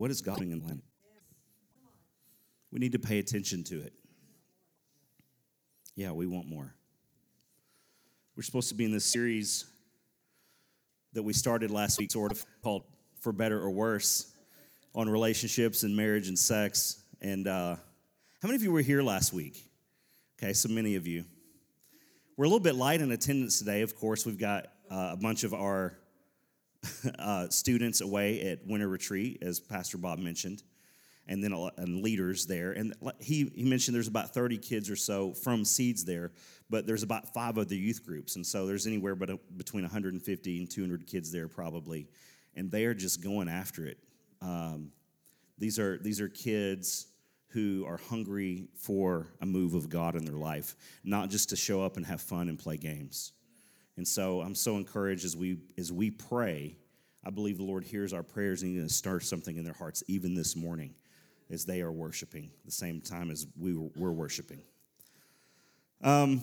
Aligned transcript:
What 0.00 0.10
is 0.10 0.22
God 0.22 0.38
doing 0.38 0.50
in 0.50 0.64
land? 0.64 0.80
We 2.72 2.78
need 2.78 2.92
to 2.92 2.98
pay 2.98 3.18
attention 3.18 3.64
to 3.64 3.82
it. 3.82 3.92
Yeah, 5.94 6.12
we 6.12 6.24
want 6.24 6.48
more. 6.48 6.74
We're 8.34 8.42
supposed 8.42 8.70
to 8.70 8.74
be 8.74 8.86
in 8.86 8.92
this 8.92 9.04
series 9.04 9.66
that 11.12 11.22
we 11.22 11.34
started 11.34 11.70
last 11.70 11.98
week, 11.98 12.12
sort 12.12 12.32
of 12.32 12.42
called 12.62 12.84
For 13.20 13.30
Better 13.30 13.60
or 13.60 13.68
Worse, 13.68 14.32
on 14.94 15.06
relationships 15.06 15.82
and 15.82 15.94
marriage 15.94 16.28
and 16.28 16.38
sex. 16.38 17.04
And 17.20 17.46
uh, 17.46 17.76
how 18.40 18.48
many 18.48 18.54
of 18.54 18.62
you 18.62 18.72
were 18.72 18.80
here 18.80 19.02
last 19.02 19.34
week? 19.34 19.70
Okay, 20.42 20.54
so 20.54 20.70
many 20.70 20.94
of 20.94 21.06
you. 21.06 21.26
We're 22.38 22.46
a 22.46 22.48
little 22.48 22.58
bit 22.58 22.74
light 22.74 23.02
in 23.02 23.12
attendance 23.12 23.58
today. 23.58 23.82
Of 23.82 23.96
course, 23.96 24.24
we've 24.24 24.38
got 24.38 24.64
uh, 24.90 25.10
a 25.12 25.18
bunch 25.18 25.44
of 25.44 25.52
our 25.52 25.98
uh, 27.18 27.48
students 27.48 28.00
away 28.00 28.40
at 28.50 28.66
winter 28.66 28.88
retreat, 28.88 29.38
as 29.42 29.60
Pastor 29.60 29.98
Bob 29.98 30.18
mentioned, 30.18 30.62
and 31.26 31.42
then 31.44 31.52
and 31.76 32.02
leaders 32.02 32.46
there. 32.46 32.72
And 32.72 32.94
he, 33.18 33.50
he 33.54 33.64
mentioned 33.64 33.94
there's 33.94 34.08
about 34.08 34.32
30 34.32 34.58
kids 34.58 34.90
or 34.90 34.96
so 34.96 35.32
from 35.32 35.64
Seeds 35.64 36.04
there, 36.04 36.32
but 36.68 36.86
there's 36.86 37.02
about 37.02 37.32
five 37.32 37.58
other 37.58 37.74
youth 37.74 38.04
groups. 38.04 38.36
And 38.36 38.46
so 38.46 38.66
there's 38.66 38.86
anywhere 38.86 39.14
but 39.14 39.30
a, 39.30 39.38
between 39.56 39.82
150 39.82 40.58
and 40.58 40.70
200 40.70 41.06
kids 41.06 41.30
there 41.30 41.48
probably. 41.48 42.08
And 42.56 42.70
they 42.70 42.84
are 42.86 42.94
just 42.94 43.22
going 43.22 43.48
after 43.48 43.86
it. 43.86 43.98
Um, 44.42 44.90
these, 45.58 45.78
are, 45.78 45.98
these 45.98 46.20
are 46.20 46.28
kids 46.28 47.06
who 47.48 47.84
are 47.86 47.96
hungry 47.96 48.68
for 48.74 49.26
a 49.40 49.46
move 49.46 49.74
of 49.74 49.88
God 49.88 50.14
in 50.14 50.24
their 50.24 50.36
life, 50.36 50.76
not 51.04 51.30
just 51.30 51.50
to 51.50 51.56
show 51.56 51.82
up 51.82 51.96
and 51.96 52.06
have 52.06 52.20
fun 52.20 52.48
and 52.48 52.58
play 52.58 52.76
games. 52.76 53.32
And 54.00 54.08
so 54.08 54.40
I'm 54.40 54.54
so 54.54 54.78
encouraged 54.78 55.26
as 55.26 55.36
we 55.36 55.58
as 55.76 55.92
we 55.92 56.10
pray. 56.10 56.74
I 57.22 57.28
believe 57.28 57.58
the 57.58 57.64
Lord 57.64 57.84
hears 57.84 58.14
our 58.14 58.22
prayers 58.22 58.62
and 58.62 58.70
He's 58.70 58.78
going 58.78 58.88
to 58.88 58.94
start 58.94 59.24
something 59.24 59.58
in 59.58 59.62
their 59.62 59.74
hearts 59.74 60.02
even 60.08 60.32
this 60.34 60.56
morning 60.56 60.94
as 61.50 61.66
they 61.66 61.82
are 61.82 61.92
worshiping 61.92 62.50
the 62.64 62.70
same 62.70 63.02
time 63.02 63.30
as 63.30 63.46
we 63.58 63.76
were, 63.76 63.90
we're 63.96 64.12
worshiping. 64.12 64.62
Um, 66.02 66.40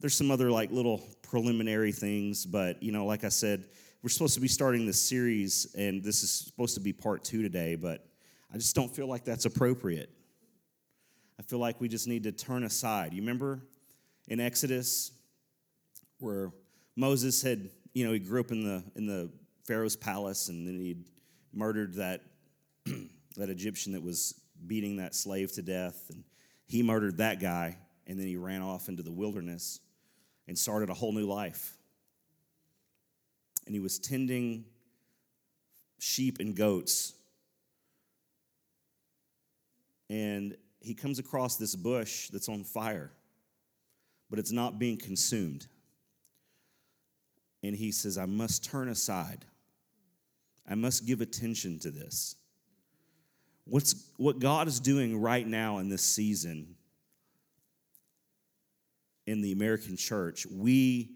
there's 0.00 0.16
some 0.16 0.32
other 0.32 0.50
like 0.50 0.72
little 0.72 1.00
preliminary 1.22 1.92
things, 1.92 2.44
but 2.44 2.82
you 2.82 2.90
know, 2.90 3.06
like 3.06 3.22
I 3.22 3.28
said, 3.28 3.66
we're 4.02 4.10
supposed 4.10 4.34
to 4.34 4.40
be 4.40 4.48
starting 4.48 4.84
this 4.84 5.00
series, 5.00 5.72
and 5.78 6.02
this 6.02 6.24
is 6.24 6.32
supposed 6.32 6.74
to 6.74 6.80
be 6.80 6.92
part 6.92 7.22
two 7.22 7.42
today, 7.42 7.76
but 7.76 8.08
I 8.52 8.56
just 8.56 8.74
don't 8.74 8.92
feel 8.92 9.06
like 9.06 9.24
that's 9.24 9.44
appropriate. 9.44 10.10
I 11.38 11.44
feel 11.44 11.60
like 11.60 11.80
we 11.80 11.86
just 11.86 12.08
need 12.08 12.24
to 12.24 12.32
turn 12.32 12.64
aside. 12.64 13.14
You 13.14 13.22
remember 13.22 13.60
in 14.26 14.40
Exodus 14.40 15.12
where 16.18 16.50
Moses 16.98 17.40
had, 17.42 17.70
you 17.94 18.04
know, 18.04 18.12
he 18.12 18.18
grew 18.18 18.40
up 18.40 18.50
in 18.50 18.64
the 18.64 18.82
in 18.96 19.06
the 19.06 19.30
Pharaoh's 19.64 19.94
palace 19.94 20.48
and 20.48 20.66
then 20.66 20.80
he'd 20.80 21.04
murdered 21.52 21.94
that 21.94 22.22
that 23.36 23.48
Egyptian 23.48 23.92
that 23.92 24.02
was 24.02 24.34
beating 24.66 24.96
that 24.96 25.14
slave 25.14 25.52
to 25.52 25.62
death 25.62 26.10
and 26.10 26.24
he 26.66 26.82
murdered 26.82 27.18
that 27.18 27.38
guy 27.38 27.78
and 28.08 28.18
then 28.18 28.26
he 28.26 28.36
ran 28.36 28.62
off 28.62 28.88
into 28.88 29.04
the 29.04 29.12
wilderness 29.12 29.78
and 30.48 30.58
started 30.58 30.90
a 30.90 30.94
whole 30.94 31.12
new 31.12 31.24
life. 31.24 31.76
And 33.66 33.76
he 33.76 33.80
was 33.80 34.00
tending 34.00 34.64
sheep 36.00 36.38
and 36.40 36.56
goats. 36.56 37.14
And 40.10 40.56
he 40.80 40.94
comes 40.94 41.20
across 41.20 41.58
this 41.58 41.76
bush 41.76 42.28
that's 42.30 42.48
on 42.48 42.64
fire, 42.64 43.12
but 44.30 44.40
it's 44.40 44.52
not 44.52 44.80
being 44.80 44.96
consumed. 44.96 45.68
And 47.68 47.76
he 47.76 47.92
says, 47.92 48.16
I 48.16 48.24
must 48.24 48.64
turn 48.64 48.88
aside. 48.88 49.44
I 50.66 50.74
must 50.74 51.06
give 51.06 51.20
attention 51.20 51.78
to 51.80 51.90
this. 51.90 52.34
What's, 53.64 54.10
what 54.16 54.38
God 54.38 54.68
is 54.68 54.80
doing 54.80 55.20
right 55.20 55.46
now 55.46 55.76
in 55.76 55.90
this 55.90 56.02
season 56.02 56.74
in 59.26 59.42
the 59.42 59.52
American 59.52 59.98
church, 59.98 60.46
we 60.50 61.10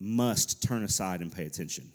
must 0.00 0.62
turn 0.62 0.84
aside 0.84 1.20
and 1.20 1.30
pay 1.30 1.44
attention. 1.44 1.92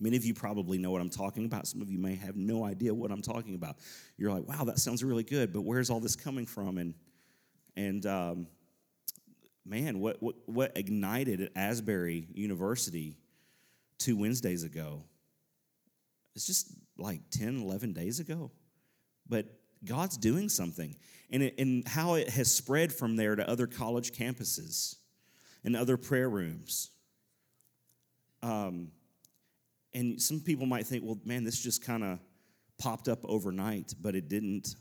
Many 0.00 0.16
of 0.16 0.24
you 0.24 0.34
probably 0.34 0.78
know 0.78 0.90
what 0.90 1.00
I'm 1.00 1.10
talking 1.10 1.44
about. 1.44 1.68
Some 1.68 1.80
of 1.80 1.88
you 1.92 1.98
may 1.98 2.16
have 2.16 2.34
no 2.34 2.64
idea 2.64 2.92
what 2.92 3.12
I'm 3.12 3.22
talking 3.22 3.54
about. 3.54 3.76
You're 4.16 4.32
like, 4.32 4.48
wow, 4.48 4.64
that 4.64 4.80
sounds 4.80 5.04
really 5.04 5.22
good, 5.22 5.52
but 5.52 5.60
where's 5.60 5.90
all 5.90 6.00
this 6.00 6.16
coming 6.16 6.46
from? 6.46 6.78
And, 6.78 6.94
and 7.76 8.04
um, 8.04 8.46
man, 9.64 10.00
what, 10.00 10.22
what, 10.22 10.34
what 10.46 10.76
ignited 10.76 11.40
at 11.40 11.52
Asbury 11.56 12.26
University 12.34 13.16
two 13.98 14.16
Wednesdays 14.16 14.64
ago? 14.64 15.04
It's 16.34 16.46
just 16.46 16.72
like 16.98 17.20
10, 17.30 17.62
11 17.62 17.92
days 17.92 18.20
ago. 18.20 18.50
But 19.28 19.46
God's 19.84 20.16
doing 20.16 20.48
something. 20.48 20.96
And, 21.30 21.42
it, 21.42 21.54
and 21.58 21.86
how 21.86 22.14
it 22.14 22.28
has 22.30 22.52
spread 22.52 22.92
from 22.92 23.16
there 23.16 23.36
to 23.36 23.48
other 23.48 23.66
college 23.66 24.12
campuses 24.12 24.96
and 25.64 25.76
other 25.76 25.96
prayer 25.96 26.28
rooms. 26.28 26.90
Um, 28.42 28.88
and 29.94 30.20
some 30.20 30.40
people 30.40 30.66
might 30.66 30.86
think, 30.86 31.04
well, 31.04 31.18
man, 31.24 31.44
this 31.44 31.62
just 31.62 31.84
kind 31.84 32.02
of 32.02 32.18
popped 32.78 33.08
up 33.08 33.20
overnight, 33.24 33.94
but 34.00 34.14
it 34.14 34.28
didn't. 34.28 34.74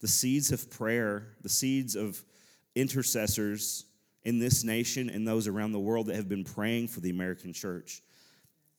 The 0.00 0.08
seeds 0.08 0.52
of 0.52 0.70
prayer, 0.70 1.28
the 1.42 1.48
seeds 1.48 1.96
of 1.96 2.22
intercessors 2.74 3.86
in 4.24 4.38
this 4.38 4.64
nation 4.64 5.10
and 5.10 5.26
those 5.26 5.46
around 5.46 5.72
the 5.72 5.78
world 5.78 6.06
that 6.06 6.16
have 6.16 6.28
been 6.28 6.44
praying 6.44 6.88
for 6.88 7.00
the 7.00 7.10
American 7.10 7.52
church, 7.52 8.02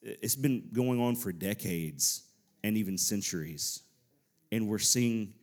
it's 0.01 0.35
been 0.35 0.69
going 0.73 1.00
on 1.00 1.16
for 1.16 1.31
decades 1.31 2.23
and 2.63 2.78
even 2.78 2.97
centuries. 2.97 3.81
And 4.51 4.67
we're 4.67 4.79
seeing, 4.79 5.33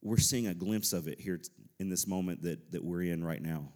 we're 0.00 0.18
seeing 0.18 0.46
a 0.46 0.54
glimpse 0.54 0.92
of 0.92 1.08
it 1.08 1.20
here 1.20 1.40
in 1.78 1.88
this 1.88 2.06
moment 2.06 2.42
that, 2.42 2.72
that 2.72 2.84
we're 2.84 3.02
in 3.02 3.24
right 3.24 3.42
now. 3.42 3.68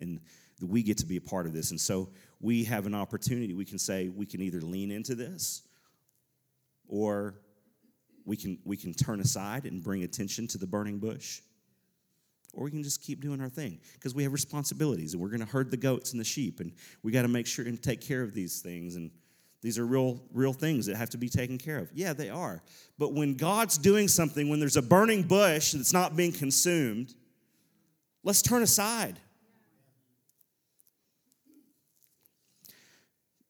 And 0.00 0.20
we 0.60 0.82
get 0.82 0.98
to 0.98 1.06
be 1.06 1.16
a 1.16 1.20
part 1.20 1.46
of 1.46 1.52
this. 1.52 1.70
And 1.70 1.80
so 1.80 2.10
we 2.40 2.64
have 2.64 2.86
an 2.86 2.94
opportunity. 2.94 3.54
We 3.54 3.64
can 3.64 3.78
say 3.78 4.08
we 4.08 4.26
can 4.26 4.40
either 4.40 4.60
lean 4.60 4.90
into 4.90 5.14
this 5.14 5.62
or 6.88 7.40
we 8.24 8.36
can, 8.36 8.58
we 8.64 8.76
can 8.76 8.92
turn 8.92 9.20
aside 9.20 9.64
and 9.64 9.82
bring 9.82 10.02
attention 10.02 10.46
to 10.48 10.58
the 10.58 10.66
burning 10.66 10.98
bush. 10.98 11.40
Or 12.54 12.64
we 12.64 12.70
can 12.70 12.82
just 12.82 13.02
keep 13.02 13.20
doing 13.20 13.40
our 13.40 13.48
thing 13.48 13.78
because 13.94 14.14
we 14.14 14.22
have 14.22 14.32
responsibilities 14.32 15.12
and 15.12 15.22
we're 15.22 15.28
going 15.28 15.40
to 15.40 15.46
herd 15.46 15.70
the 15.70 15.76
goats 15.76 16.12
and 16.12 16.20
the 16.20 16.24
sheep 16.24 16.60
and 16.60 16.72
we 17.02 17.12
got 17.12 17.22
to 17.22 17.28
make 17.28 17.46
sure 17.46 17.66
and 17.66 17.80
take 17.80 18.00
care 18.00 18.22
of 18.22 18.34
these 18.34 18.60
things. 18.60 18.96
And 18.96 19.10
these 19.60 19.78
are 19.78 19.86
real, 19.86 20.20
real 20.32 20.52
things 20.52 20.86
that 20.86 20.96
have 20.96 21.10
to 21.10 21.18
be 21.18 21.28
taken 21.28 21.58
care 21.58 21.78
of. 21.78 21.90
Yeah, 21.92 22.14
they 22.14 22.30
are. 22.30 22.62
But 22.98 23.12
when 23.12 23.34
God's 23.34 23.76
doing 23.76 24.08
something, 24.08 24.48
when 24.48 24.60
there's 24.60 24.76
a 24.76 24.82
burning 24.82 25.22
bush 25.22 25.72
that's 25.72 25.92
not 25.92 26.16
being 26.16 26.32
consumed, 26.32 27.14
let's 28.24 28.42
turn 28.42 28.62
aside. 28.62 29.18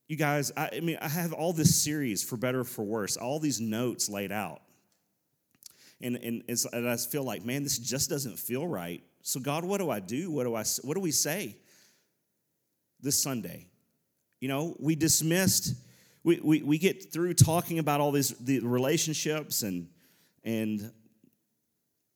you 0.09 0.17
guys, 0.17 0.51
I, 0.57 0.71
I, 0.77 0.81
mean, 0.81 0.99
I 1.01 1.09
have 1.09 1.33
all 1.35 1.53
this 1.53 1.75
series 1.77 2.25
for 2.25 2.37
better 2.37 2.61
or 2.61 2.65
for 2.65 2.83
worse, 2.83 3.17
all 3.17 3.39
these 3.39 3.61
notes 3.61 4.09
laid 4.09 4.33
out. 4.33 4.63
And, 6.01 6.17
and, 6.17 6.43
and 6.73 6.89
I 6.89 6.97
feel 6.97 7.25
like, 7.25 7.45
man, 7.45 7.63
this 7.63 7.79
just 7.79 8.09
doesn't 8.09 8.39
feel 8.39 8.67
right. 8.67 9.03
So, 9.23 9.41
God, 9.41 9.65
what 9.65 9.79
do 9.79 9.91
I 9.91 10.01
do? 10.01 10.31
What 10.31 10.45
do, 10.45 10.55
I, 10.55 10.65
what 10.83 10.95
do 10.95 11.01
we 11.01 11.11
say 11.11 11.57
this 13.01 13.21
Sunday? 13.21 13.67
You 14.41 14.49
know, 14.49 14.77
we 14.79 14.95
dismissed, 14.95 15.75
we, 16.23 16.41
we, 16.43 16.63
we 16.63 16.79
get 16.79 17.13
through 17.13 17.35
talking 17.35 17.79
about 17.81 18.01
all 18.01 18.13
these 18.13 18.31
the 18.39 18.61
relationships 18.61 19.63
and, 19.63 19.89
and 20.45 20.93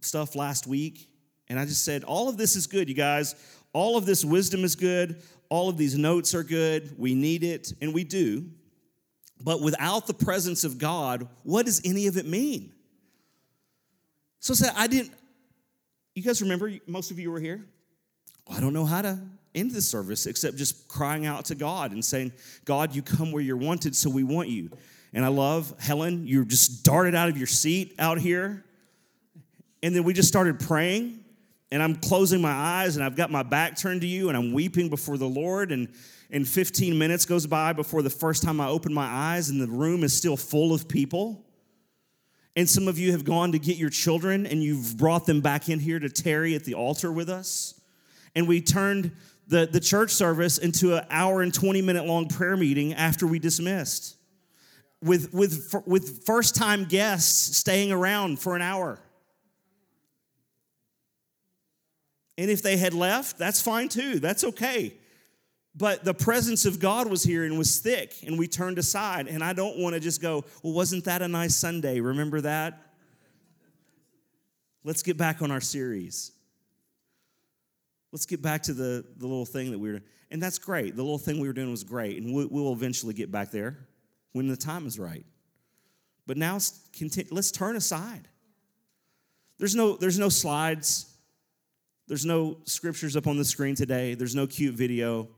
stuff 0.00 0.36
last 0.36 0.66
week. 0.66 1.08
And 1.48 1.58
I 1.58 1.64
just 1.64 1.84
said, 1.84 2.04
all 2.04 2.28
of 2.28 2.36
this 2.36 2.54
is 2.54 2.66
good, 2.66 2.88
you 2.88 2.94
guys. 2.94 3.34
All 3.72 3.96
of 3.96 4.06
this 4.06 4.24
wisdom 4.24 4.64
is 4.64 4.76
good 4.76 5.20
all 5.52 5.68
of 5.68 5.76
these 5.76 5.98
notes 5.98 6.34
are 6.34 6.42
good, 6.42 6.98
we 6.98 7.14
need 7.14 7.44
it, 7.44 7.74
and 7.82 7.92
we 7.92 8.04
do. 8.04 8.46
But 9.44 9.60
without 9.60 10.06
the 10.06 10.14
presence 10.14 10.64
of 10.64 10.78
God, 10.78 11.28
what 11.42 11.66
does 11.66 11.82
any 11.84 12.06
of 12.06 12.16
it 12.16 12.24
mean? 12.24 12.72
So 14.42 14.54
I 14.54 14.56
said, 14.56 14.72
I 14.76 14.88
didn't, 14.88 15.12
you 16.16 16.22
guys 16.24 16.42
remember, 16.42 16.72
most 16.88 17.12
of 17.12 17.18
you 17.20 17.30
were 17.30 17.38
here? 17.38 17.64
I 18.52 18.58
don't 18.58 18.72
know 18.72 18.84
how 18.84 19.00
to 19.00 19.20
end 19.54 19.70
the 19.70 19.80
service 19.80 20.26
except 20.26 20.56
just 20.56 20.88
crying 20.88 21.26
out 21.26 21.44
to 21.44 21.54
God 21.54 21.92
and 21.92 22.04
saying, 22.04 22.32
God, 22.64 22.92
you 22.92 23.02
come 23.02 23.30
where 23.30 23.40
you're 23.40 23.56
wanted, 23.56 23.94
so 23.94 24.10
we 24.10 24.24
want 24.24 24.48
you. 24.48 24.68
And 25.14 25.24
I 25.24 25.28
love, 25.28 25.72
Helen, 25.78 26.26
you 26.26 26.44
just 26.44 26.82
darted 26.84 27.14
out 27.14 27.28
of 27.28 27.38
your 27.38 27.46
seat 27.46 27.94
out 28.00 28.18
here. 28.18 28.64
And 29.80 29.94
then 29.94 30.02
we 30.02 30.12
just 30.12 30.28
started 30.28 30.58
praying 30.58 31.20
and 31.70 31.80
I'm 31.80 31.94
closing 31.94 32.40
my 32.42 32.50
eyes 32.50 32.96
and 32.96 33.04
I've 33.04 33.14
got 33.14 33.30
my 33.30 33.44
back 33.44 33.76
turned 33.76 34.00
to 34.00 34.08
you 34.08 34.28
and 34.28 34.36
I'm 34.36 34.52
weeping 34.52 34.88
before 34.88 35.18
the 35.18 35.28
Lord 35.28 35.70
and 35.70 35.88
and 36.32 36.48
15 36.48 36.98
minutes 36.98 37.26
goes 37.26 37.46
by 37.46 37.74
before 37.74 38.02
the 38.02 38.10
first 38.10 38.42
time 38.42 38.60
I 38.60 38.66
open 38.66 38.92
my 38.92 39.04
eyes 39.06 39.50
and 39.50 39.60
the 39.60 39.66
room 39.66 40.02
is 40.02 40.16
still 40.16 40.36
full 40.36 40.72
of 40.72 40.88
people. 40.88 41.44
And 42.54 42.68
some 42.68 42.88
of 42.88 42.98
you 42.98 43.12
have 43.12 43.24
gone 43.24 43.52
to 43.52 43.58
get 43.58 43.76
your 43.76 43.90
children 43.90 44.46
and 44.46 44.62
you've 44.62 44.96
brought 44.98 45.26
them 45.26 45.40
back 45.40 45.68
in 45.68 45.78
here 45.78 45.98
to 45.98 46.08
tarry 46.08 46.54
at 46.54 46.64
the 46.64 46.74
altar 46.74 47.10
with 47.10 47.30
us. 47.30 47.80
And 48.34 48.46
we 48.46 48.60
turned 48.60 49.12
the, 49.48 49.66
the 49.66 49.80
church 49.80 50.10
service 50.10 50.58
into 50.58 50.96
an 50.96 51.06
hour 51.10 51.42
and 51.42 51.52
20 51.52 51.82
minute 51.82 52.06
long 52.06 52.28
prayer 52.28 52.56
meeting 52.56 52.94
after 52.94 53.26
we 53.26 53.38
dismissed. 53.38 54.16
with, 55.02 55.32
with, 55.32 55.74
with 55.86 56.24
first 56.24 56.54
time 56.54 56.84
guests 56.84 57.56
staying 57.56 57.90
around 57.90 58.38
for 58.38 58.54
an 58.54 58.62
hour. 58.62 59.00
And 62.38 62.50
if 62.50 62.62
they 62.62 62.76
had 62.76 62.94
left, 62.94 63.36
that's 63.38 63.60
fine 63.60 63.88
too. 63.88 64.18
That's 64.18 64.44
okay. 64.44 64.94
But 65.74 66.04
the 66.04 66.12
presence 66.12 66.66
of 66.66 66.78
God 66.78 67.08
was 67.08 67.22
here 67.22 67.44
and 67.44 67.56
was 67.56 67.78
thick, 67.78 68.14
and 68.26 68.38
we 68.38 68.46
turned 68.46 68.78
aside. 68.78 69.26
And 69.26 69.42
I 69.42 69.54
don't 69.54 69.78
want 69.78 69.94
to 69.94 70.00
just 70.00 70.20
go, 70.20 70.44
well, 70.62 70.74
wasn't 70.74 71.04
that 71.04 71.22
a 71.22 71.28
nice 71.28 71.56
Sunday? 71.56 72.00
Remember 72.00 72.42
that? 72.42 72.92
Let's 74.84 75.02
get 75.02 75.16
back 75.16 75.40
on 75.40 75.50
our 75.50 75.60
series. 75.60 76.32
Let's 78.10 78.26
get 78.26 78.42
back 78.42 78.62
to 78.64 78.74
the, 78.74 79.04
the 79.16 79.26
little 79.26 79.46
thing 79.46 79.70
that 79.70 79.78
we 79.78 79.92
were 79.92 80.02
And 80.30 80.42
that's 80.42 80.58
great. 80.58 80.94
The 80.94 81.02
little 81.02 81.18
thing 81.18 81.40
we 81.40 81.46
were 81.46 81.54
doing 81.54 81.70
was 81.70 81.84
great, 81.84 82.20
and 82.20 82.34
we, 82.34 82.44
will 82.44 82.72
eventually 82.72 83.14
get 83.14 83.30
back 83.30 83.50
there 83.50 83.88
when 84.32 84.48
the 84.48 84.56
time 84.56 84.86
is 84.86 84.98
right. 84.98 85.24
But 86.26 86.36
now 86.36 86.58
let's 87.30 87.50
turn 87.50 87.76
aside. 87.76 88.28
There's 89.58 89.74
no, 89.74 89.96
there's 89.96 90.18
no 90.18 90.28
slides. 90.28 91.06
There's 92.08 92.26
no 92.26 92.58
scriptures 92.64 93.16
up 93.16 93.26
on 93.26 93.38
the 93.38 93.44
screen 93.44 93.74
today. 93.74 94.14
There's 94.14 94.34
no 94.34 94.46
cute 94.46 94.74
video. 94.74 95.28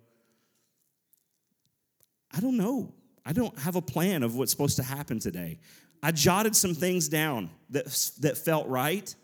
I 2.36 2.40
don't 2.40 2.56
know. 2.56 2.92
I 3.24 3.32
don't 3.32 3.56
have 3.58 3.76
a 3.76 3.82
plan 3.82 4.22
of 4.22 4.36
what's 4.36 4.50
supposed 4.50 4.76
to 4.76 4.82
happen 4.82 5.18
today. 5.18 5.58
I 6.02 6.10
jotted 6.10 6.54
some 6.54 6.74
things 6.74 7.08
down 7.08 7.50
that, 7.70 7.86
that 8.20 8.36
felt 8.36 8.68
right, 8.68 9.14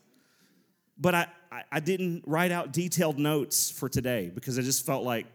but 0.97 1.15
I, 1.15 1.27
I 1.71 1.81
didn't 1.81 2.25
write 2.27 2.53
out 2.53 2.73
detailed 2.73 3.19
notes 3.19 3.71
for 3.71 3.89
today 3.89 4.31
because 4.35 4.59
I 4.59 4.63
just 4.63 4.87
felt 4.87 5.05
like, 5.05 5.27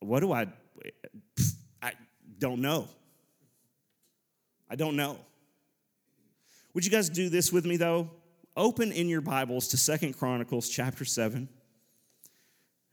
what 0.00 0.20
do 0.20 0.32
I, 0.32 0.48
I 1.80 1.92
don't 2.38 2.60
know. 2.60 2.88
I 4.68 4.74
don't 4.74 4.96
know. 4.96 5.18
Would 6.74 6.84
you 6.84 6.90
guys 6.90 7.08
do 7.08 7.28
this 7.28 7.52
with 7.52 7.64
me 7.64 7.76
though? 7.76 8.10
Open 8.56 8.92
in 8.92 9.08
your 9.08 9.20
Bibles 9.20 9.68
to 9.68 9.76
Second 9.76 10.18
Chronicles 10.18 10.68
chapter 10.68 11.04
7 11.04 11.48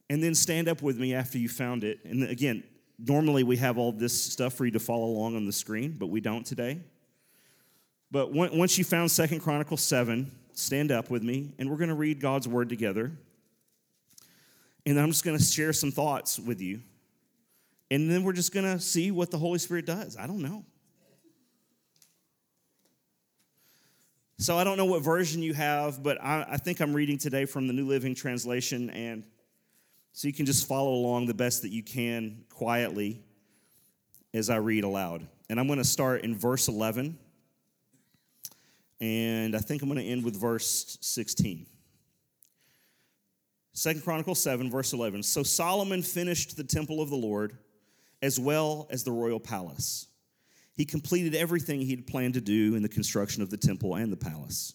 and 0.09 0.23
then 0.23 0.35
stand 0.35 0.67
up 0.69 0.81
with 0.81 0.97
me 0.97 1.13
after 1.13 1.37
you 1.37 1.49
found 1.49 1.83
it. 1.83 1.99
And 2.05 2.23
again, 2.23 2.63
normally 2.99 3.43
we 3.43 3.57
have 3.57 3.77
all 3.77 3.91
this 3.91 4.21
stuff 4.21 4.53
for 4.53 4.65
you 4.65 4.71
to 4.71 4.79
follow 4.79 5.05
along 5.05 5.35
on 5.35 5.45
the 5.45 5.53
screen, 5.53 5.95
but 5.97 6.07
we 6.07 6.21
don't 6.21 6.45
today. 6.45 6.81
But 8.11 8.31
once 8.33 8.77
you 8.77 8.83
found 8.83 9.11
Second 9.11 9.39
Chronicles 9.39 9.81
7, 9.81 10.31
stand 10.53 10.91
up 10.91 11.09
with 11.09 11.23
me, 11.23 11.53
and 11.59 11.69
we're 11.69 11.77
going 11.77 11.89
to 11.89 11.95
read 11.95 12.19
God's 12.19 12.47
word 12.47 12.67
together. 12.69 13.11
And 14.85 14.99
I'm 14.99 15.09
just 15.09 15.23
going 15.23 15.37
to 15.37 15.43
share 15.43 15.73
some 15.73 15.91
thoughts 15.91 16.39
with 16.39 16.59
you. 16.59 16.81
And 17.91 18.09
then 18.09 18.23
we're 18.23 18.33
just 18.33 18.53
going 18.53 18.65
to 18.65 18.79
see 18.79 19.11
what 19.11 19.31
the 19.31 19.37
Holy 19.37 19.59
Spirit 19.59 19.85
does. 19.85 20.17
I 20.17 20.27
don't 20.27 20.41
know. 20.41 20.65
So 24.37 24.57
I 24.57 24.63
don't 24.63 24.77
know 24.77 24.85
what 24.85 25.03
version 25.03 25.43
you 25.43 25.53
have, 25.53 26.01
but 26.01 26.17
I, 26.23 26.45
I 26.51 26.57
think 26.57 26.79
I'm 26.79 26.93
reading 26.93 27.17
today 27.17 27.45
from 27.45 27.67
the 27.67 27.73
New 27.73 27.85
Living 27.85 28.15
Translation, 28.15 28.89
and 28.89 29.25
so 30.13 30.27
you 30.27 30.33
can 30.33 30.45
just 30.45 30.67
follow 30.67 30.93
along 30.93 31.27
the 31.27 31.33
best 31.33 31.61
that 31.61 31.69
you 31.69 31.83
can 31.83 32.43
quietly 32.49 33.21
as 34.33 34.49
I 34.49 34.57
read 34.57 34.83
aloud. 34.83 35.27
And 35.49 35.59
I'm 35.59 35.67
going 35.67 35.79
to 35.79 35.85
start 35.85 36.23
in 36.23 36.35
verse 36.35 36.67
11 36.67 37.17
and 39.01 39.55
I 39.55 39.59
think 39.59 39.81
I'm 39.81 39.89
going 39.89 40.01
to 40.01 40.05
end 40.05 40.25
with 40.25 40.35
verse 40.35 40.97
16. 41.01 41.65
Second 43.73 44.03
Chronicles 44.03 44.41
7, 44.41 44.69
verse 44.69 44.91
11. 44.91 45.23
So 45.23 45.41
Solomon 45.41 46.01
finished 46.01 46.57
the 46.57 46.65
temple 46.65 47.01
of 47.01 47.09
the 47.09 47.15
Lord 47.15 47.57
as 48.21 48.39
well 48.39 48.87
as 48.89 49.03
the 49.03 49.11
royal 49.11 49.39
palace. 49.39 50.07
He 50.73 50.83
completed 50.83 51.33
everything 51.33 51.81
he 51.81 51.91
had 51.91 52.07
planned 52.07 52.33
to 52.33 52.41
do 52.41 52.75
in 52.75 52.81
the 52.81 52.89
construction 52.89 53.41
of 53.41 53.49
the 53.49 53.57
temple 53.57 53.95
and 53.95 54.11
the 54.11 54.17
palace. 54.17 54.73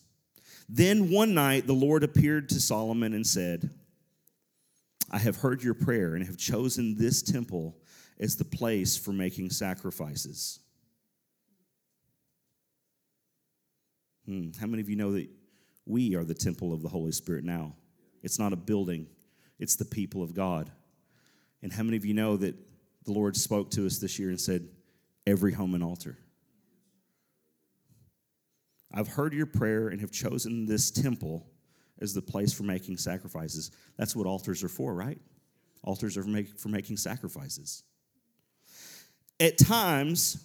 Then 0.69 1.11
one 1.11 1.35
night 1.35 1.67
the 1.67 1.75
Lord 1.75 2.03
appeared 2.03 2.49
to 2.51 2.61
Solomon 2.61 3.13
and 3.13 3.27
said, 3.27 3.71
I 5.11 5.19
have 5.19 5.37
heard 5.37 5.63
your 5.63 5.75
prayer 5.75 6.15
and 6.15 6.27
have 6.27 6.37
chosen 6.37 6.97
this 6.97 7.23
temple 7.23 7.77
as 8.19 8.37
the 8.37 8.45
place 8.45 8.97
for 8.97 9.13
making 9.13 9.51
sacrifices. 9.51 10.61
Hmm. 14.27 14.51
How 14.59 14.67
many 14.67 14.81
of 14.81 14.89
you 14.89 14.97
know 14.97 15.13
that 15.13 15.29
we 15.87 16.15
are 16.15 16.25
the 16.25 16.35
temple 16.35 16.73
of 16.73 16.83
the 16.83 16.89
Holy 16.89 17.13
Spirit 17.13 17.45
now? 17.45 17.75
It's 18.23 18.39
not 18.39 18.53
a 18.53 18.57
building, 18.57 19.07
it's 19.59 19.77
the 19.77 19.85
people 19.85 20.23
of 20.23 20.35
God. 20.35 20.71
And 21.63 21.73
how 21.73 21.83
many 21.83 21.97
of 21.97 22.05
you 22.05 22.15
know 22.15 22.37
that 22.37 22.55
the 23.05 23.13
Lord 23.13 23.37
spoke 23.37 23.71
to 23.73 23.87
us 23.87 23.99
this 23.99 24.19
year 24.19 24.31
and 24.31 24.41
said, 24.41 24.69
Every 25.27 25.53
home 25.53 25.75
and 25.75 25.83
altar? 25.83 26.19
I've 28.93 29.09
heard 29.09 29.33
your 29.35 29.47
prayer 29.47 29.89
and 29.89 30.01
have 30.01 30.13
chosen 30.13 30.67
this 30.67 30.91
temple 30.91 31.47
as 32.05 32.15
the 32.15 32.23
place 32.23 32.53
for 32.53 32.63
making 32.63 32.99
sacrifices. 32.99 33.73
That's 33.97 34.15
what 34.15 34.29
altars 34.29 34.63
are 34.63 34.69
for, 34.69 34.95
right? 34.95 35.19
Altars 35.83 36.17
are 36.17 36.23
for, 36.23 36.29
make, 36.29 36.57
for 36.57 36.69
making 36.69 36.99
sacrifices. 36.99 37.83
At 39.41 39.59
times, 39.59 40.45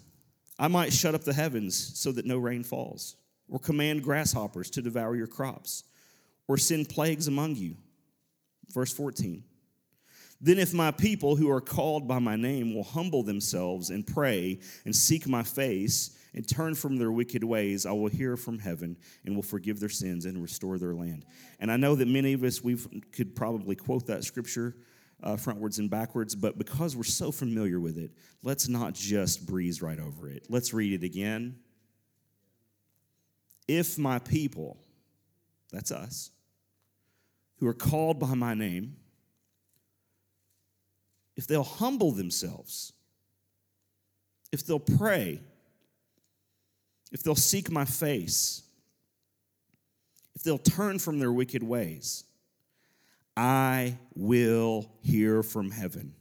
I 0.57 0.67
might 0.67 0.91
shut 0.91 1.13
up 1.13 1.23
the 1.23 1.33
heavens 1.33 1.75
so 1.99 2.11
that 2.13 2.25
no 2.25 2.39
rain 2.39 2.63
falls 2.63 3.15
or 3.49 3.59
command 3.59 4.03
grasshoppers 4.03 4.69
to 4.69 4.81
devour 4.81 5.15
your 5.15 5.27
crops, 5.27 5.83
or 6.47 6.57
send 6.57 6.89
plagues 6.89 7.27
among 7.27 7.55
you. 7.55 7.75
Verse 8.71 8.93
14. 8.93 9.43
Then, 10.41 10.57
if 10.57 10.73
my 10.73 10.91
people 10.91 11.35
who 11.35 11.49
are 11.51 11.61
called 11.61 12.07
by 12.07 12.19
my 12.19 12.35
name 12.35 12.73
will 12.73 12.83
humble 12.83 13.23
themselves 13.23 13.89
and 13.89 14.07
pray 14.07 14.59
and 14.85 14.95
seek 14.95 15.27
my 15.27 15.43
face 15.43 16.17
and 16.33 16.47
turn 16.47 16.75
from 16.75 16.97
their 16.97 17.11
wicked 17.11 17.43
ways, 17.43 17.85
I 17.85 17.91
will 17.91 18.07
hear 18.07 18.37
from 18.37 18.59
heaven 18.59 18.97
and 19.25 19.35
will 19.35 19.43
forgive 19.43 19.79
their 19.79 19.89
sins 19.89 20.25
and 20.25 20.41
restore 20.41 20.77
their 20.77 20.93
land. 20.93 21.25
And 21.59 21.71
I 21.71 21.77
know 21.77 21.95
that 21.95 22.07
many 22.07 22.33
of 22.33 22.43
us 22.43 22.63
we 22.63 22.77
could 23.11 23.35
probably 23.35 23.75
quote 23.75 24.07
that 24.07 24.23
scripture 24.23 24.75
uh, 25.21 25.33
frontwards 25.33 25.79
and 25.79 25.89
backwards, 25.89 26.35
but 26.35 26.57
because 26.57 26.95
we're 26.95 27.03
so 27.03 27.31
familiar 27.31 27.79
with 27.79 27.97
it, 27.97 28.11
let's 28.43 28.69
not 28.69 28.93
just 28.93 29.45
breeze 29.45 29.81
right 29.81 29.99
over 29.99 30.29
it. 30.29 30.45
Let's 30.49 30.73
read 30.73 30.93
it 30.93 31.05
again 31.05 31.57
if 33.69 33.99
my 33.99 34.17
people, 34.17 34.77
that's 35.71 35.91
us, 35.91 36.31
who 37.59 37.67
are 37.67 37.73
called 37.73 38.19
by 38.19 38.33
my 38.33 38.55
name, 38.55 38.95
if 41.37 41.45
they'll 41.45 41.63
humble 41.63 42.11
themselves, 42.11 42.93
if 44.51 44.65
they'll 44.65 44.79
pray, 44.79 45.39
if 47.11 47.23
they'll 47.23 47.35
seek 47.35 47.71
my 47.71 47.85
face, 47.85 48.63
if 50.35 50.43
they'll 50.43 50.57
turn 50.57 50.99
from 50.99 51.19
their 51.19 51.31
wicked 51.31 51.63
ways, 51.63 52.23
I 53.35 53.97
will 54.15 54.91
hear 55.01 55.43
from 55.43 55.71
heaven. 55.71 56.13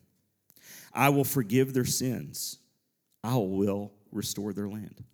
I 0.92 1.10
will 1.10 1.24
forgive 1.24 1.74
their 1.74 1.84
sins. 1.84 2.58
I 3.22 3.36
will 3.36 3.92
restore 4.12 4.52
their 4.52 4.68
land. 4.68 5.04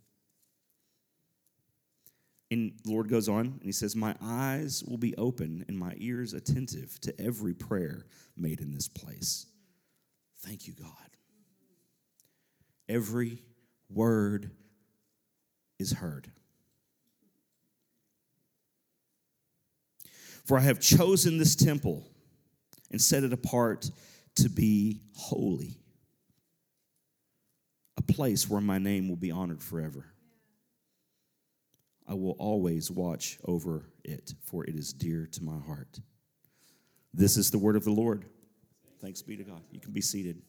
And 2.50 2.72
the 2.84 2.92
Lord 2.92 3.08
goes 3.08 3.28
on 3.28 3.46
and 3.46 3.62
he 3.64 3.72
says, 3.72 3.96
My 3.96 4.14
eyes 4.22 4.84
will 4.86 4.98
be 4.98 5.16
open 5.16 5.64
and 5.66 5.78
my 5.78 5.94
ears 5.96 6.34
attentive 6.34 7.00
to 7.00 7.20
every 7.20 7.54
prayer 7.54 8.06
made 8.36 8.60
in 8.60 8.72
this 8.72 8.88
place. 8.88 9.46
Thank 10.40 10.66
you, 10.66 10.74
God. 10.74 10.90
Every 12.88 13.42
word 13.88 14.50
is 15.84 15.92
heard. 15.92 16.30
For 20.46 20.58
I 20.58 20.62
have 20.62 20.80
chosen 20.80 21.36
this 21.36 21.54
temple 21.54 22.08
and 22.90 23.00
set 23.00 23.22
it 23.22 23.32
apart 23.32 23.90
to 24.36 24.48
be 24.48 25.02
holy, 25.14 25.76
a 27.98 28.02
place 28.02 28.48
where 28.48 28.60
my 28.60 28.78
name 28.78 29.08
will 29.08 29.16
be 29.16 29.30
honored 29.30 29.62
forever. 29.62 30.06
I 32.08 32.14
will 32.14 32.36
always 32.38 32.90
watch 32.90 33.38
over 33.44 33.84
it, 34.04 34.34
for 34.42 34.64
it 34.64 34.74
is 34.74 34.92
dear 34.92 35.26
to 35.32 35.44
my 35.44 35.58
heart. 35.66 36.00
This 37.12 37.36
is 37.36 37.50
the 37.50 37.58
word 37.58 37.76
of 37.76 37.84
the 37.84 37.92
Lord. 37.92 38.24
Thanks 39.00 39.22
be 39.22 39.36
to 39.36 39.44
God. 39.44 39.62
You 39.70 39.80
can 39.80 39.92
be 39.92 40.00
seated. 40.00 40.42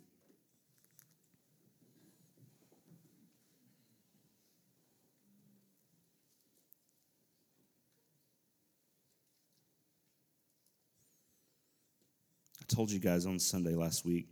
Told 12.75 12.91
you 12.91 13.00
guys 13.00 13.25
on 13.25 13.39
Sunday 13.39 13.74
last 13.74 14.05
week. 14.05 14.27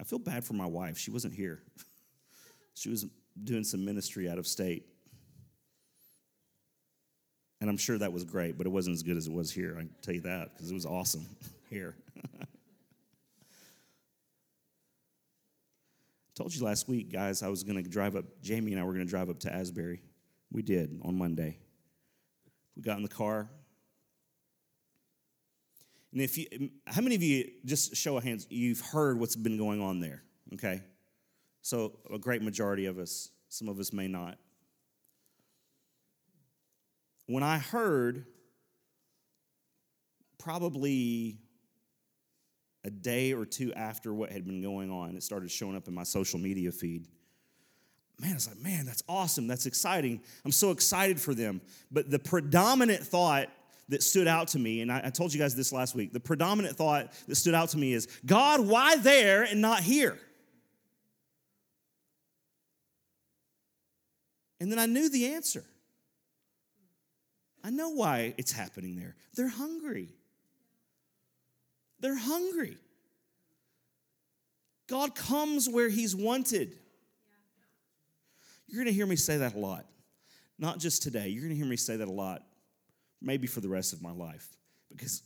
I 0.00 0.02
feel 0.02 0.18
bad 0.18 0.44
for 0.44 0.54
my 0.54 0.66
wife. 0.66 0.98
She 0.98 1.12
wasn't 1.12 1.34
here. 1.34 1.62
she 2.74 2.90
was 2.90 3.06
doing 3.42 3.62
some 3.62 3.84
ministry 3.84 4.28
out 4.28 4.38
of 4.38 4.46
state. 4.46 4.86
And 7.60 7.70
I'm 7.70 7.76
sure 7.76 7.96
that 7.96 8.12
was 8.12 8.24
great, 8.24 8.58
but 8.58 8.66
it 8.66 8.70
wasn't 8.70 8.94
as 8.94 9.04
good 9.04 9.16
as 9.16 9.28
it 9.28 9.32
was 9.32 9.52
here. 9.52 9.76
I 9.76 9.82
can 9.82 9.94
tell 10.02 10.14
you 10.14 10.22
that 10.22 10.54
because 10.54 10.70
it 10.70 10.74
was 10.74 10.84
awesome 10.84 11.24
here. 11.70 11.96
Told 16.34 16.54
you 16.54 16.64
last 16.64 16.88
week, 16.88 17.12
guys, 17.12 17.42
I 17.42 17.48
was 17.48 17.62
going 17.62 17.82
to 17.82 17.88
drive 17.88 18.16
up, 18.16 18.24
Jamie 18.42 18.72
and 18.72 18.80
I 18.80 18.84
were 18.84 18.92
going 18.92 19.06
to 19.06 19.10
drive 19.10 19.30
up 19.30 19.38
to 19.40 19.54
Asbury. 19.54 20.02
We 20.50 20.62
did 20.62 21.00
on 21.02 21.16
Monday. 21.16 21.56
We 22.74 22.82
got 22.82 22.96
in 22.98 23.04
the 23.04 23.08
car. 23.08 23.48
And 26.12 26.20
if 26.20 26.38
you, 26.38 26.46
how 26.86 27.02
many 27.02 27.14
of 27.14 27.22
you, 27.22 27.50
just 27.64 27.96
show 27.96 28.16
of 28.16 28.24
hands, 28.24 28.46
you've 28.48 28.80
heard 28.80 29.18
what's 29.18 29.36
been 29.36 29.58
going 29.58 29.82
on 29.82 30.00
there, 30.00 30.22
okay? 30.54 30.82
So 31.62 31.98
a 32.12 32.18
great 32.18 32.42
majority 32.42 32.86
of 32.86 32.98
us, 32.98 33.30
some 33.48 33.68
of 33.68 33.78
us 33.78 33.92
may 33.92 34.08
not. 34.08 34.38
When 37.26 37.42
I 37.42 37.58
heard, 37.58 38.24
probably 40.38 41.38
a 42.84 42.90
day 42.90 43.32
or 43.32 43.44
two 43.44 43.74
after 43.74 44.14
what 44.14 44.30
had 44.30 44.46
been 44.46 44.62
going 44.62 44.92
on, 44.92 45.16
it 45.16 45.22
started 45.24 45.50
showing 45.50 45.76
up 45.76 45.88
in 45.88 45.94
my 45.94 46.04
social 46.04 46.38
media 46.38 46.70
feed. 46.70 47.08
Man, 48.20 48.30
I 48.30 48.34
was 48.34 48.46
like, 48.46 48.60
man, 48.60 48.86
that's 48.86 49.02
awesome. 49.08 49.48
That's 49.48 49.66
exciting. 49.66 50.20
I'm 50.44 50.52
so 50.52 50.70
excited 50.70 51.20
for 51.20 51.34
them. 51.34 51.60
But 51.90 52.10
the 52.10 52.20
predominant 52.20 53.02
thought 53.02 53.48
that 53.88 54.02
stood 54.02 54.26
out 54.26 54.48
to 54.48 54.58
me, 54.58 54.80
and 54.80 54.90
I, 54.90 55.02
I 55.04 55.10
told 55.10 55.32
you 55.32 55.40
guys 55.40 55.54
this 55.54 55.72
last 55.72 55.94
week, 55.94 56.12
the 56.12 56.20
predominant 56.20 56.76
thought 56.76 57.12
that 57.28 57.36
stood 57.36 57.54
out 57.54 57.70
to 57.70 57.78
me 57.78 57.92
is 57.92 58.08
God, 58.24 58.60
why 58.60 58.96
there 58.96 59.44
and 59.44 59.60
not 59.60 59.80
here? 59.80 60.18
And 64.60 64.72
then 64.72 64.78
I 64.78 64.86
knew 64.86 65.08
the 65.08 65.34
answer. 65.34 65.64
I 67.62 67.70
know 67.70 67.90
why 67.90 68.34
it's 68.38 68.52
happening 68.52 68.96
there. 68.96 69.16
They're 69.34 69.48
hungry. 69.48 70.08
They're 72.00 72.18
hungry. 72.18 72.78
God 74.88 75.14
comes 75.14 75.68
where 75.68 75.88
He's 75.88 76.14
wanted. 76.14 76.76
You're 78.68 78.82
going 78.82 78.92
to 78.92 78.92
hear 78.92 79.06
me 79.06 79.16
say 79.16 79.38
that 79.38 79.54
a 79.54 79.58
lot. 79.58 79.84
Not 80.58 80.78
just 80.78 81.02
today, 81.02 81.28
you're 81.28 81.42
going 81.42 81.50
to 81.50 81.56
hear 81.56 81.66
me 81.66 81.76
say 81.76 81.96
that 81.96 82.08
a 82.08 82.12
lot, 82.12 82.42
maybe 83.20 83.46
for 83.46 83.60
the 83.60 83.68
rest 83.68 83.92
of 83.92 84.02
my 84.02 84.12
life, 84.12 84.48
because 84.88 85.22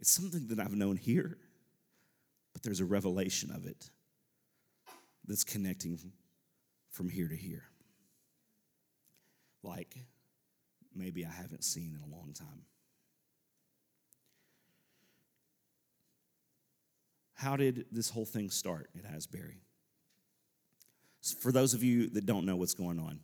it's 0.00 0.10
something 0.10 0.48
that 0.48 0.58
I've 0.60 0.74
known 0.74 0.96
here, 0.96 1.38
but 2.52 2.62
there's 2.62 2.80
a 2.80 2.84
revelation 2.84 3.50
of 3.50 3.66
it 3.66 3.90
that's 5.26 5.44
connecting 5.44 5.98
from 6.90 7.08
here 7.08 7.28
to 7.28 7.36
here. 7.36 7.64
Like, 9.62 9.96
maybe 10.94 11.24
I 11.24 11.30
haven't 11.30 11.64
seen 11.64 11.98
in 11.98 12.12
a 12.12 12.14
long 12.14 12.32
time. 12.32 12.66
How 17.34 17.56
did 17.56 17.86
this 17.90 18.10
whole 18.10 18.24
thing 18.24 18.50
start 18.50 18.90
at 18.96 19.10
Asbury? 19.10 19.60
For 21.40 21.50
those 21.50 21.74
of 21.74 21.82
you 21.82 22.08
that 22.10 22.26
don't 22.26 22.44
know 22.44 22.56
what's 22.56 22.74
going 22.74 22.98
on, 22.98 23.20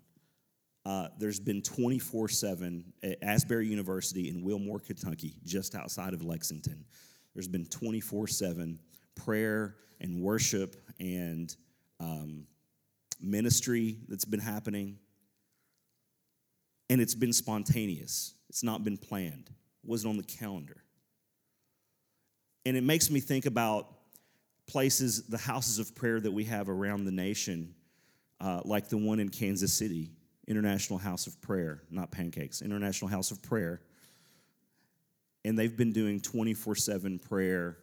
uh, 0.86 1.08
there's 1.18 1.40
been 1.40 1.62
24 1.62 2.28
7 2.28 2.84
at 3.02 3.18
Asbury 3.22 3.68
University 3.68 4.28
in 4.28 4.42
Wilmore, 4.42 4.80
Kentucky, 4.80 5.34
just 5.44 5.74
outside 5.74 6.14
of 6.14 6.22
Lexington. 6.22 6.84
There's 7.34 7.48
been 7.48 7.66
24 7.66 8.28
7 8.28 8.78
prayer 9.14 9.76
and 10.00 10.20
worship 10.22 10.76
and 10.98 11.54
um, 11.98 12.46
ministry 13.20 13.98
that's 14.08 14.24
been 14.24 14.40
happening 14.40 14.98
and 16.90 17.00
it's 17.00 17.14
been 17.14 17.32
spontaneous. 17.32 18.34
It's 18.48 18.64
not 18.64 18.82
been 18.82 18.98
planned. 18.98 19.48
It 19.48 19.88
wasn't 19.88 20.10
on 20.10 20.16
the 20.16 20.24
calendar. 20.24 20.82
And 22.66 22.76
it 22.76 22.82
makes 22.82 23.10
me 23.10 23.20
think 23.20 23.46
about 23.46 23.86
places, 24.66 25.22
the 25.28 25.38
houses 25.38 25.78
of 25.78 25.94
prayer 25.94 26.20
that 26.20 26.32
we 26.32 26.44
have 26.44 26.68
around 26.68 27.04
the 27.04 27.12
nation, 27.12 27.74
uh, 28.40 28.62
like 28.64 28.88
the 28.88 28.98
one 28.98 29.20
in 29.20 29.28
Kansas 29.28 29.72
City, 29.72 30.10
International 30.50 30.98
House 30.98 31.26
of 31.28 31.40
Prayer, 31.40 31.82
not 31.90 32.10
pancakes, 32.10 32.60
International 32.60 33.08
House 33.08 33.30
of 33.30 33.40
Prayer. 33.40 33.80
And 35.44 35.58
they've 35.58 35.74
been 35.74 35.92
doing 35.92 36.20
24 36.20 36.74
7 36.74 37.18
prayer 37.20 37.78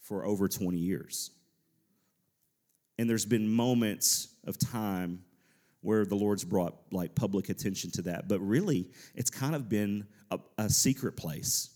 for 0.00 0.24
over 0.24 0.48
20 0.48 0.78
years. 0.78 1.30
And 2.98 3.08
there's 3.08 3.26
been 3.26 3.48
moments 3.48 4.28
of 4.44 4.58
time 4.58 5.22
where 5.82 6.06
the 6.06 6.14
Lord's 6.14 6.44
brought 6.44 6.74
like 6.90 7.14
public 7.14 7.48
attention 7.48 7.90
to 7.92 8.02
that. 8.02 8.26
But 8.26 8.40
really, 8.40 8.88
it's 9.14 9.30
kind 9.30 9.54
of 9.54 9.68
been 9.68 10.06
a, 10.30 10.38
a, 10.58 10.70
secret 10.70 11.16
place. 11.16 11.70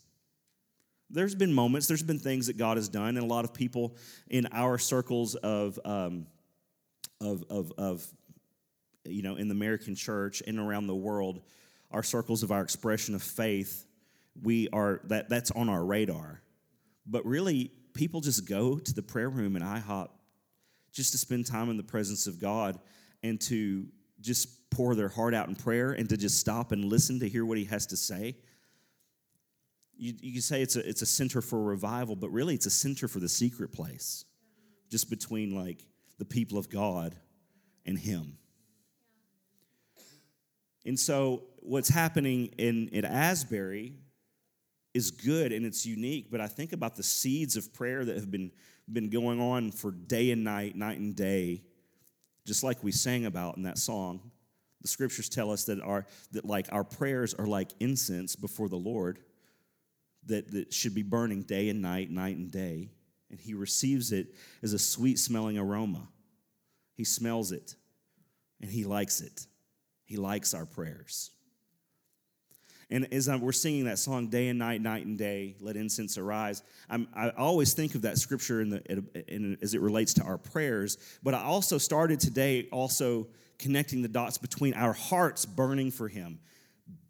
There's 1.11 1.35
been 1.35 1.53
moments, 1.53 1.89
there's 1.89 2.03
been 2.03 2.19
things 2.19 2.47
that 2.47 2.57
God 2.57 2.77
has 2.77 2.89
done, 2.89 3.17
and 3.17 3.19
a 3.19 3.25
lot 3.25 3.45
of 3.45 3.53
people 3.53 3.97
in 4.29 4.49
our 4.53 4.79
circles 4.79 5.35
of, 5.37 5.79
um, 5.85 6.27
of, 7.21 7.45
of, 7.51 7.73
of, 7.79 8.07
you 9.09 9.23
know, 9.23 9.37
in 9.37 9.49
the 9.49 9.55
American 9.55 9.95
church 9.95 10.43
and 10.47 10.59
around 10.59 10.87
the 10.87 10.95
world, 10.95 11.43
our 11.91 12.03
circles 12.03 12.43
of 12.43 12.53
our 12.53 12.63
expression 12.63 13.15
of 13.15 13.23
faith, 13.23 13.87
we 14.43 14.69
are 14.73 15.01
that 15.05 15.29
that's 15.29 15.51
on 15.51 15.69
our 15.69 15.85
radar. 15.85 16.43
But 17.07 17.25
really, 17.25 17.71
people 17.95 18.21
just 18.21 18.49
go 18.49 18.79
to 18.79 18.95
the 18.95 19.03
prayer 19.03 19.31
room 19.31 19.57
in 19.57 19.63
IHOP 19.63 20.09
just 20.93 21.13
to 21.13 21.19
spend 21.19 21.47
time 21.47 21.71
in 21.71 21.77
the 21.77 21.83
presence 21.83 22.27
of 22.27 22.41
God 22.41 22.79
and 23.23 23.41
to 23.43 23.87
just 24.21 24.71
pour 24.71 24.95
their 24.95 25.09
heart 25.09 25.35
out 25.35 25.49
in 25.49 25.55
prayer 25.55 25.93
and 25.93 26.09
to 26.09 26.17
just 26.17 26.39
stop 26.39 26.73
and 26.73 26.85
listen 26.85 27.21
to 27.21 27.29
hear 27.29 27.45
what 27.45 27.59
he 27.59 27.65
has 27.65 27.87
to 27.87 27.97
say. 27.97 28.37
You, 29.97 30.15
you 30.21 30.33
can 30.33 30.43
say 30.43 30.63
it's 30.63 30.77
a, 30.77 30.87
it's 30.87 31.03
a 31.03 31.07
center 31.07 31.41
for 31.41 31.63
revival, 31.63 32.17
but 32.17 32.31
really 32.31 32.55
it's 32.55 32.67
a 32.67 32.71
center 32.71 33.09
for 33.09 33.21
the 33.21 33.29
secret 33.29 33.73
place, 33.73 34.25
just 34.91 35.09
between 35.09 35.55
like 35.55 35.87
the 36.19 36.25
people 36.25 36.59
of 36.59 36.69
God 36.69 37.15
and 37.87 37.99
him. 37.99 38.39
And 40.87 40.99
so 40.99 41.45
what's 41.61 41.89
happening 41.89 42.47
in 42.59 42.95
at 42.95 43.05
Asbury 43.05 43.95
is 44.95 45.11
good 45.11 45.53
and 45.53 45.67
it's 45.67 45.85
unique, 45.85 46.31
but 46.31 46.41
I 46.41 46.47
think 46.47 46.73
about 46.73 46.97
the 46.97 47.03
seeds 47.03 47.57
of 47.57 47.75
prayer 47.75 48.05
that 48.05 48.17
have 48.17 48.31
been, 48.31 48.51
been 48.91 49.11
going 49.11 49.41
on 49.41 49.73
for 49.73 49.91
day 49.91 50.31
and 50.31 50.45
night, 50.45 50.77
night 50.77 50.99
and 50.99 51.15
day 51.15 51.63
just 52.47 52.63
like 52.63 52.83
we 52.83 52.93
sang 52.93 53.27
about 53.27 53.57
in 53.57 53.65
that 53.65 53.77
song. 53.77 54.31
The 54.81 54.89
scriptures 54.89 55.29
tell 55.29 55.51
us 55.51 55.65
that 55.65 55.81
our 55.81 56.07
that 56.33 56.45
like 56.45 56.69
our 56.71 56.85
prayers 56.85 57.35
are 57.35 57.47
like 57.47 57.73
incense 57.81 58.37
before 58.37 58.69
the 58.69 58.77
Lord 58.77 59.19
that, 60.27 60.51
that 60.53 60.73
should 60.73 60.95
be 60.95 61.03
burning 61.03 61.43
day 61.43 61.69
and 61.69 61.83
night, 61.83 62.11
night 62.11 62.37
and 62.37 62.51
day. 62.51 62.91
And 63.31 63.41
he 63.41 63.55
receives 63.55 64.13
it 64.13 64.29
as 64.63 64.73
a 64.73 64.79
sweet 64.79 65.19
smelling 65.19 65.59
aroma. 65.59 66.09
He 66.95 67.05
smells 67.05 67.53
it 67.53 67.75
and 68.61 68.71
he 68.71 68.85
likes 68.85 69.21
it. 69.21 69.47
He 70.07 70.17
likes 70.17 70.55
our 70.55 70.65
prayers. 70.65 71.31
And 72.89 73.13
as 73.13 73.29
we're 73.29 73.51
singing 73.51 73.87
that 73.87 73.99
song, 73.99 74.29
day 74.29 74.49
and 74.49 74.59
night, 74.59 74.81
night 74.81 75.05
and 75.05 75.19
day, 75.19 75.57
let 75.61 75.77
incense 75.77 76.17
arise, 76.17 76.63
I'm, 76.89 77.09
i 77.15 77.31
always 77.31 77.75
think 77.75 77.97
of 77.97 78.03
that 78.03 78.17
scripture 78.17 78.61
in 78.61 78.71
the, 78.71 79.03
in, 79.27 79.59
as 79.61 79.75
it 79.75 79.81
relates 79.81 80.15
to 80.15 80.23
our 80.23 80.39
prayers. 80.39 80.97
But 81.23 81.35
I 81.35 81.43
also 81.43 81.79
started 81.79 82.21
today 82.21 82.69
also 82.71 83.27
connecting 83.59 84.03
the 84.03 84.09
dots 84.09 84.39
between 84.39 84.75
our 84.75 84.93
hearts 84.93 85.45
burning 85.45 85.91
for 85.91 86.07
Him 86.07 86.39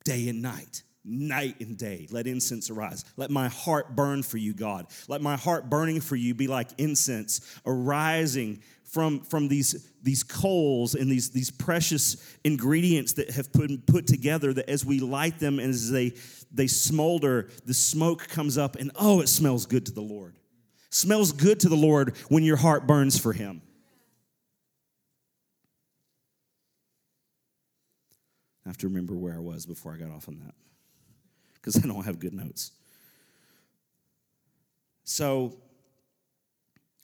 day 0.04 0.28
and 0.28 0.40
night 0.40 0.82
night 1.06 1.60
and 1.60 1.78
day. 1.78 2.08
Let 2.10 2.26
incense 2.26 2.68
arise. 2.68 3.04
Let 3.16 3.30
my 3.30 3.48
heart 3.48 3.94
burn 3.94 4.22
for 4.22 4.38
you, 4.38 4.52
God. 4.52 4.86
Let 5.08 5.22
my 5.22 5.36
heart 5.36 5.70
burning 5.70 6.00
for 6.00 6.16
you 6.16 6.34
be 6.34 6.48
like 6.48 6.68
incense 6.78 7.40
arising 7.64 8.60
from, 8.86 9.20
from 9.20 9.48
these, 9.48 9.90
these 10.02 10.22
coals 10.22 10.94
and 10.94 11.10
these, 11.10 11.30
these 11.30 11.50
precious 11.50 12.16
ingredients 12.44 13.14
that 13.14 13.30
have 13.30 13.52
been 13.52 13.82
put 13.86 14.06
together 14.06 14.52
that 14.52 14.68
as 14.68 14.84
we 14.84 15.00
light 15.00 15.38
them 15.38 15.58
and 15.58 15.70
as 15.70 15.90
they, 15.90 16.14
they 16.52 16.66
smolder, 16.66 17.48
the 17.64 17.74
smoke 17.74 18.28
comes 18.28 18.56
up 18.56 18.76
and 18.76 18.90
oh, 18.96 19.20
it 19.20 19.28
smells 19.28 19.66
good 19.66 19.84
to 19.86 19.92
the 19.92 20.00
Lord. 20.00 20.36
Smells 20.90 21.32
good 21.32 21.60
to 21.60 21.68
the 21.68 21.76
Lord 21.76 22.16
when 22.28 22.44
your 22.44 22.56
heart 22.56 22.86
burns 22.86 23.18
for 23.18 23.32
Him. 23.32 23.60
I 28.64 28.68
have 28.68 28.78
to 28.78 28.88
remember 28.88 29.14
where 29.14 29.34
I 29.34 29.40
was 29.40 29.66
before 29.66 29.92
I 29.92 29.96
got 29.96 30.10
off 30.10 30.28
on 30.28 30.38
that 30.44 30.54
because 31.54 31.76
I 31.76 31.86
don't 31.86 32.04
have 32.04 32.18
good 32.18 32.32
notes. 32.32 32.72
So 35.04 35.56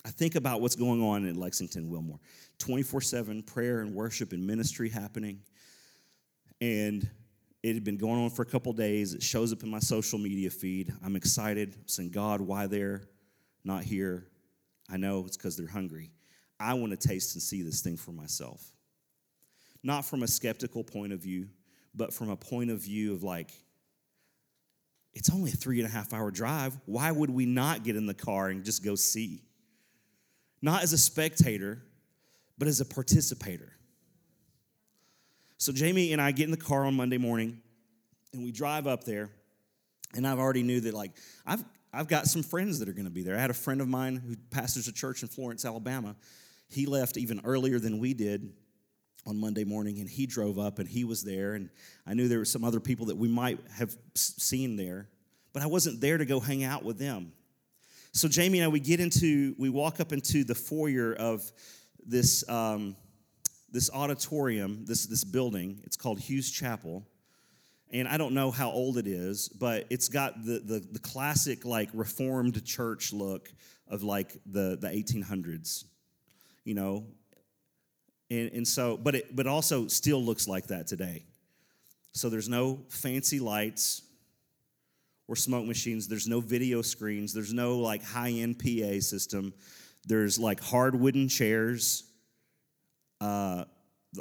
I 0.04 0.11
think 0.11 0.35
about 0.35 0.61
what's 0.61 0.75
going 0.75 1.00
on 1.00 1.25
in 1.25 1.37
Lexington, 1.37 1.88
Wilmore 1.88 2.18
24 2.59 3.00
7 3.00 3.42
prayer 3.42 3.80
and 3.80 3.94
worship 3.94 4.32
and 4.32 4.47
ministry 4.47 4.88
happening. 4.88 5.40
And 6.61 7.09
it 7.62 7.75
had 7.75 7.85
been 7.85 7.97
going 7.97 8.23
on 8.23 8.30
for 8.30 8.42
a 8.42 8.47
couple 8.47 8.73
days. 8.73 9.14
It 9.14 9.23
shows 9.23 9.52
up 9.52 9.62
in 9.62 9.71
my 9.71 9.78
social 9.78 10.18
media 10.18 10.50
feed. 10.50 10.92
I'm 11.04 11.16
excited, 11.16 11.75
I'm 11.75 11.88
saying, 11.88 12.11
God, 12.11 12.40
why 12.40 12.66
there 12.66 13.02
not 13.64 13.85
here? 13.85 14.26
I 14.90 14.97
know 14.97 15.25
it's 15.26 15.37
because 15.37 15.56
they're 15.56 15.66
hungry. 15.66 16.11
I 16.59 16.75
want 16.75 16.99
to 16.99 17.09
taste 17.09 17.35
and 17.35 17.42
see 17.42 17.62
this 17.62 17.80
thing 17.80 17.97
for 17.97 18.12
myself. 18.12 18.64
Not 19.82 20.04
from 20.04 20.23
a 20.23 20.28
skeptical 20.28 20.85
point 20.85 21.12
of 21.12 21.21
view, 21.21 21.49
but 21.94 22.12
from 22.12 22.30
a 22.30 22.37
point 22.37 22.71
of 22.71 22.80
view 22.80 23.12
of 23.12 23.23
like, 23.23 23.50
it's 25.12 25.30
only 25.30 25.50
a 25.50 25.54
three 25.54 25.80
and 25.80 25.88
a 25.88 25.92
half 25.92 26.12
hour 26.12 26.30
drive. 26.30 26.78
Why 26.87 27.11
would 27.11 27.30
we 27.30 27.47
not 27.47 27.85
get 27.85 27.97
in 27.97 28.06
the 28.06 28.14
car 28.14 28.49
and 28.49 28.64
just 28.64 28.85
go 28.85 28.94
see? 28.94 29.42
Not 30.62 30.83
as 30.83 30.92
a 30.92 30.99
spectator, 30.99 31.83
but 32.57 32.69
as 32.69 32.81
a 32.81 32.85
participator. 32.85 33.73
So 35.59 35.73
Jamie 35.73 36.12
and 36.12 36.23
I 36.23 36.31
get 36.33 36.45
in 36.45 36.50
the 36.50 36.57
car 36.57 36.85
on 36.85 36.95
Monday 36.95 37.19
morning 37.19 37.61
and 38.33 38.45
we 38.45 38.52
drive 38.52 38.87
up 38.87 39.04
there. 39.04 39.31
And 40.14 40.26
I've 40.26 40.38
already 40.38 40.62
knew 40.62 40.81
that 40.81 40.95
like 40.95 41.12
I've 41.45 41.64
I've 41.92 42.09
got 42.09 42.26
some 42.26 42.42
friends 42.42 42.78
that 42.78 42.88
are 42.88 42.92
going 42.92 43.04
to 43.04 43.11
be 43.11 43.23
there. 43.23 43.37
I 43.37 43.40
had 43.40 43.50
a 43.50 43.54
friend 43.54 43.81
of 43.81 43.88
mine 43.88 44.16
who 44.16 44.37
pastors 44.50 44.88
a 44.88 44.92
church 44.92 45.23
in 45.23 45.28
Florence, 45.28 45.64
Alabama. 45.64 46.16
He 46.69 46.87
left 46.87 47.19
even 47.19 47.42
earlier 47.45 47.78
than 47.78 47.99
we 47.99 48.14
did 48.14 48.50
on 49.26 49.38
Monday 49.38 49.64
morning, 49.64 49.99
and 49.99 50.09
he 50.09 50.26
drove 50.26 50.59
up 50.59 50.78
and 50.78 50.88
he 50.88 51.04
was 51.04 51.23
there. 51.23 51.54
And 51.54 51.69
I 52.07 52.14
knew 52.14 52.28
there 52.28 52.38
were 52.38 52.45
some 52.47 52.64
other 52.64 52.81
people 52.81 53.07
that 53.07 53.16
we 53.16 53.28
might 53.28 53.61
have 53.75 53.95
seen 54.14 54.76
there, 54.76 55.09
but 55.52 55.62
I 55.62 55.66
wasn't 55.66 56.00
there 56.00 56.16
to 56.16 56.25
go 56.25 56.40
hang 56.40 56.64
out 56.64 56.83
with 56.83 56.99
them. 56.99 57.33
So 58.14 58.28
Jamie 58.28 58.59
and 58.59 58.66
I, 58.66 58.69
we 58.69 58.81
get 58.81 59.00
into, 59.00 59.54
we 59.59 59.71
walk 59.71 59.99
up 59.99 60.12
into 60.12 60.45
the 60.45 60.54
foyer 60.54 61.14
of 61.14 61.50
this 62.07 62.47
um, 62.49 62.95
this 63.71 63.90
auditorium, 63.90 64.85
this 64.85 65.07
this 65.07 65.25
building. 65.25 65.81
It's 65.85 65.97
called 65.97 66.21
Hughes 66.21 66.50
Chapel, 66.50 67.07
and 67.90 68.07
I 68.07 68.19
don't 68.19 68.35
know 68.35 68.50
how 68.50 68.71
old 68.71 68.99
it 68.99 69.07
is, 69.07 69.49
but 69.49 69.87
it's 69.88 70.09
got 70.09 70.45
the 70.45 70.59
the, 70.59 70.87
the 70.92 70.99
classic 70.99 71.64
like 71.64 71.88
Reformed 71.95 72.62
church 72.66 73.14
look 73.14 73.50
of 73.88 74.02
like 74.02 74.37
the 74.45 74.76
the 74.78 74.88
1800s, 74.88 75.85
you 76.64 76.75
know, 76.75 77.07
and, 78.31 78.50
and 78.52 78.69
so, 78.69 78.99
but 78.99 79.14
it 79.14 79.35
but 79.35 79.47
also 79.47 79.87
still 79.87 80.23
looks 80.23 80.47
like 80.47 80.66
that 80.66 80.87
today. 80.87 81.25
So 82.12 82.28
there's 82.28 82.49
no 82.49 82.81
fancy 82.90 83.40
lights 83.40 84.02
or 85.32 85.36
smoke 85.36 85.64
machines. 85.64 86.08
There's 86.08 86.28
no 86.28 86.40
video 86.40 86.82
screens. 86.82 87.32
There's 87.32 87.54
no 87.54 87.78
like 87.78 88.04
high 88.04 88.32
end 88.32 88.58
PA 88.58 89.00
system. 89.00 89.54
There's 90.06 90.38
like 90.38 90.60
hard 90.60 90.94
wooden 90.94 91.26
chairs. 91.26 92.04
Uh, 93.18 93.64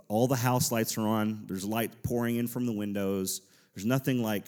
all 0.08 0.28
the 0.28 0.38
house 0.38 0.72
lights 0.72 0.98
are 0.98 1.06
on. 1.06 1.44
There's 1.48 1.66
light 1.66 2.02
pouring 2.02 2.38
in 2.38 2.48
from 2.48 2.66
the 2.66 2.72
windows. 2.72 3.42
There's 3.76 3.86
nothing 3.86 4.24
like, 4.24 4.46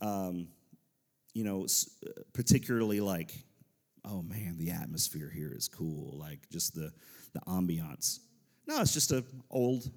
um, 0.00 0.46
you 1.34 1.42
know, 1.42 1.66
particularly 2.32 3.00
like, 3.00 3.32
oh 4.04 4.22
man, 4.22 4.56
the 4.56 4.70
atmosphere 4.70 5.28
here 5.28 5.52
is 5.52 5.66
cool. 5.66 6.16
Like 6.16 6.48
just 6.48 6.76
the 6.76 6.92
the 7.32 7.40
ambiance. 7.40 8.20
No, 8.68 8.80
it's 8.80 8.94
just 8.94 9.10
an 9.10 9.24
old, 9.50 9.90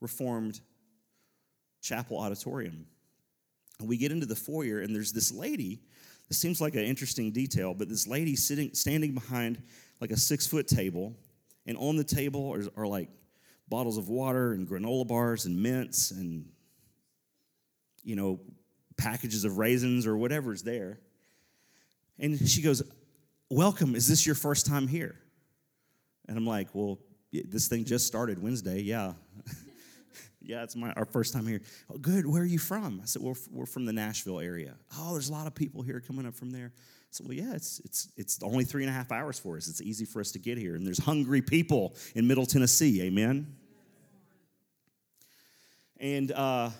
reformed 0.00 0.60
chapel 1.82 2.16
auditorium. 2.16 2.86
We 3.82 3.96
get 3.96 4.12
into 4.12 4.26
the 4.26 4.36
foyer, 4.36 4.80
and 4.80 4.94
there's 4.94 5.12
this 5.12 5.32
lady. 5.32 5.80
This 6.28 6.38
seems 6.38 6.60
like 6.60 6.74
an 6.74 6.84
interesting 6.84 7.32
detail, 7.32 7.74
but 7.74 7.88
this 7.88 8.06
lady 8.06 8.36
sitting, 8.36 8.72
standing 8.74 9.12
behind 9.14 9.62
like 10.00 10.10
a 10.10 10.16
six 10.16 10.46
foot 10.46 10.68
table, 10.68 11.16
and 11.66 11.76
on 11.76 11.96
the 11.96 12.04
table 12.04 12.52
are, 12.52 12.82
are 12.82 12.86
like 12.86 13.08
bottles 13.68 13.98
of 13.98 14.08
water 14.08 14.52
and 14.52 14.68
granola 14.68 15.06
bars 15.06 15.46
and 15.46 15.60
mints 15.60 16.10
and 16.10 16.44
you 18.02 18.16
know 18.16 18.40
packages 18.96 19.44
of 19.44 19.58
raisins 19.58 20.06
or 20.06 20.16
whatever's 20.16 20.62
there. 20.62 20.98
And 22.18 22.48
she 22.48 22.62
goes, 22.62 22.82
"Welcome. 23.48 23.94
Is 23.94 24.06
this 24.06 24.26
your 24.26 24.34
first 24.34 24.66
time 24.66 24.88
here?" 24.88 25.16
And 26.28 26.36
I'm 26.36 26.46
like, 26.46 26.74
"Well, 26.74 26.98
this 27.32 27.68
thing 27.68 27.84
just 27.84 28.06
started 28.06 28.42
Wednesday. 28.42 28.80
Yeah. 28.80 29.14
yeah, 30.42 30.62
it's 30.62 30.76
my, 30.76 30.92
our 30.92 31.04
first 31.04 31.32
time 31.32 31.46
here. 31.46 31.60
Oh, 31.92 31.98
good. 31.98 32.26
Where 32.26 32.42
are 32.42 32.46
you 32.46 32.58
from? 32.58 33.00
I 33.02 33.06
said, 33.06 33.22
we're, 33.22 33.34
we're 33.50 33.66
from 33.66 33.84
the 33.84 33.92
Nashville 33.92 34.40
area. 34.40 34.74
Oh, 34.98 35.12
there's 35.12 35.28
a 35.28 35.32
lot 35.32 35.46
of 35.46 35.54
people 35.54 35.82
here 35.82 36.00
coming 36.00 36.26
up 36.26 36.34
from 36.34 36.50
there. 36.50 36.72
Said, 37.10 37.26
well, 37.26 37.36
yeah, 37.36 37.54
it's, 37.54 37.80
it's, 37.84 38.08
it's 38.16 38.42
only 38.42 38.64
three 38.64 38.84
and 38.84 38.90
a 38.90 38.92
half 38.92 39.10
hours 39.10 39.38
for 39.38 39.56
us. 39.56 39.68
It's 39.68 39.82
easy 39.82 40.04
for 40.04 40.20
us 40.20 40.30
to 40.32 40.38
get 40.38 40.58
here. 40.58 40.76
And 40.76 40.86
there's 40.86 41.02
hungry 41.02 41.42
people 41.42 41.94
in 42.14 42.26
Middle 42.26 42.46
Tennessee. 42.46 43.02
Amen. 43.02 43.54
And 45.98 46.32
uh, 46.32 46.70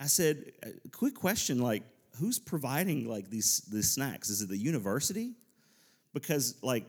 I 0.00 0.06
said, 0.06 0.52
quick 0.92 1.14
question 1.14 1.60
like, 1.60 1.82
who's 2.18 2.38
providing 2.38 3.06
like 3.06 3.28
these, 3.30 3.60
these 3.70 3.90
snacks? 3.90 4.30
Is 4.30 4.40
it 4.42 4.48
the 4.48 4.56
university? 4.56 5.34
Because 6.14 6.56
like 6.62 6.86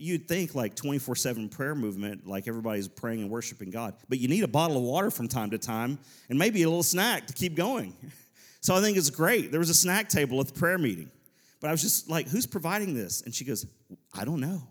you'd 0.00 0.28
think 0.28 0.54
like 0.54 0.74
24 0.74 1.16
7 1.16 1.48
prayer 1.48 1.74
movement, 1.74 2.26
like 2.26 2.48
everybody's 2.48 2.88
praying 2.88 3.22
and 3.22 3.30
worshiping 3.30 3.70
God, 3.70 3.94
but 4.08 4.18
you 4.18 4.28
need 4.28 4.44
a 4.44 4.48
bottle 4.48 4.76
of 4.76 4.82
water 4.82 5.10
from 5.10 5.28
time 5.28 5.50
to 5.50 5.58
time 5.58 5.98
and 6.28 6.38
maybe 6.38 6.62
a 6.62 6.68
little 6.68 6.82
snack 6.82 7.26
to 7.26 7.32
keep 7.34 7.54
going. 7.54 7.94
So 8.60 8.74
I 8.74 8.80
think 8.80 8.96
it's 8.96 9.08
great. 9.08 9.52
There 9.52 9.60
was 9.60 9.70
a 9.70 9.74
snack 9.74 10.08
table 10.08 10.40
at 10.40 10.48
the 10.48 10.52
prayer 10.52 10.78
meeting, 10.78 11.12
but 11.60 11.68
I 11.68 11.70
was 11.70 11.80
just 11.80 12.10
like, 12.10 12.28
who's 12.28 12.44
providing 12.44 12.92
this? 12.92 13.22
And 13.22 13.32
she 13.32 13.44
goes, 13.44 13.64
I 14.12 14.24
don't 14.24 14.40
know. 14.40 14.62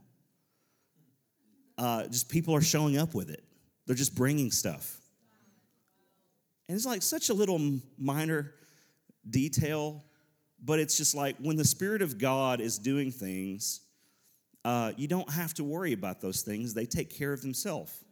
Uh, 1.78 2.06
just 2.08 2.28
people 2.28 2.54
are 2.54 2.62
showing 2.62 2.98
up 2.98 3.14
with 3.14 3.30
it, 3.30 3.44
they're 3.86 3.96
just 3.96 4.14
bringing 4.14 4.52
stuff. 4.52 4.98
And 6.68 6.76
it's 6.76 6.86
like 6.86 7.02
such 7.02 7.30
a 7.30 7.34
little 7.34 7.80
minor 7.98 8.54
detail, 9.30 10.04
but 10.62 10.80
it's 10.80 10.98
just 10.98 11.16
like 11.16 11.38
when 11.38 11.56
the 11.56 11.66
Spirit 11.66 12.02
of 12.02 12.18
God 12.18 12.60
is 12.60 12.78
doing 12.78 13.10
things, 13.10 13.82
uh, 14.66 14.92
you 14.98 15.08
don't 15.08 15.30
have 15.30 15.54
to 15.56 15.64
worry 15.64 15.94
about 15.94 16.22
those 16.22 16.42
things. 16.42 16.74
They 16.74 16.86
take 16.86 17.10
care 17.10 17.34
of 17.34 17.42
themselves. 17.42 18.04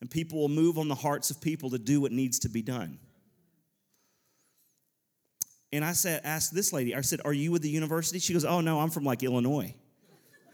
And 0.00 0.10
people 0.10 0.40
will 0.40 0.48
move 0.48 0.78
on 0.78 0.88
the 0.88 0.94
hearts 0.94 1.30
of 1.30 1.40
people 1.40 1.70
to 1.70 1.78
do 1.78 2.00
what 2.00 2.12
needs 2.12 2.40
to 2.40 2.48
be 2.48 2.60
done. 2.60 2.98
And 5.72 5.84
I 5.84 5.92
said, 5.92 6.20
asked 6.24 6.54
this 6.54 6.72
lady, 6.72 6.94
I 6.94 7.00
said, 7.00 7.20
Are 7.24 7.32
you 7.32 7.50
with 7.50 7.62
the 7.62 7.70
university? 7.70 8.18
She 8.18 8.32
goes, 8.32 8.44
Oh, 8.44 8.60
no, 8.60 8.80
I'm 8.80 8.90
from 8.90 9.04
like 9.04 9.22
Illinois. 9.22 9.74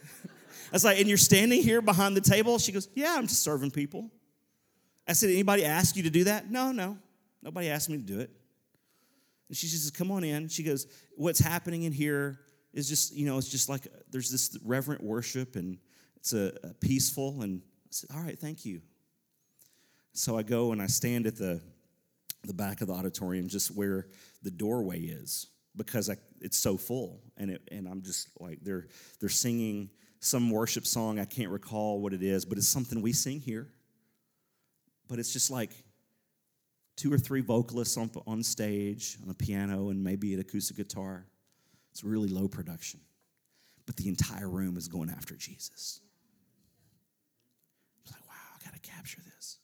I 0.24 0.28
was 0.72 0.84
like, 0.84 1.00
And 1.00 1.08
you're 1.08 1.18
standing 1.18 1.62
here 1.62 1.82
behind 1.82 2.16
the 2.16 2.20
table? 2.20 2.58
She 2.58 2.70
goes, 2.70 2.88
Yeah, 2.94 3.16
I'm 3.16 3.26
just 3.26 3.42
serving 3.42 3.72
people. 3.72 4.10
I 5.08 5.14
said, 5.14 5.30
Anybody 5.30 5.64
ask 5.64 5.96
you 5.96 6.04
to 6.04 6.10
do 6.10 6.24
that? 6.24 6.50
No, 6.50 6.70
no. 6.70 6.98
Nobody 7.42 7.70
asked 7.70 7.88
me 7.90 7.96
to 7.96 8.02
do 8.02 8.20
it. 8.20 8.30
And 9.48 9.56
she 9.56 9.66
says, 9.66 9.90
Come 9.90 10.12
on 10.12 10.22
in. 10.22 10.48
She 10.48 10.62
goes, 10.62 10.86
What's 11.16 11.40
happening 11.40 11.82
in 11.82 11.92
here 11.92 12.38
is 12.72 12.88
just, 12.88 13.14
you 13.14 13.26
know, 13.26 13.38
it's 13.38 13.48
just 13.48 13.68
like 13.68 13.86
there's 14.10 14.30
this 14.30 14.58
reverent 14.64 15.02
worship 15.02 15.56
and 15.56 15.78
it's 16.16 16.32
a, 16.32 16.52
a 16.62 16.74
peaceful. 16.74 17.42
And 17.42 17.62
I 17.62 17.88
said, 17.90 18.10
all 18.14 18.22
right, 18.22 18.38
thank 18.38 18.64
you. 18.64 18.82
So 20.12 20.36
I 20.36 20.42
go 20.42 20.72
and 20.72 20.82
I 20.82 20.86
stand 20.86 21.26
at 21.26 21.36
the, 21.36 21.60
the 22.44 22.54
back 22.54 22.80
of 22.80 22.88
the 22.88 22.94
auditorium 22.94 23.48
just 23.48 23.74
where 23.74 24.08
the 24.42 24.50
doorway 24.50 25.00
is 25.00 25.46
because 25.76 26.10
I, 26.10 26.16
it's 26.40 26.58
so 26.58 26.76
full. 26.76 27.20
And, 27.36 27.50
it, 27.52 27.62
and 27.70 27.88
I'm 27.88 28.02
just 28.02 28.28
like, 28.40 28.58
they're, 28.62 28.88
they're 29.20 29.28
singing 29.28 29.90
some 30.20 30.50
worship 30.50 30.86
song. 30.86 31.18
I 31.18 31.24
can't 31.24 31.50
recall 31.50 32.00
what 32.00 32.12
it 32.12 32.22
is, 32.22 32.44
but 32.44 32.58
it's 32.58 32.68
something 32.68 33.00
we 33.00 33.12
sing 33.12 33.40
here. 33.40 33.68
But 35.08 35.18
it's 35.18 35.32
just 35.32 35.50
like 35.50 35.70
two 36.96 37.12
or 37.12 37.18
three 37.18 37.40
vocalists 37.40 37.96
on, 37.96 38.10
on 38.26 38.42
stage 38.42 39.16
on 39.22 39.30
a 39.30 39.34
piano 39.34 39.90
and 39.90 40.02
maybe 40.02 40.34
an 40.34 40.40
acoustic 40.40 40.76
guitar. 40.76 41.24
It's 41.92 42.04
really 42.04 42.28
low 42.28 42.48
production. 42.48 43.00
But 43.86 43.96
the 43.96 44.08
entire 44.08 44.48
room 44.48 44.76
is 44.76 44.88
going 44.88 45.10
after 45.10 45.34
Jesus. 45.34 46.00
It's 48.02 48.12
like, 48.12 48.26
wow, 48.28 48.34
I 48.54 48.64
got 48.64 48.74
to 48.74 48.80
capture 48.80 49.20
this. 49.34 49.58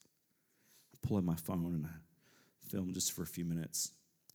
I 0.94 1.06
pull 1.06 1.18
in 1.18 1.24
my 1.24 1.37
phone 1.37 1.74
and 1.74 1.87
I 1.87 2.68
film 2.70 2.92
just 2.92 3.12
for 3.12 3.22
a 3.22 3.26
few 3.26 3.44
minutes. 3.44 3.92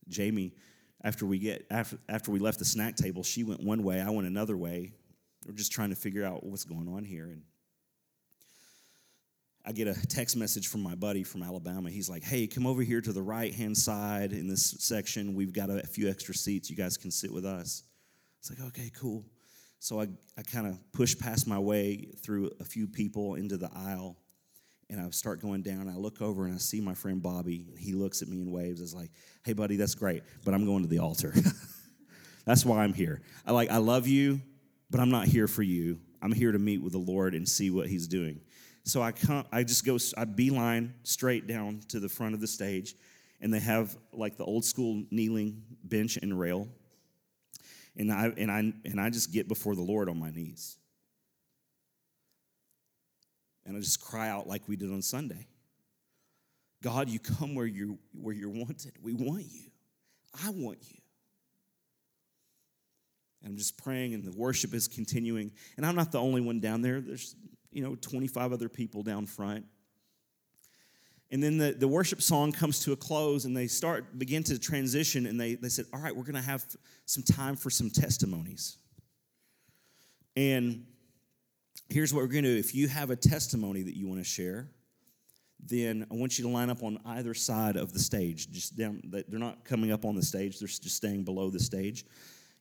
Jamie, 0.08 0.54
after 1.02 1.26
we 1.26 1.38
get 1.38 1.66
after, 1.70 1.98
after 2.08 2.30
we 2.30 2.38
left 2.38 2.58
the 2.58 2.64
snack 2.64 2.96
table, 2.96 3.22
she 3.22 3.44
went 3.44 3.62
one 3.62 3.82
way, 3.82 4.00
I 4.00 4.10
went 4.10 4.26
another 4.26 4.56
way. 4.56 4.92
We're 5.46 5.54
just 5.54 5.72
trying 5.72 5.90
to 5.90 5.96
figure 5.96 6.24
out 6.24 6.44
what's 6.44 6.64
going 6.64 6.88
on 6.88 7.04
here. 7.04 7.24
And 7.24 7.42
I 9.64 9.72
get 9.72 9.88
a 9.88 10.06
text 10.06 10.36
message 10.36 10.68
from 10.68 10.82
my 10.82 10.94
buddy 10.94 11.22
from 11.22 11.42
Alabama. 11.42 11.90
He's 11.90 12.08
like, 12.08 12.22
hey, 12.22 12.46
come 12.46 12.66
over 12.66 12.82
here 12.82 13.00
to 13.00 13.12
the 13.12 13.22
right 13.22 13.54
hand 13.54 13.76
side 13.76 14.32
in 14.32 14.48
this 14.48 14.74
section. 14.78 15.34
We've 15.34 15.52
got 15.52 15.68
a, 15.68 15.86
few 15.86 16.08
extra 16.08 16.34
seats. 16.34 16.70
You 16.70 16.76
guys 16.76 16.96
can 16.96 17.10
sit 17.10 17.30
with 17.30 17.44
us. 17.44 17.82
It's 18.38 18.50
like, 18.50 18.60
okay, 18.68 18.90
cool. 18.98 19.24
So 19.78 20.00
I, 20.00 20.08
I 20.38 20.42
kind 20.42 20.66
of 20.66 20.78
push 20.92 21.18
past 21.18 21.46
my 21.46 21.58
way 21.58 22.08
through 22.22 22.50
a 22.58 22.64
few 22.64 22.86
people 22.86 23.34
into 23.34 23.58
the 23.58 23.70
aisle, 23.74 24.16
and 24.88 24.98
I 24.98 25.10
start 25.10 25.40
going 25.40 25.62
down. 25.62 25.88
I 25.88 25.96
look 25.96 26.22
over 26.22 26.46
and 26.46 26.54
I 26.54 26.58
see 26.58 26.80
my 26.80 26.94
friend 26.94 27.22
Bobby, 27.22 27.66
and 27.68 27.78
he 27.78 27.92
looks 27.92 28.22
at 28.22 28.28
me 28.28 28.40
and 28.40 28.50
waves. 28.50 28.80
It's 28.80 28.94
like, 28.94 29.10
hey, 29.44 29.52
buddy, 29.52 29.76
that's 29.76 29.94
great, 29.94 30.22
but 30.44 30.54
I'm 30.54 30.64
going 30.64 30.82
to 30.82 30.88
the 30.88 31.00
altar. 31.00 31.34
that's 32.46 32.64
why 32.64 32.82
I'm 32.82 32.94
here. 32.94 33.20
I 33.46 33.52
like, 33.52 33.70
I 33.70 33.76
love 33.76 34.06
you, 34.06 34.40
but 34.90 35.00
I'm 35.00 35.10
not 35.10 35.26
here 35.26 35.48
for 35.48 35.62
you. 35.62 36.00
I'm 36.22 36.32
here 36.32 36.52
to 36.52 36.58
meet 36.58 36.82
with 36.82 36.92
the 36.92 36.98
Lord 36.98 37.34
and 37.34 37.48
see 37.48 37.70
what 37.70 37.88
He's 37.88 38.06
doing. 38.06 38.40
So 38.84 39.02
I 39.02 39.12
come, 39.12 39.44
I 39.52 39.62
just 39.62 39.84
go, 39.84 39.98
I 40.16 40.24
beeline 40.24 40.94
straight 41.02 41.46
down 41.46 41.80
to 41.88 42.00
the 42.00 42.08
front 42.08 42.34
of 42.34 42.40
the 42.40 42.46
stage, 42.46 42.94
and 43.40 43.52
they 43.52 43.60
have 43.60 43.96
like 44.12 44.36
the 44.36 44.44
old 44.44 44.64
school 44.64 45.04
kneeling 45.10 45.62
bench 45.84 46.16
and 46.16 46.38
rail 46.38 46.68
and 47.96 48.12
I, 48.12 48.32
and, 48.36 48.50
I, 48.50 48.72
and 48.84 49.00
I 49.00 49.10
just 49.10 49.32
get 49.32 49.48
before 49.48 49.74
the 49.74 49.82
Lord 49.82 50.08
on 50.08 50.18
my 50.18 50.30
knees. 50.30 50.76
And 53.66 53.76
I 53.76 53.80
just 53.80 54.00
cry 54.00 54.28
out 54.28 54.46
like 54.46 54.62
we 54.66 54.76
did 54.76 54.90
on 54.90 55.02
Sunday 55.02 55.46
God, 56.82 57.10
you 57.10 57.18
come 57.18 57.54
where 57.54 57.66
you're, 57.66 57.98
where 58.14 58.34
you're 58.34 58.48
wanted. 58.48 58.94
We 59.02 59.12
want 59.12 59.44
you. 59.50 59.70
I 60.42 60.48
want 60.48 60.78
you. 60.88 60.96
And 63.42 63.50
I'm 63.50 63.58
just 63.58 63.76
praying, 63.76 64.14
and 64.14 64.24
the 64.24 64.32
worship 64.32 64.72
is 64.72 64.88
continuing. 64.88 65.52
And 65.76 65.84
I'm 65.84 65.94
not 65.94 66.10
the 66.10 66.20
only 66.20 66.40
one 66.40 66.58
down 66.58 66.80
there. 66.80 67.02
There's, 67.02 67.36
you 67.72 67.82
know, 67.82 67.94
25 67.94 68.52
other 68.52 68.68
people 68.68 69.02
down 69.02 69.26
front. 69.26 69.64
And 71.30 71.42
then 71.42 71.58
the, 71.58 71.72
the 71.72 71.86
worship 71.86 72.20
song 72.20 72.50
comes 72.50 72.80
to 72.80 72.92
a 72.92 72.96
close, 72.96 73.44
and 73.44 73.56
they 73.56 73.68
start 73.68 74.18
begin 74.18 74.42
to 74.44 74.58
transition, 74.58 75.26
and 75.26 75.40
they, 75.40 75.54
they 75.54 75.68
said, 75.68 75.86
All 75.92 76.00
right, 76.00 76.14
we're 76.14 76.24
gonna 76.24 76.42
have 76.42 76.64
some 77.06 77.22
time 77.22 77.56
for 77.56 77.70
some 77.70 77.88
testimonies. 77.88 78.78
And 80.36 80.86
here's 81.88 82.12
what 82.12 82.22
we're 82.22 82.28
gonna 82.28 82.42
do. 82.42 82.56
If 82.56 82.74
you 82.74 82.88
have 82.88 83.10
a 83.10 83.16
testimony 83.16 83.82
that 83.82 83.96
you 83.96 84.08
want 84.08 84.20
to 84.20 84.24
share, 84.24 84.68
then 85.62 86.06
I 86.10 86.14
want 86.14 86.38
you 86.38 86.44
to 86.44 86.50
line 86.50 86.70
up 86.70 86.82
on 86.82 86.98
either 87.04 87.34
side 87.34 87.76
of 87.76 87.92
the 87.92 87.98
stage. 87.98 88.50
Just 88.50 88.76
down, 88.76 89.00
they're 89.04 89.38
not 89.38 89.64
coming 89.64 89.92
up 89.92 90.04
on 90.04 90.16
the 90.16 90.22
stage, 90.22 90.58
they're 90.58 90.68
just 90.68 90.90
staying 90.90 91.24
below 91.24 91.50
the 91.50 91.60
stage. 91.60 92.04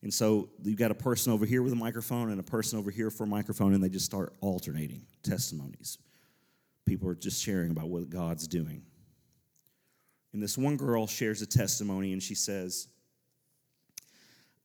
And 0.02 0.14
so 0.14 0.50
you've 0.64 0.78
got 0.78 0.92
a 0.92 0.96
person 0.96 1.34
over 1.34 1.46
here 1.46 1.62
with 1.62 1.74
a 1.74 1.76
microphone 1.76 2.32
and 2.32 2.40
a 2.40 2.44
person 2.44 2.80
over 2.80 2.90
here 2.90 3.10
for 3.12 3.26
a 3.26 3.28
microphone, 3.28 3.74
and 3.74 3.84
they 3.84 3.90
just 3.90 4.06
start 4.06 4.34
alternating 4.40 5.06
testimonies. 5.24 5.98
People 6.86 7.10
are 7.10 7.16
just 7.16 7.44
sharing 7.44 7.72
about 7.72 7.90
what 7.90 8.10
God's 8.10 8.48
doing. 8.48 8.84
And 10.32 10.42
this 10.42 10.58
one 10.58 10.78
girl 10.78 11.06
shares 11.06 11.42
a 11.42 11.46
testimony, 11.46 12.14
and 12.14 12.24
she 12.24 12.36
says, 12.36 12.88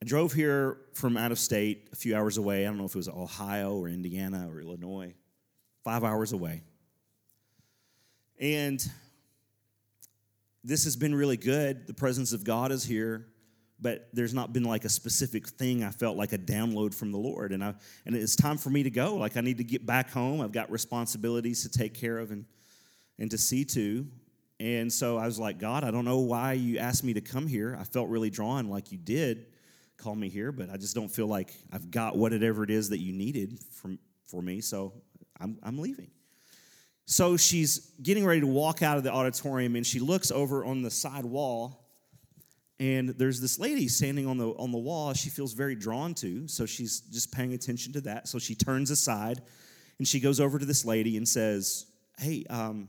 I 0.00 0.04
drove 0.04 0.32
here 0.32 0.78
from 0.92 1.16
out 1.16 1.32
of 1.32 1.38
state, 1.38 1.88
a 1.92 1.96
few 1.96 2.14
hours 2.14 2.36
away. 2.36 2.64
I 2.64 2.68
don't 2.68 2.78
know 2.78 2.84
if 2.84 2.94
it 2.94 2.98
was 2.98 3.08
Ohio 3.08 3.76
or 3.76 3.88
Indiana 3.88 4.48
or 4.50 4.60
Illinois, 4.60 5.14
five 5.82 6.04
hours 6.04 6.32
away. 6.32 6.62
And 8.38 8.84
this 10.62 10.84
has 10.84 10.96
been 10.96 11.14
really 11.14 11.36
good. 11.36 11.86
The 11.86 11.94
presence 11.94 12.32
of 12.32 12.44
God 12.44 12.70
is 12.70 12.84
here, 12.84 13.26
but 13.84 14.08
there's 14.14 14.32
not 14.32 14.54
been 14.54 14.64
like 14.64 14.86
a 14.86 14.88
specific 14.88 15.46
thing 15.46 15.84
I 15.84 15.90
felt 15.90 16.16
like 16.16 16.32
a 16.32 16.38
download 16.38 16.94
from 16.94 17.12
the 17.12 17.18
Lord. 17.18 17.52
And 17.52 17.62
I 17.62 17.74
and 18.06 18.16
it's 18.16 18.34
time 18.34 18.56
for 18.56 18.70
me 18.70 18.82
to 18.82 18.88
go. 18.88 19.16
Like 19.16 19.36
I 19.36 19.42
need 19.42 19.58
to 19.58 19.64
get 19.64 19.84
back 19.84 20.10
home. 20.10 20.40
I've 20.40 20.52
got 20.52 20.70
responsibilities 20.70 21.62
to 21.64 21.68
take 21.68 21.92
care 21.92 22.18
of 22.18 22.30
and 22.30 22.46
and 23.18 23.30
to 23.30 23.36
see 23.36 23.62
to. 23.66 24.06
And 24.58 24.90
so 24.90 25.18
I 25.18 25.26
was 25.26 25.38
like, 25.38 25.58
God, 25.58 25.84
I 25.84 25.90
don't 25.90 26.06
know 26.06 26.20
why 26.20 26.54
you 26.54 26.78
asked 26.78 27.04
me 27.04 27.12
to 27.12 27.20
come 27.20 27.46
here. 27.46 27.76
I 27.78 27.84
felt 27.84 28.08
really 28.08 28.30
drawn 28.30 28.70
like 28.70 28.90
you 28.90 28.96
did 28.96 29.48
call 29.98 30.14
me 30.14 30.30
here, 30.30 30.50
but 30.50 30.70
I 30.70 30.78
just 30.78 30.94
don't 30.94 31.10
feel 31.10 31.26
like 31.26 31.52
I've 31.70 31.90
got 31.90 32.16
whatever 32.16 32.64
it 32.64 32.70
is 32.70 32.88
that 32.88 33.00
you 33.00 33.12
needed 33.12 33.58
from 33.70 33.98
for 34.26 34.40
me. 34.40 34.62
So 34.62 34.94
I'm 35.38 35.58
I'm 35.62 35.78
leaving. 35.78 36.10
So 37.04 37.36
she's 37.36 37.92
getting 38.02 38.24
ready 38.24 38.40
to 38.40 38.46
walk 38.46 38.82
out 38.82 38.96
of 38.96 39.04
the 39.04 39.12
auditorium 39.12 39.76
and 39.76 39.86
she 39.86 40.00
looks 40.00 40.30
over 40.30 40.64
on 40.64 40.80
the 40.80 40.90
side 40.90 41.26
wall 41.26 41.83
and 42.80 43.10
there's 43.10 43.40
this 43.40 43.58
lady 43.58 43.86
standing 43.88 44.26
on 44.26 44.36
the 44.36 44.48
on 44.50 44.72
the 44.72 44.78
wall 44.78 45.12
she 45.14 45.30
feels 45.30 45.52
very 45.52 45.74
drawn 45.74 46.12
to 46.14 46.48
so 46.48 46.66
she's 46.66 47.00
just 47.00 47.32
paying 47.32 47.54
attention 47.54 47.92
to 47.92 48.00
that. 48.02 48.28
So 48.28 48.38
she 48.38 48.54
turns 48.54 48.90
aside 48.90 49.42
and 49.98 50.08
she 50.08 50.20
goes 50.20 50.40
over 50.40 50.58
to 50.58 50.66
this 50.66 50.84
lady 50.84 51.16
and 51.16 51.28
says 51.28 51.86
hey 52.18 52.44
um, 52.50 52.88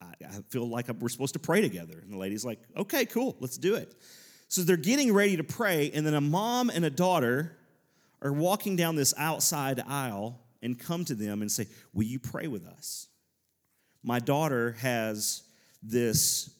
I, 0.00 0.06
I 0.24 0.40
feel 0.50 0.68
like 0.68 0.88
we're 0.88 1.08
supposed 1.08 1.34
to 1.34 1.40
pray 1.40 1.60
together. 1.60 1.98
And 2.00 2.12
the 2.12 2.18
lady's 2.18 2.44
like 2.44 2.60
okay 2.76 3.06
cool 3.06 3.36
let's 3.40 3.58
do 3.58 3.74
it. 3.74 3.94
So 4.48 4.62
they're 4.62 4.76
getting 4.76 5.12
ready 5.12 5.36
to 5.36 5.44
pray 5.44 5.90
and 5.92 6.06
then 6.06 6.14
a 6.14 6.20
mom 6.20 6.70
and 6.70 6.84
a 6.84 6.90
daughter 6.90 7.56
are 8.22 8.32
walking 8.32 8.76
down 8.76 8.96
this 8.96 9.12
outside 9.18 9.82
aisle 9.86 10.40
and 10.62 10.78
come 10.78 11.04
to 11.04 11.14
them 11.14 11.42
and 11.42 11.52
say, 11.52 11.68
Will 11.92 12.04
you 12.04 12.18
pray 12.18 12.48
with 12.48 12.66
us? 12.66 13.06
My 14.02 14.18
daughter 14.18 14.72
has 14.80 15.42
this 15.82 16.50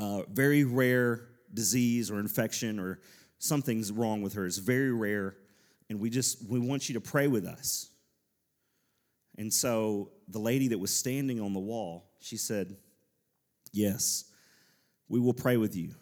uh, 0.00 0.22
very 0.30 0.64
rare 0.64 1.28
disease 1.52 2.10
or 2.10 2.18
infection 2.18 2.78
or 2.78 3.00
something's 3.38 3.92
wrong 3.92 4.22
with 4.22 4.32
her. 4.34 4.46
It's 4.46 4.58
very 4.58 4.92
rare. 4.92 5.36
And 5.88 6.00
we 6.00 6.08
just, 6.08 6.48
we 6.48 6.58
want 6.58 6.88
you 6.88 6.94
to 6.94 7.00
pray 7.00 7.28
with 7.28 7.44
us. 7.44 7.90
And 9.36 9.52
so 9.52 10.12
the 10.28 10.38
lady 10.38 10.68
that 10.68 10.78
was 10.78 10.94
standing 10.94 11.40
on 11.40 11.52
the 11.52 11.60
wall, 11.60 12.10
she 12.20 12.36
said, 12.36 12.76
Yes, 13.72 14.24
we 15.08 15.20
will 15.20 15.34
pray 15.34 15.56
with 15.56 15.76
you. 15.76 15.94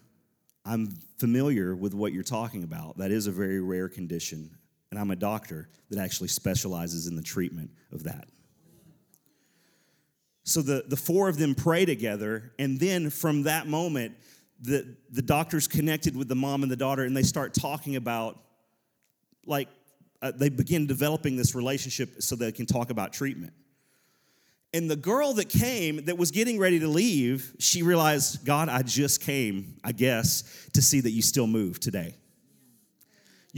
I'm 0.64 0.88
familiar 1.18 1.76
with 1.76 1.92
what 1.92 2.12
you're 2.12 2.22
talking 2.22 2.62
about. 2.62 2.96
That 2.98 3.11
is 3.11 3.26
a 3.26 3.30
very 3.30 3.61
rare 3.61 3.88
condition 3.88 4.50
and 4.90 4.98
I'm 4.98 5.11
a 5.11 5.16
doctor 5.16 5.68
that 5.90 5.98
actually 5.98 6.28
specializes 6.28 7.06
in 7.06 7.16
the 7.16 7.22
treatment 7.22 7.70
of 7.92 8.04
that. 8.04 8.28
So 10.48 10.62
the, 10.62 10.82
the 10.88 10.96
four 10.96 11.28
of 11.28 11.37
them 11.37 11.54
pray 11.54 11.84
together, 11.84 12.52
and 12.58 12.80
then 12.80 13.11
from 13.11 13.42
that 13.42 13.66
moment, 13.66 14.14
the, 14.58 14.96
the 15.11 15.20
doctor's 15.20 15.68
connected 15.68 16.16
with 16.16 16.26
the 16.26 16.34
mom 16.34 16.62
and 16.62 16.72
the 16.72 16.76
daughter, 16.76 17.04
and 17.04 17.14
they 17.14 17.22
start 17.22 17.52
talking 17.52 17.96
about, 17.96 18.38
like, 19.44 19.68
uh, 20.22 20.32
they 20.34 20.48
begin 20.48 20.87
developing 20.87 21.37
this 21.37 21.54
relationship 21.54 22.22
so 22.22 22.34
they 22.34 22.50
can 22.50 22.64
talk 22.64 22.88
about 22.88 23.12
treatment. 23.12 23.52
And 24.72 24.90
the 24.90 24.96
girl 24.96 25.34
that 25.34 25.50
came, 25.50 26.06
that 26.06 26.16
was 26.16 26.30
getting 26.30 26.58
ready 26.58 26.80
to 26.80 26.88
leave, 26.88 27.54
she 27.58 27.82
realized, 27.82 28.46
God, 28.46 28.70
I 28.70 28.80
just 28.80 29.20
came, 29.20 29.76
I 29.84 29.92
guess, 29.92 30.44
to 30.72 30.80
see 30.80 31.00
that 31.00 31.11
you 31.11 31.20
still 31.20 31.46
move 31.46 31.78
today. 31.78 32.14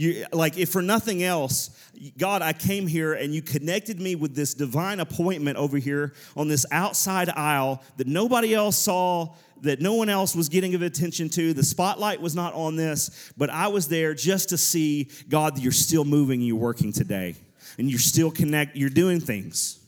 You, 0.01 0.25
like, 0.33 0.57
if 0.57 0.69
for 0.69 0.81
nothing 0.81 1.21
else, 1.21 1.69
God, 2.17 2.41
I 2.41 2.53
came 2.53 2.87
here 2.87 3.13
and 3.13 3.35
you 3.35 3.43
connected 3.43 4.01
me 4.01 4.15
with 4.15 4.33
this 4.33 4.55
divine 4.55 4.99
appointment 4.99 5.59
over 5.59 5.77
here 5.77 6.13
on 6.35 6.47
this 6.47 6.65
outside 6.71 7.29
aisle 7.29 7.83
that 7.97 8.07
nobody 8.07 8.55
else 8.55 8.79
saw, 8.79 9.35
that 9.61 9.79
no 9.79 9.93
one 9.93 10.09
else 10.09 10.35
was 10.35 10.49
getting 10.49 10.73
attention 10.73 11.29
to. 11.29 11.53
The 11.53 11.61
spotlight 11.61 12.19
was 12.19 12.33
not 12.33 12.55
on 12.55 12.77
this, 12.77 13.31
but 13.37 13.51
I 13.51 13.67
was 13.67 13.89
there 13.89 14.15
just 14.15 14.49
to 14.49 14.57
see, 14.57 15.07
God, 15.29 15.59
you're 15.59 15.71
still 15.71 16.03
moving, 16.03 16.41
you're 16.41 16.55
working 16.55 16.91
today, 16.91 17.35
and 17.77 17.87
you're 17.87 17.99
still 17.99 18.31
connect, 18.31 18.75
you're 18.75 18.89
doing 18.89 19.19
things. 19.19 19.79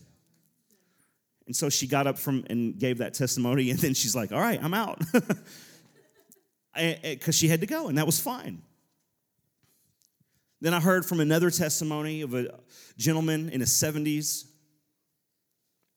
And 1.48 1.56
so 1.56 1.68
she 1.68 1.88
got 1.88 2.06
up 2.06 2.20
from 2.20 2.44
and 2.48 2.78
gave 2.78 2.98
that 2.98 3.14
testimony, 3.14 3.70
and 3.72 3.80
then 3.80 3.94
she's 3.94 4.14
like, 4.14 4.30
All 4.30 4.40
right, 4.40 4.62
I'm 4.62 4.74
out. 4.74 5.02
Because 6.76 7.36
she 7.36 7.46
had 7.46 7.60
to 7.60 7.68
go, 7.68 7.86
and 7.86 7.98
that 7.98 8.06
was 8.06 8.20
fine. 8.20 8.60
Then 10.60 10.72
I 10.72 10.80
heard 10.80 11.04
from 11.04 11.20
another 11.20 11.50
testimony 11.50 12.22
of 12.22 12.34
a 12.34 12.58
gentleman 12.96 13.50
in 13.50 13.60
his 13.60 13.70
70s. 13.70 14.44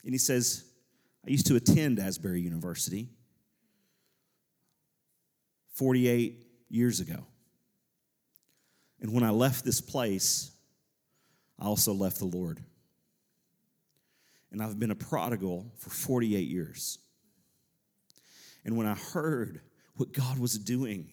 And 0.03 0.13
he 0.13 0.17
says, 0.17 0.63
I 1.25 1.29
used 1.29 1.47
to 1.47 1.55
attend 1.55 1.99
Asbury 1.99 2.41
University 2.41 3.09
48 5.73 6.45
years 6.69 6.99
ago. 6.99 7.25
And 8.99 9.13
when 9.13 9.23
I 9.23 9.29
left 9.29 9.63
this 9.63 9.79
place, 9.79 10.51
I 11.59 11.65
also 11.65 11.93
left 11.93 12.19
the 12.19 12.25
Lord. 12.25 12.63
And 14.51 14.61
I've 14.61 14.79
been 14.79 14.91
a 14.91 14.95
prodigal 14.95 15.71
for 15.77 15.89
48 15.89 16.47
years. 16.47 16.99
And 18.65 18.75
when 18.75 18.87
I 18.87 18.95
heard 18.95 19.61
what 19.95 20.13
God 20.13 20.39
was 20.39 20.57
doing 20.57 21.11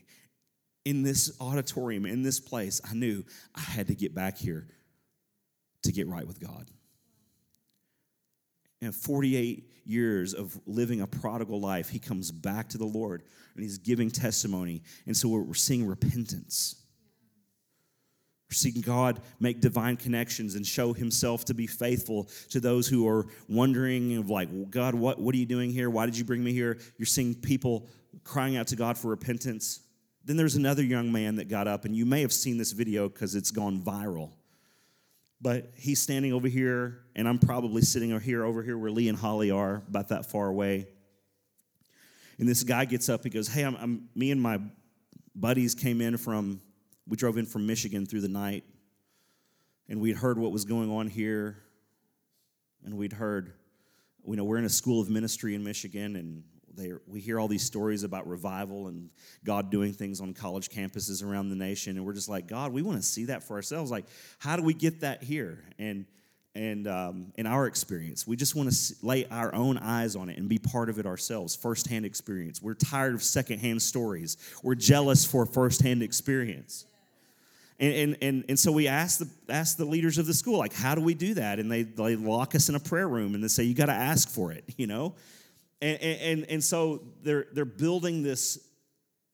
in 0.85 1.03
this 1.03 1.33
auditorium, 1.41 2.07
in 2.07 2.23
this 2.23 2.41
place, 2.41 2.81
I 2.89 2.95
knew 2.95 3.25
I 3.55 3.61
had 3.61 3.87
to 3.89 3.95
get 3.95 4.15
back 4.15 4.37
here 4.37 4.67
to 5.83 5.93
get 5.93 6.07
right 6.09 6.27
with 6.27 6.41
God. 6.41 6.71
And 8.83 8.95
48 8.95 9.71
years 9.87 10.35
of 10.35 10.59
living 10.67 11.01
a 11.01 11.07
prodigal 11.07 11.61
life, 11.61 11.89
he 11.89 11.99
comes 11.99 12.31
back 12.31 12.69
to 12.71 12.79
the 12.79 12.85
Lord 12.85 13.23
and 13.55 13.63
he's 13.63 13.79
giving 13.79 14.11
testimony. 14.11 14.83
And 15.07 15.17
so 15.17 15.29
we're 15.29 15.55
seeing 15.55 15.87
repentance. 15.87 16.77
We're 18.51 18.55
seeing 18.55 18.83
God 18.83 19.21
make 19.41 19.61
divine 19.61 19.97
connections 19.97 20.55
and 20.55 20.67
show 20.67 20.93
himself 20.93 21.47
to 21.47 21.55
be 21.55 21.67
faithful 21.67 22.29
to 22.51 22.61
those 22.61 22.87
who 22.87 23.09
are 23.09 23.27
wondering 23.49 24.17
of 24.17 24.29
like, 24.29 24.49
God, 24.71 24.95
what, 24.95 25.19
what 25.19 25.35
are 25.35 25.39
you 25.39 25.47
doing 25.47 25.71
here? 25.71 25.89
Why 25.89 26.05
did 26.05 26.19
you 26.19 26.25
bring 26.25 26.45
me 26.45 26.53
here? 26.53 26.79
You're 26.99 27.07
seeing 27.07 27.35
people 27.35 27.89
crying 28.23 28.57
out 28.57 28.67
to 28.69 28.77
God 28.77 28.99
for 28.99 29.09
repentance. 29.09 29.81
Then 30.25 30.37
there's 30.37 30.55
another 30.55 30.83
young 30.83 31.13
man 31.13 31.37
that 31.37 31.49
got 31.49 31.69
up, 31.69 31.85
and 31.85 31.95
you 31.95 32.07
may 32.07 32.23
have 32.23 32.33
seen 32.33 32.57
this 32.57 32.73
video 32.73 33.09
because 33.09 33.35
it's 33.35 33.51
gone 33.51 33.83
viral. 33.83 34.31
But 35.41 35.73
he's 35.77 36.01
standing 36.01 36.33
over 36.33 36.49
here, 36.49 37.01
and 37.15 37.29
I'm 37.29 37.39
probably 37.39 37.83
sitting 37.83 38.13
over 38.13 38.21
here, 38.21 38.45
over 38.45 38.63
here 38.63 38.79
where 38.79 38.91
Lee 38.91 39.11
and 39.11 39.19
Holly 39.19 39.51
are, 39.51 39.83
about 39.89 40.09
that 40.09 40.31
far 40.31 40.49
away. 40.49 40.87
And 42.39 42.49
this 42.49 42.63
guy 42.63 42.87
gets 42.87 43.11
up, 43.11 43.23
he 43.23 43.31
goes, 43.31 43.49
Hey, 43.49 43.63
I'm, 43.63 43.77
I'm 43.77 44.09
me 44.15 44.31
and 44.31 44.41
my 44.41 44.59
buddies 45.35 45.75
came 45.75 46.01
in 46.01 46.17
from, 46.17 46.63
we 47.07 47.17
drove 47.17 47.37
in 47.37 47.45
from 47.45 47.67
Michigan 47.67 48.07
through 48.07 48.23
the 48.23 48.29
night, 48.29 48.65
and 49.89 50.01
we'd 50.01 50.17
heard 50.17 50.39
what 50.39 50.53
was 50.53 50.65
going 50.65 50.91
on 50.91 51.09
here, 51.09 51.59
and 52.85 52.97
we'd 52.97 53.13
heard, 53.13 53.53
you 54.27 54.37
know, 54.37 54.45
we're 54.45 54.57
in 54.57 54.65
a 54.65 54.71
school 54.71 55.03
of 55.03 55.11
ministry 55.11 55.55
in 55.55 55.63
Michigan, 55.63 56.17
and 56.17 56.45
they, 56.77 56.93
we 57.07 57.21
hear 57.21 57.39
all 57.39 57.49
these 57.49 57.63
stories 57.63 58.03
about 58.03 58.27
revival 58.27 58.89
and 58.89 59.11
God 59.45 59.71
doing 59.71 59.93
things 59.93 60.21
on 60.21 60.35
college 60.35 60.69
campuses 60.69 61.25
around 61.25 61.51
the 61.51 61.57
nation, 61.57 61.97
and 61.97 62.05
we're 62.05 62.13
just 62.13 62.29
like, 62.29 62.47
God, 62.47 62.73
we 62.73 62.83
want 62.83 62.99
to 62.99 63.03
see 63.03 63.27
that 63.27 63.43
for 63.43 63.55
ourselves. 63.55 63.91
Like, 63.91 64.07
how 64.39 64.57
do 64.57 64.63
we 64.63 64.75
get 64.75 65.01
that 65.01 65.23
here? 65.23 65.65
And 65.79 66.07
and 66.57 66.87
um, 66.87 67.33
in 67.37 67.47
our 67.47 67.67
experience. 67.67 68.27
We 68.27 68.37
just 68.37 68.55
want 68.55 68.71
to 68.71 68.95
lay 69.03 69.27
our 69.27 69.53
own 69.55 69.77
eyes 69.79 70.15
on 70.15 70.29
it 70.29 70.39
and 70.39 70.49
be 70.49 70.59
part 70.59 70.89
of 70.89 70.99
it 70.99 71.07
ourselves, 71.07 71.57
firsthand 71.57 72.07
experience. 72.07 72.63
We're 72.63 72.75
tired 72.75 73.15
of 73.15 73.23
secondhand 73.23 73.83
stories. 73.83 74.37
We're 74.63 74.77
jealous 74.77 75.25
for 75.25 75.47
firsthand 75.47 76.03
experience. 76.03 76.87
And, 77.81 77.93
and, 77.93 78.17
and, 78.23 78.45
and 78.51 78.59
so 78.59 78.71
we 78.71 78.87
ask 78.87 79.19
the, 79.19 79.29
ask 79.49 79.77
the 79.77 79.85
leaders 79.85 80.19
of 80.19 80.27
the 80.27 80.35
school, 80.35 80.59
like, 80.59 80.73
how 80.73 80.95
do 80.95 81.01
we 81.01 81.15
do 81.15 81.35
that? 81.35 81.59
And 81.59 81.71
they, 81.71 81.83
they 81.83 82.15
lock 82.15 82.55
us 82.55 82.69
in 82.69 82.77
a 82.77 82.81
prayer 82.81 83.09
room 83.09 83.35
and 83.35 83.43
they 83.43 83.49
say, 83.49 83.65
you 83.65 83.75
got 83.75 83.87
to 83.87 83.93
ask 83.93 84.29
for 84.29 84.53
it, 84.53 84.65
you 84.77 84.87
know? 84.87 85.15
And, 85.85 86.01
and, 86.01 86.47
and 86.49 86.65
so 86.65 87.03
they're, 87.23 87.45
they're 87.53 87.67
building 87.67 88.23
this 88.23 88.59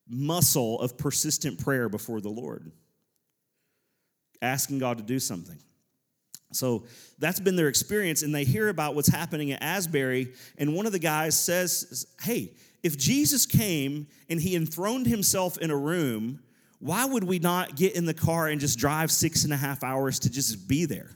muscle 0.09 0.81
of 0.81 0.99
persistent 0.99 1.63
prayer 1.63 1.89
before 1.89 2.21
the 2.21 2.29
Lord, 2.29 2.73
asking 4.43 4.81
God 4.81 4.99
to 4.99 5.05
do 5.05 5.21
something. 5.21 5.59
So 6.51 6.87
that's 7.21 7.39
been 7.39 7.55
their 7.55 7.69
experience, 7.69 8.25
and 8.25 8.35
they 8.35 8.43
hear 8.43 8.69
about 8.69 8.97
what's 8.97 9.09
happening 9.09 9.53
at 9.53 9.63
Asbury. 9.63 10.33
And 10.59 10.75
one 10.75 10.87
of 10.87 10.93
the 10.93 10.99
guys 10.99 11.39
says, 11.39 12.09
Hey, 12.21 12.55
if 12.83 12.99
Jesus 12.99 13.47
came 13.47 14.09
and 14.29 14.41
he 14.41 14.57
enthroned 14.57 15.07
himself 15.07 15.57
in 15.59 15.71
a 15.71 15.77
room, 15.77 16.41
why 16.81 17.05
would 17.05 17.23
we 17.23 17.39
not 17.39 17.77
get 17.77 17.95
in 17.95 18.07
the 18.07 18.15
car 18.15 18.49
and 18.49 18.61
just 18.61 18.77
drive 18.77 19.13
six 19.13 19.45
and 19.45 19.53
a 19.53 19.57
half 19.57 19.85
hours 19.85 20.19
to 20.21 20.31
just 20.31 20.67
be 20.67 20.85
there? 20.85 21.11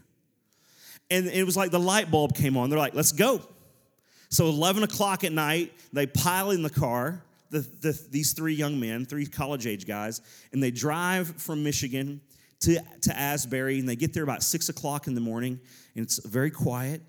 And 1.11 1.27
it 1.27 1.45
was 1.45 1.57
like 1.57 1.73
the 1.73 1.81
light 1.81 2.09
bulb 2.13 2.37
came 2.37 2.57
on. 2.57 2.71
They're 2.71 2.79
like, 2.79 2.95
Let's 2.95 3.11
go. 3.11 3.43
So 4.35 4.49
11 4.49 4.83
o'clock 4.83 5.23
at 5.23 5.31
night, 5.31 5.73
they 5.93 6.09
pile 6.09 6.51
in 6.51 6.65
the 6.65 6.71
car, 6.71 7.23
the, 7.51 7.61
the, 7.61 7.97
these 8.11 8.33
three 8.33 8.55
young 8.55 8.81
men, 8.81 9.07
three 9.07 9.27
college 9.27 9.65
age 9.65 9.87
guys, 9.87 10.21
and 10.53 10.61
they 10.61 10.73
drive 10.73 11.29
from 11.41 11.63
Michigan 11.63 12.21
to, 12.63 12.81
to 13.03 13.17
Asbury, 13.17 13.79
and 13.79 13.89
they 13.89 13.95
get 13.95 14.13
there 14.13 14.25
about 14.25 14.43
six 14.43 14.69
o'clock 14.69 15.07
in 15.07 15.15
the 15.15 15.21
morning, 15.21 15.61
and 15.95 16.05
it's 16.05 16.19
very 16.27 16.51
quiet. 16.51 17.01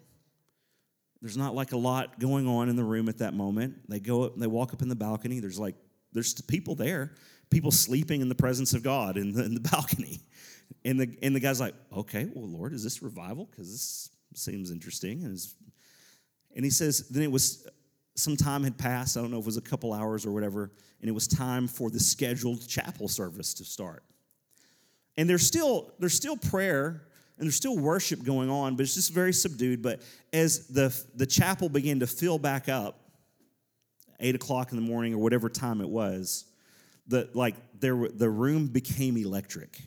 There's 1.19 1.35
not 1.35 1.55
like 1.55 1.71
a 1.71 1.77
lot 1.77 2.19
going 2.19 2.47
on 2.47 2.69
in 2.69 2.75
the 2.75 2.83
room 2.83 3.09
at 3.09 3.17
that 3.17 3.33
moment. 3.33 3.89
They 3.89 3.99
go 3.99 4.25
up, 4.25 4.35
they 4.37 4.45
walk 4.45 4.71
up 4.71 4.83
in 4.83 4.87
the 4.87 4.95
balcony. 4.95 5.39
There's 5.39 5.57
like 5.57 5.73
there's 6.13 6.39
people 6.41 6.75
there, 6.75 7.15
people 7.49 7.71
sleeping 7.71 8.21
in 8.21 8.29
the 8.29 8.35
presence 8.35 8.75
of 8.75 8.83
God 8.83 9.17
in 9.17 9.33
the, 9.33 9.43
in 9.43 9.55
the 9.55 9.59
balcony, 9.71 10.19
and 10.83 10.99
the 10.99 11.17
and 11.23 11.35
the 11.35 11.39
guy's 11.39 11.59
like, 11.59 11.73
okay, 11.91 12.29
well, 12.35 12.47
Lord, 12.47 12.71
is 12.71 12.83
this 12.83 13.01
revival? 13.01 13.45
Because 13.45 13.71
this 13.71 14.11
seems 14.43 14.69
interesting, 14.69 15.23
and, 15.23 15.39
and 16.55 16.63
he 16.63 16.71
says, 16.71 17.07
then 17.09 17.23
it 17.23 17.31
was 17.31 17.67
some 18.15 18.37
time 18.37 18.63
had 18.63 18.77
passed. 18.77 19.17
I 19.17 19.21
don't 19.21 19.31
know 19.31 19.37
if 19.37 19.43
it 19.43 19.47
was 19.47 19.57
a 19.57 19.61
couple 19.61 19.93
hours 19.93 20.25
or 20.25 20.31
whatever, 20.31 20.71
and 21.01 21.09
it 21.09 21.13
was 21.13 21.27
time 21.27 21.67
for 21.67 21.89
the 21.89 21.99
scheduled 21.99 22.65
chapel 22.67 23.07
service 23.07 23.53
to 23.55 23.65
start. 23.65 24.03
And 25.17 25.29
there's 25.29 25.45
still, 25.45 25.91
there's 25.99 26.13
still 26.13 26.37
prayer 26.37 27.03
and 27.37 27.45
there's 27.45 27.55
still 27.55 27.77
worship 27.77 28.23
going 28.23 28.49
on, 28.49 28.75
but 28.75 28.83
it's 28.83 28.95
just 28.95 29.13
very 29.13 29.33
subdued. 29.33 29.81
But 29.81 30.01
as 30.31 30.67
the, 30.67 30.97
the 31.15 31.25
chapel 31.25 31.67
began 31.67 31.99
to 31.99 32.07
fill 32.07 32.39
back 32.39 32.69
up, 32.69 33.01
eight 34.21 34.35
o'clock 34.35 34.71
in 34.71 34.77
the 34.77 34.81
morning 34.81 35.13
or 35.13 35.17
whatever 35.17 35.49
time 35.49 35.81
it 35.81 35.89
was, 35.89 36.45
the, 37.07 37.29
like 37.33 37.55
there, 37.79 38.07
the 38.07 38.29
room 38.29 38.67
became 38.67 39.17
electric. 39.17 39.77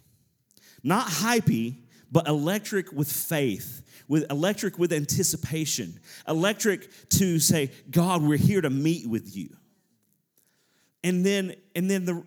Not 0.82 1.06
hypey, 1.08 1.74
but 2.10 2.26
electric 2.26 2.92
with 2.92 3.10
faith, 3.10 3.82
with 4.08 4.30
electric 4.30 4.78
with 4.78 4.92
anticipation, 4.92 6.00
electric 6.26 6.88
to 7.10 7.38
say, 7.38 7.70
God, 7.90 8.22
we're 8.22 8.38
here 8.38 8.60
to 8.60 8.70
meet 8.70 9.08
with 9.08 9.36
you. 9.36 9.50
And 11.04 11.24
then, 11.24 11.54
and 11.74 11.90
then 11.90 12.04
the 12.04 12.24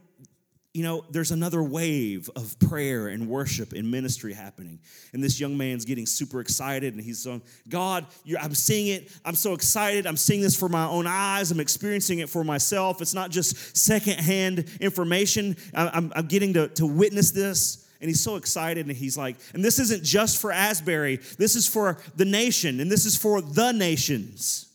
you 0.74 0.84
know, 0.84 1.04
there's 1.10 1.32
another 1.32 1.62
wave 1.62 2.30
of 2.36 2.58
prayer 2.60 3.10
and 3.10 3.28
worship 3.28 3.74
and 3.74 3.92
ministry 3.92 4.32
happening. 4.32 4.80
And 5.12 5.22
this 5.22 5.38
young 5.38 5.58
man's 5.58 5.84
getting 5.84 6.06
super 6.06 6.40
excited 6.40 6.94
and 6.94 7.04
he's 7.04 7.22
saying, 7.22 7.42
God, 7.68 8.06
I'm 8.40 8.56
seeing 8.56 8.88
it. 8.88 9.12
I'm 9.26 9.36
so 9.36 9.54
excited. 9.54 10.08
I'm 10.08 10.16
seeing 10.16 10.42
this 10.42 10.58
for 10.58 10.70
my 10.70 10.86
own 10.86 11.08
eyes. 11.08 11.52
I'm 11.52 11.60
experiencing 11.60 12.20
it 12.20 12.30
for 12.30 12.46
myself. 12.46 13.02
It's 13.02 13.14
not 13.14 13.32
just 13.32 13.76
secondhand 13.76 14.70
information. 14.80 15.58
I'm, 15.74 16.14
I'm 16.16 16.28
getting 16.28 16.54
to, 16.54 16.70
to 16.70 16.86
witness 16.86 17.32
this. 17.32 17.81
And 18.02 18.10
he's 18.10 18.24
so 18.24 18.36
excited 18.36 18.88
and 18.88 18.96
he's 18.96 19.18
like, 19.18 19.38
and 19.54 19.64
this 19.64 19.80
isn't 19.80 20.04
just 20.04 20.42
for 20.42 20.52
Asbury, 20.52 21.18
this 21.38 21.56
is 21.56 21.68
for 21.68 21.98
the 22.16 22.26
nation 22.26 22.80
and 22.80 22.92
this 22.92 23.06
is 23.06 23.16
for 23.16 23.42
the 23.42 23.72
nations. 23.72 24.68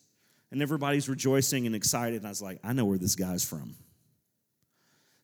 And 0.52 0.62
everybody's 0.62 1.08
rejoicing 1.08 1.66
and 1.66 1.74
excited. 1.74 2.18
And 2.18 2.26
I 2.26 2.30
was 2.30 2.40
like, 2.40 2.60
I 2.62 2.72
know 2.72 2.84
where 2.84 2.98
this 2.98 3.16
guy's 3.16 3.44
from. 3.44 3.74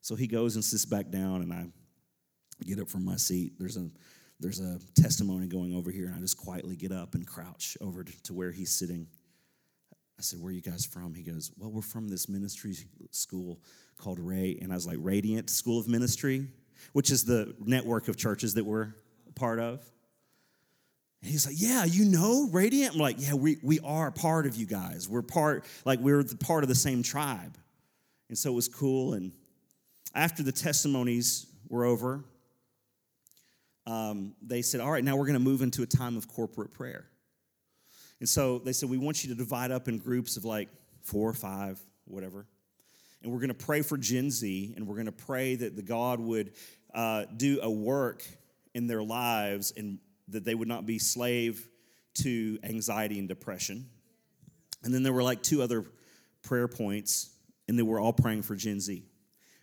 So 0.01 0.17
he 0.17 0.27
goes 0.27 0.57
and 0.57 0.65
sits 0.65 0.85
back 0.85 1.11
down, 1.11 1.43
and 1.43 1.53
I 1.53 1.67
get 2.67 2.81
up 2.81 2.89
from 2.89 3.05
my 3.05 3.17
seat. 3.17 3.53
There's 3.59 3.77
a 3.77 3.89
there's 4.41 4.59
a 4.59 4.81
testimony 5.01 5.47
going 5.47 5.73
over 5.73 5.93
here, 5.93 6.07
and 6.07 6.17
I 6.17 6.19
just 6.19 6.37
quietly 6.37 6.75
get 6.75 6.91
up 6.91 7.15
and 7.15 7.25
crouch 7.25 7.79
over 7.81 8.03
to 8.03 8.35
where 8.35 8.51
he's 8.51 8.73
sitting. 8.73 9.07
I 10.19 10.23
said, 10.23 10.41
Where 10.41 10.51
are 10.51 10.53
you 10.53 10.61
guys 10.61 10.85
from? 10.85 11.15
He 11.15 11.23
goes, 11.23 11.53
Well, 11.57 11.71
we're 11.71 11.83
from 11.83 12.09
this 12.09 12.29
ministry 12.29 12.75
school 13.13 13.61
called 13.97 14.19
Ray. 14.19 14.59
And 14.61 14.73
I 14.73 14.75
was 14.75 14.87
like, 14.87 14.99
Radiant 15.01 15.49
School 15.49 15.79
of 15.79 15.89
Ministry, 15.89 16.49
which 16.93 17.11
is 17.11 17.25
the 17.25 17.55
network 17.65 18.09
of 18.09 18.17
churches 18.17 18.55
that 18.55 18.65
we're 18.65 18.95
part 19.35 19.59
of. 19.59 19.81
And 21.23 21.31
he's 21.31 21.47
like, 21.47 21.57
Yeah, 21.59 21.85
you 21.85 22.05
know 22.05 22.49
Radiant? 22.51 22.95
I'm 22.95 23.01
like, 23.01 23.17
Yeah, 23.19 23.35
we, 23.35 23.59
we 23.63 23.81
are 23.81 24.11
part 24.11 24.47
of 24.47 24.57
you 24.57 24.67
guys. 24.67 25.09
We're 25.09 25.23
part, 25.23 25.65
like, 25.85 26.01
we're 26.01 26.23
the 26.23 26.37
part 26.37 26.65
of 26.65 26.69
the 26.69 26.75
same 26.75 27.03
tribe. 27.03 27.57
And 28.29 28.37
so 28.37 28.51
it 28.51 28.55
was 28.55 28.69
cool. 28.69 29.15
And 29.15 29.33
after 30.15 30.43
the 30.43 30.53
testimonies 30.53 31.47
were 31.69 31.85
over, 31.85 32.25
um, 33.87 34.35
they 34.43 34.63
said, 34.63 34.81
All 34.81 34.91
right, 34.91 35.05
now 35.05 35.17
we're 35.17 35.27
going 35.27 35.35
to 35.35 35.41
move 35.41 35.63
into 35.63 35.83
a 35.83 35.87
time 35.87 36.17
of 36.17 36.29
corporate 36.29 36.73
prayer. 36.73 37.07
And 38.21 38.29
so 38.29 38.59
they 38.59 38.73
said, 38.73 38.89
We 38.89 38.99
want 38.99 39.25
you 39.25 39.31
to 39.31 39.37
divide 39.37 39.71
up 39.71 39.89
in 39.89 39.99
groups 39.99 40.37
of 40.37 40.45
like 40.45 40.69
four 41.03 41.29
or 41.29 41.35
five, 41.35 41.81
whatever. 42.05 42.47
And 43.23 43.33
we're 43.33 43.39
going 43.39 43.49
to 43.49 43.55
pray 43.55 43.83
for 43.83 43.97
Gen 43.97 44.31
Z, 44.31 44.75
and 44.77 44.87
we're 44.87 44.97
going 44.97 45.07
to 45.07 45.13
pray 45.13 45.55
that 45.55 45.77
the 45.77 45.83
God 45.83 46.21
would 46.21 46.53
uh, 46.95 47.25
do 47.37 47.61
a 47.63 47.71
work 47.71 48.25
in 48.75 48.87
their 48.87 49.03
lives 49.03 49.73
and 49.77 49.99
that 50.29 50.45
they 50.45 50.55
would 50.55 50.69
not 50.69 50.87
be 50.87 50.99
slave 50.99 51.69
to 52.15 52.59
anxiety 52.63 53.19
and 53.19 53.29
depression. 53.29 53.89
And 54.83 54.93
then 54.93 55.03
there 55.03 55.13
were 55.13 55.23
like 55.23 55.43
two 55.43 55.63
other 55.63 55.85
prayer 56.43 56.69
points, 56.69 57.31
and 57.69 57.79
they 57.79 57.83
were 57.83 58.01
all 58.01 58.13
praying 58.13 58.43
for 58.43 58.57
Gen 58.57 58.81
Z. 58.81 59.05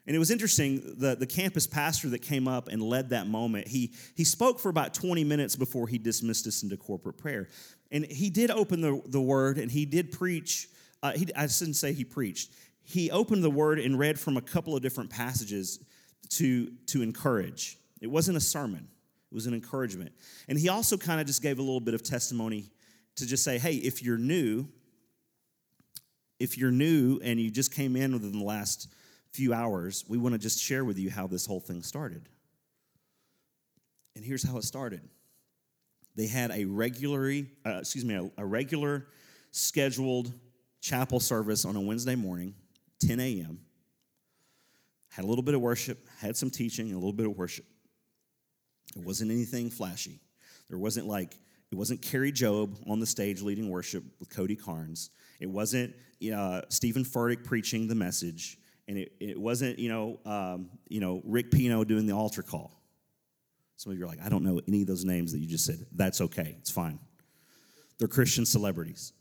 And 0.07 0.15
it 0.15 0.19
was 0.19 0.31
interesting, 0.31 0.95
the, 0.97 1.15
the 1.15 1.27
campus 1.27 1.67
pastor 1.67 2.09
that 2.09 2.23
came 2.23 2.47
up 2.47 2.67
and 2.67 2.81
led 2.81 3.09
that 3.09 3.27
moment, 3.27 3.67
he, 3.67 3.93
he 4.15 4.23
spoke 4.23 4.59
for 4.59 4.69
about 4.69 4.95
20 4.95 5.23
minutes 5.23 5.55
before 5.55 5.87
he 5.87 5.99
dismissed 5.99 6.47
us 6.47 6.63
into 6.63 6.77
corporate 6.77 7.17
prayer. 7.17 7.47
And 7.91 8.05
he 8.05 8.31
did 8.31 8.49
open 8.49 8.81
the, 8.81 9.01
the 9.05 9.21
word 9.21 9.59
and 9.59 9.69
he 9.69 9.85
did 9.85 10.11
preach. 10.11 10.67
Uh, 11.03 11.11
he, 11.11 11.27
I 11.35 11.45
shouldn't 11.45 11.75
say 11.75 11.93
he 11.93 12.03
preached. 12.03 12.51
He 12.89 13.11
opened 13.11 13.43
the 13.43 13.51
word 13.51 13.77
and 13.77 13.99
read 13.99 14.19
from 14.19 14.35
a 14.35 14.41
couple 14.41 14.75
of 14.75 14.81
different 14.81 15.11
passages 15.11 15.79
to, 16.29 16.71
to 16.87 17.03
encourage. 17.03 17.77
It 18.01 18.07
wasn't 18.07 18.35
a 18.37 18.41
sermon, 18.41 18.87
it 19.31 19.35
was 19.35 19.45
an 19.45 19.53
encouragement. 19.53 20.11
And 20.47 20.57
he 20.57 20.69
also 20.69 20.97
kind 20.97 21.21
of 21.21 21.27
just 21.27 21.43
gave 21.43 21.59
a 21.59 21.61
little 21.61 21.81
bit 21.81 21.93
of 21.93 22.01
testimony 22.01 22.71
to 23.17 23.27
just 23.27 23.43
say, 23.43 23.59
hey, 23.59 23.75
if 23.75 24.01
you're 24.01 24.17
new, 24.17 24.67
if 26.39 26.57
you're 26.57 26.71
new 26.71 27.19
and 27.23 27.39
you 27.39 27.51
just 27.51 27.71
came 27.71 27.95
in 27.95 28.11
within 28.11 28.39
the 28.39 28.43
last 28.43 28.91
few 29.33 29.53
hours, 29.53 30.03
we 30.07 30.17
want 30.17 30.33
to 30.33 30.39
just 30.39 30.59
share 30.59 30.83
with 30.83 30.97
you 30.97 31.11
how 31.11 31.27
this 31.27 31.45
whole 31.45 31.59
thing 31.59 31.83
started. 31.83 32.27
And 34.15 34.25
here's 34.25 34.41
how 34.41 34.57
it 34.57 34.63
started. 34.63 35.01
They 36.15 36.25
had 36.25 36.49
a 36.49 36.65
regularly, 36.65 37.51
uh, 37.63 37.81
excuse 37.81 38.03
me, 38.03 38.15
a, 38.15 38.31
a 38.41 38.45
regular 38.47 39.05
scheduled 39.51 40.33
chapel 40.81 41.19
service 41.19 41.65
on 41.65 41.75
a 41.75 41.81
Wednesday 41.81 42.15
morning, 42.15 42.55
10 42.99 43.19
a.m. 43.19 43.59
Had 45.09 45.25
a 45.25 45.27
little 45.27 45.43
bit 45.43 45.55
of 45.55 45.61
worship, 45.61 46.07
had 46.19 46.37
some 46.37 46.49
teaching, 46.49 46.87
and 46.87 46.95
a 46.95 46.99
little 46.99 47.13
bit 47.13 47.25
of 47.25 47.37
worship. 47.37 47.65
It 48.95 49.03
wasn't 49.03 49.31
anything 49.31 49.69
flashy. 49.69 50.19
There 50.69 50.77
wasn't 50.77 51.07
like, 51.07 51.35
it 51.71 51.75
wasn't 51.75 52.01
Kari 52.01 52.31
Jobe 52.31 52.75
on 52.89 52.99
the 52.99 53.05
stage 53.05 53.41
leading 53.41 53.69
worship 53.69 54.03
with 54.19 54.29
Cody 54.29 54.55
Carnes. 54.55 55.09
It 55.39 55.49
wasn't 55.49 55.93
uh, 56.35 56.61
Steven 56.69 57.03
Furtick 57.03 57.43
preaching 57.43 57.87
the 57.87 57.95
message 57.95 58.57
and 58.89 58.97
it, 58.97 59.11
it 59.19 59.39
wasn't, 59.39 59.77
you 59.77 59.87
know, 59.87 60.19
um, 60.25 60.71
you 60.87 60.99
know, 60.99 61.21
Rick 61.23 61.51
Pino 61.51 61.83
doing 61.83 62.07
the 62.07 62.13
altar 62.13 62.41
call. 62.41 62.81
Some 63.77 63.91
of 63.91 63.99
you 63.99 64.03
are 64.03 64.07
like, 64.07 64.19
I 64.25 64.29
don't 64.29 64.43
know 64.43 64.59
any 64.67 64.81
of 64.81 64.87
those 64.87 65.05
names 65.05 65.31
that 65.31 65.37
you 65.37 65.45
just 65.45 65.63
said. 65.63 65.85
That's 65.93 66.21
okay. 66.21 66.55
It's 66.57 66.71
fine. 66.71 66.97
They're 67.99 68.07
Christian 68.07 68.47
celebrities. 68.47 69.13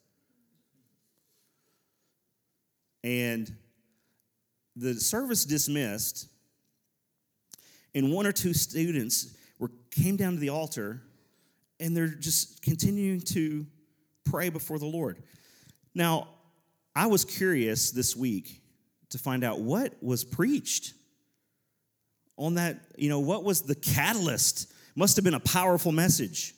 And 3.04 3.54
the 4.78 4.94
service 4.94 5.44
dismissed, 5.44 6.28
and 7.94 8.12
one 8.12 8.26
or 8.26 8.32
two 8.32 8.54
students 8.54 9.34
were 9.58 9.70
came 9.90 10.16
down 10.16 10.34
to 10.34 10.38
the 10.38 10.50
altar, 10.50 11.02
and 11.80 11.96
they're 11.96 12.08
just 12.08 12.62
continuing 12.62 13.20
to 13.20 13.66
pray 14.24 14.48
before 14.48 14.78
the 14.78 14.86
Lord. 14.86 15.22
Now, 15.94 16.28
I 16.94 17.06
was 17.06 17.24
curious 17.24 17.90
this 17.90 18.14
week 18.16 18.62
to 19.10 19.18
find 19.18 19.42
out 19.42 19.60
what 19.60 19.94
was 20.02 20.24
preached 20.24 20.94
on 22.36 22.54
that, 22.54 22.78
you 22.96 23.08
know, 23.08 23.20
what 23.20 23.42
was 23.42 23.62
the 23.62 23.74
catalyst? 23.74 24.72
Must 24.94 25.16
have 25.16 25.24
been 25.24 25.34
a 25.34 25.40
powerful 25.40 25.92
message. 25.92 26.54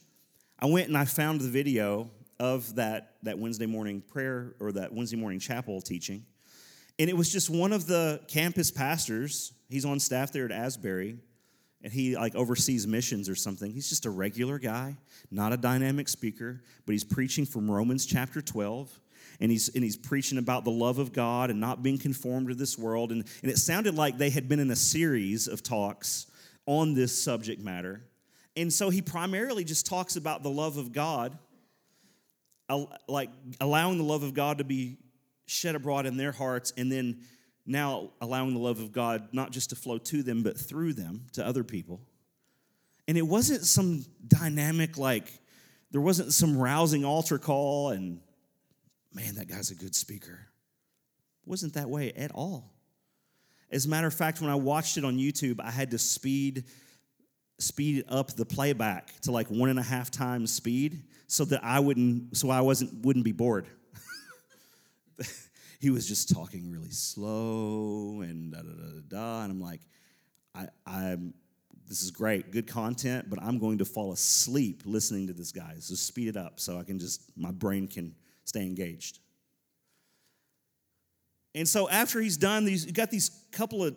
I 0.58 0.66
went 0.66 0.88
and 0.88 0.96
I 0.96 1.04
found 1.04 1.40
the 1.40 1.48
video 1.48 2.10
of 2.38 2.74
that, 2.76 3.14
that 3.22 3.38
Wednesday 3.38 3.66
morning 3.66 4.02
prayer 4.02 4.54
or 4.60 4.72
that 4.72 4.92
Wednesday 4.92 5.16
morning 5.16 5.38
chapel 5.38 5.80
teaching. 5.80 6.24
And 7.00 7.08
it 7.08 7.16
was 7.16 7.32
just 7.32 7.48
one 7.48 7.72
of 7.72 7.86
the 7.86 8.20
campus 8.28 8.70
pastors. 8.70 9.54
He's 9.70 9.86
on 9.86 9.98
staff 10.00 10.32
there 10.32 10.44
at 10.44 10.52
Asbury, 10.52 11.16
and 11.82 11.90
he 11.90 12.14
like 12.14 12.34
oversees 12.34 12.86
missions 12.86 13.26
or 13.26 13.34
something. 13.34 13.72
He's 13.72 13.88
just 13.88 14.04
a 14.04 14.10
regular 14.10 14.58
guy, 14.58 14.98
not 15.30 15.54
a 15.54 15.56
dynamic 15.56 16.10
speaker, 16.10 16.60
but 16.84 16.92
he's 16.92 17.02
preaching 17.02 17.46
from 17.46 17.70
Romans 17.70 18.04
chapter 18.04 18.42
12. 18.42 19.00
And 19.40 19.50
he's, 19.50 19.70
and 19.70 19.82
he's 19.82 19.96
preaching 19.96 20.36
about 20.36 20.64
the 20.66 20.70
love 20.70 20.98
of 20.98 21.14
God 21.14 21.48
and 21.48 21.58
not 21.58 21.82
being 21.82 21.96
conformed 21.96 22.48
to 22.48 22.54
this 22.54 22.76
world. 22.76 23.12
And, 23.12 23.24
and 23.42 23.50
it 23.50 23.56
sounded 23.56 23.94
like 23.94 24.18
they 24.18 24.28
had 24.28 24.46
been 24.46 24.60
in 24.60 24.70
a 24.70 24.76
series 24.76 25.48
of 25.48 25.62
talks 25.62 26.26
on 26.66 26.92
this 26.92 27.16
subject 27.18 27.62
matter. 27.62 28.02
And 28.56 28.70
so 28.70 28.90
he 28.90 29.00
primarily 29.00 29.64
just 29.64 29.86
talks 29.86 30.16
about 30.16 30.42
the 30.42 30.50
love 30.50 30.76
of 30.76 30.92
God, 30.92 31.38
like 33.08 33.30
allowing 33.58 33.96
the 33.96 34.04
love 34.04 34.22
of 34.22 34.34
God 34.34 34.58
to 34.58 34.64
be 34.64 34.98
shed 35.50 35.74
abroad 35.74 36.06
in 36.06 36.16
their 36.16 36.32
hearts, 36.32 36.72
and 36.76 36.90
then 36.90 37.20
now 37.66 38.10
allowing 38.20 38.54
the 38.54 38.60
love 38.60 38.80
of 38.80 38.92
God 38.92 39.28
not 39.32 39.50
just 39.50 39.70
to 39.70 39.76
flow 39.76 39.98
to 39.98 40.22
them, 40.22 40.42
but 40.42 40.58
through 40.58 40.94
them 40.94 41.26
to 41.32 41.44
other 41.44 41.64
people. 41.64 42.00
And 43.08 43.18
it 43.18 43.26
wasn't 43.26 43.64
some 43.64 44.04
dynamic, 44.26 44.96
like, 44.96 45.26
there 45.90 46.00
wasn't 46.00 46.32
some 46.32 46.56
rousing 46.56 47.04
altar 47.04 47.38
call, 47.38 47.90
and 47.90 48.20
man, 49.12 49.34
that 49.34 49.48
guy's 49.48 49.70
a 49.70 49.74
good 49.74 49.94
speaker. 49.94 50.46
It 51.42 51.48
wasn't 51.48 51.74
that 51.74 51.90
way 51.90 52.12
at 52.12 52.30
all. 52.32 52.72
As 53.72 53.86
a 53.86 53.88
matter 53.88 54.06
of 54.06 54.14
fact, 54.14 54.40
when 54.40 54.50
I 54.50 54.54
watched 54.54 54.96
it 54.96 55.04
on 55.04 55.18
YouTube, 55.18 55.60
I 55.60 55.70
had 55.70 55.90
to 55.90 55.98
speed 55.98 56.64
speed 57.58 58.04
up 58.08 58.34
the 58.34 58.46
playback 58.46 59.12
to 59.20 59.30
like 59.30 59.46
one 59.48 59.68
and 59.68 59.78
a 59.78 59.82
half 59.82 60.10
times 60.10 60.50
speed 60.50 61.02
so 61.26 61.44
that 61.44 61.62
I 61.62 61.78
wouldn't 61.78 62.34
so 62.36 62.48
I 62.48 62.62
wasn't 62.62 63.04
wouldn't 63.04 63.24
be 63.24 63.32
bored. 63.32 63.66
he 65.80 65.90
was 65.90 66.06
just 66.06 66.28
talking 66.28 66.70
really 66.70 66.90
slow 66.90 68.20
and 68.22 68.52
da 68.52 68.62
da 68.62 68.68
da 68.68 69.00
da, 69.08 69.42
and 69.42 69.52
I'm 69.52 69.60
like, 69.60 69.80
I, 70.54 70.68
I'm 70.86 71.34
this 71.88 72.02
is 72.02 72.12
great, 72.12 72.52
good 72.52 72.68
content, 72.68 73.28
but 73.28 73.42
I'm 73.42 73.58
going 73.58 73.78
to 73.78 73.84
fall 73.84 74.12
asleep 74.12 74.82
listening 74.84 75.26
to 75.26 75.32
this 75.32 75.50
guy. 75.50 75.74
So 75.80 75.96
speed 75.96 76.28
it 76.28 76.36
up 76.36 76.60
so 76.60 76.78
I 76.78 76.84
can 76.84 77.00
just 77.00 77.22
my 77.36 77.50
brain 77.50 77.88
can 77.88 78.14
stay 78.44 78.62
engaged. 78.62 79.18
And 81.54 81.68
so 81.68 81.88
after 81.88 82.20
he's 82.20 82.36
done 82.36 82.64
these, 82.64 82.86
you 82.86 82.92
got 82.92 83.10
these 83.10 83.30
couple 83.50 83.84
of 83.84 83.96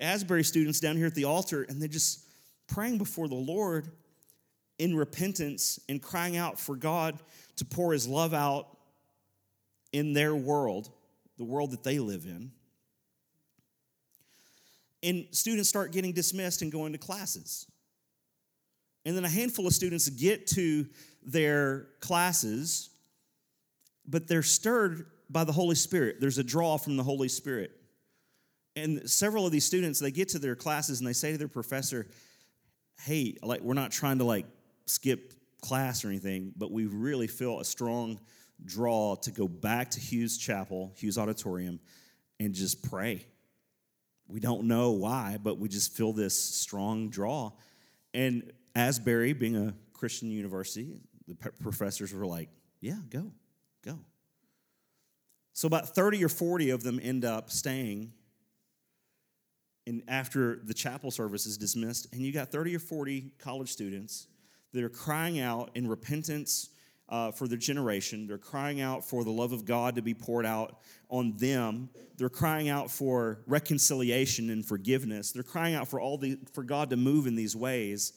Asbury 0.00 0.42
students 0.42 0.80
down 0.80 0.96
here 0.96 1.06
at 1.06 1.14
the 1.14 1.24
altar, 1.24 1.62
and 1.68 1.80
they're 1.80 1.88
just 1.88 2.26
praying 2.66 2.98
before 2.98 3.28
the 3.28 3.34
Lord 3.34 3.92
in 4.78 4.96
repentance 4.96 5.78
and 5.88 6.02
crying 6.02 6.36
out 6.36 6.58
for 6.58 6.74
God 6.74 7.22
to 7.56 7.64
pour 7.64 7.92
his 7.92 8.08
love 8.08 8.34
out 8.34 8.76
in 9.92 10.12
their 10.12 10.34
world, 10.34 10.90
the 11.38 11.44
world 11.44 11.72
that 11.72 11.82
they 11.82 11.98
live 11.98 12.24
in. 12.24 12.52
And 15.02 15.26
students 15.30 15.68
start 15.68 15.92
getting 15.92 16.12
dismissed 16.12 16.62
and 16.62 16.70
going 16.70 16.92
to 16.92 16.98
classes. 16.98 17.66
And 19.04 19.16
then 19.16 19.24
a 19.24 19.30
handful 19.30 19.66
of 19.66 19.72
students 19.72 20.08
get 20.10 20.46
to 20.48 20.86
their 21.22 21.86
classes, 22.00 22.90
but 24.06 24.28
they're 24.28 24.42
stirred 24.42 25.06
by 25.30 25.44
the 25.44 25.52
Holy 25.52 25.74
Spirit. 25.74 26.16
There's 26.20 26.38
a 26.38 26.44
draw 26.44 26.76
from 26.76 26.96
the 26.96 27.02
Holy 27.02 27.28
Spirit. 27.28 27.72
And 28.76 29.08
several 29.08 29.46
of 29.46 29.52
these 29.52 29.64
students, 29.64 29.98
they 29.98 30.10
get 30.10 30.28
to 30.30 30.38
their 30.38 30.54
classes 30.54 31.00
and 31.00 31.08
they 31.08 31.12
say 31.12 31.32
to 31.32 31.38
their 31.38 31.48
professor, 31.48 32.06
Hey, 33.02 33.38
like, 33.42 33.62
we're 33.62 33.74
not 33.74 33.90
trying 33.90 34.18
to 34.18 34.24
like 34.24 34.44
skip 34.84 35.32
class 35.62 36.04
or 36.04 36.08
anything, 36.08 36.52
but 36.56 36.70
we 36.70 36.86
really 36.86 37.26
feel 37.26 37.60
a 37.60 37.64
strong 37.64 38.20
draw 38.64 39.16
to 39.16 39.30
go 39.30 39.48
back 39.48 39.90
to 39.92 40.00
Hughes 40.00 40.38
Chapel, 40.38 40.92
Hughes 40.96 41.18
Auditorium, 41.18 41.80
and 42.38 42.54
just 42.54 42.82
pray. 42.88 43.26
We 44.28 44.40
don't 44.40 44.64
know 44.64 44.92
why, 44.92 45.38
but 45.42 45.58
we 45.58 45.68
just 45.68 45.96
feel 45.96 46.12
this 46.12 46.38
strong 46.38 47.10
draw. 47.10 47.52
And 48.14 48.52
Asbury, 48.74 49.32
being 49.32 49.56
a 49.56 49.74
Christian 49.92 50.30
university, 50.30 51.00
the 51.26 51.34
professors 51.34 52.12
were 52.12 52.26
like, 52.26 52.48
Yeah, 52.80 52.98
go, 53.10 53.32
go. 53.84 53.98
So 55.52 55.66
about 55.66 55.94
30 55.94 56.24
or 56.24 56.28
40 56.28 56.70
of 56.70 56.82
them 56.82 57.00
end 57.02 57.24
up 57.24 57.50
staying 57.50 58.12
and 59.90 60.02
after 60.06 60.60
the 60.64 60.74
chapel 60.74 61.10
service 61.10 61.46
is 61.46 61.56
dismissed, 61.56 62.06
and 62.12 62.22
you 62.22 62.32
got 62.32 62.52
30 62.52 62.76
or 62.76 62.78
40 62.78 63.32
college 63.38 63.70
students 63.70 64.28
that 64.72 64.84
are 64.84 64.88
crying 64.88 65.40
out 65.40 65.70
in 65.74 65.88
repentance 65.88 66.70
uh, 67.10 67.32
for 67.32 67.48
their 67.48 67.58
generation. 67.58 68.26
They're 68.26 68.38
crying 68.38 68.80
out 68.80 69.04
for 69.04 69.24
the 69.24 69.30
love 69.30 69.52
of 69.52 69.64
God 69.64 69.96
to 69.96 70.02
be 70.02 70.14
poured 70.14 70.46
out 70.46 70.78
on 71.08 71.36
them. 71.36 71.90
They're 72.16 72.28
crying 72.28 72.68
out 72.68 72.90
for 72.90 73.40
reconciliation 73.46 74.48
and 74.50 74.64
forgiveness. 74.64 75.32
They're 75.32 75.42
crying 75.42 75.74
out 75.74 75.88
for 75.88 76.00
all 76.00 76.16
the 76.16 76.38
for 76.52 76.62
God 76.62 76.90
to 76.90 76.96
move 76.96 77.26
in 77.26 77.34
these 77.34 77.56
ways. 77.56 78.12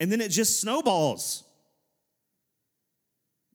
And 0.00 0.10
then 0.10 0.20
it 0.20 0.28
just 0.28 0.60
snowballs. 0.60 1.44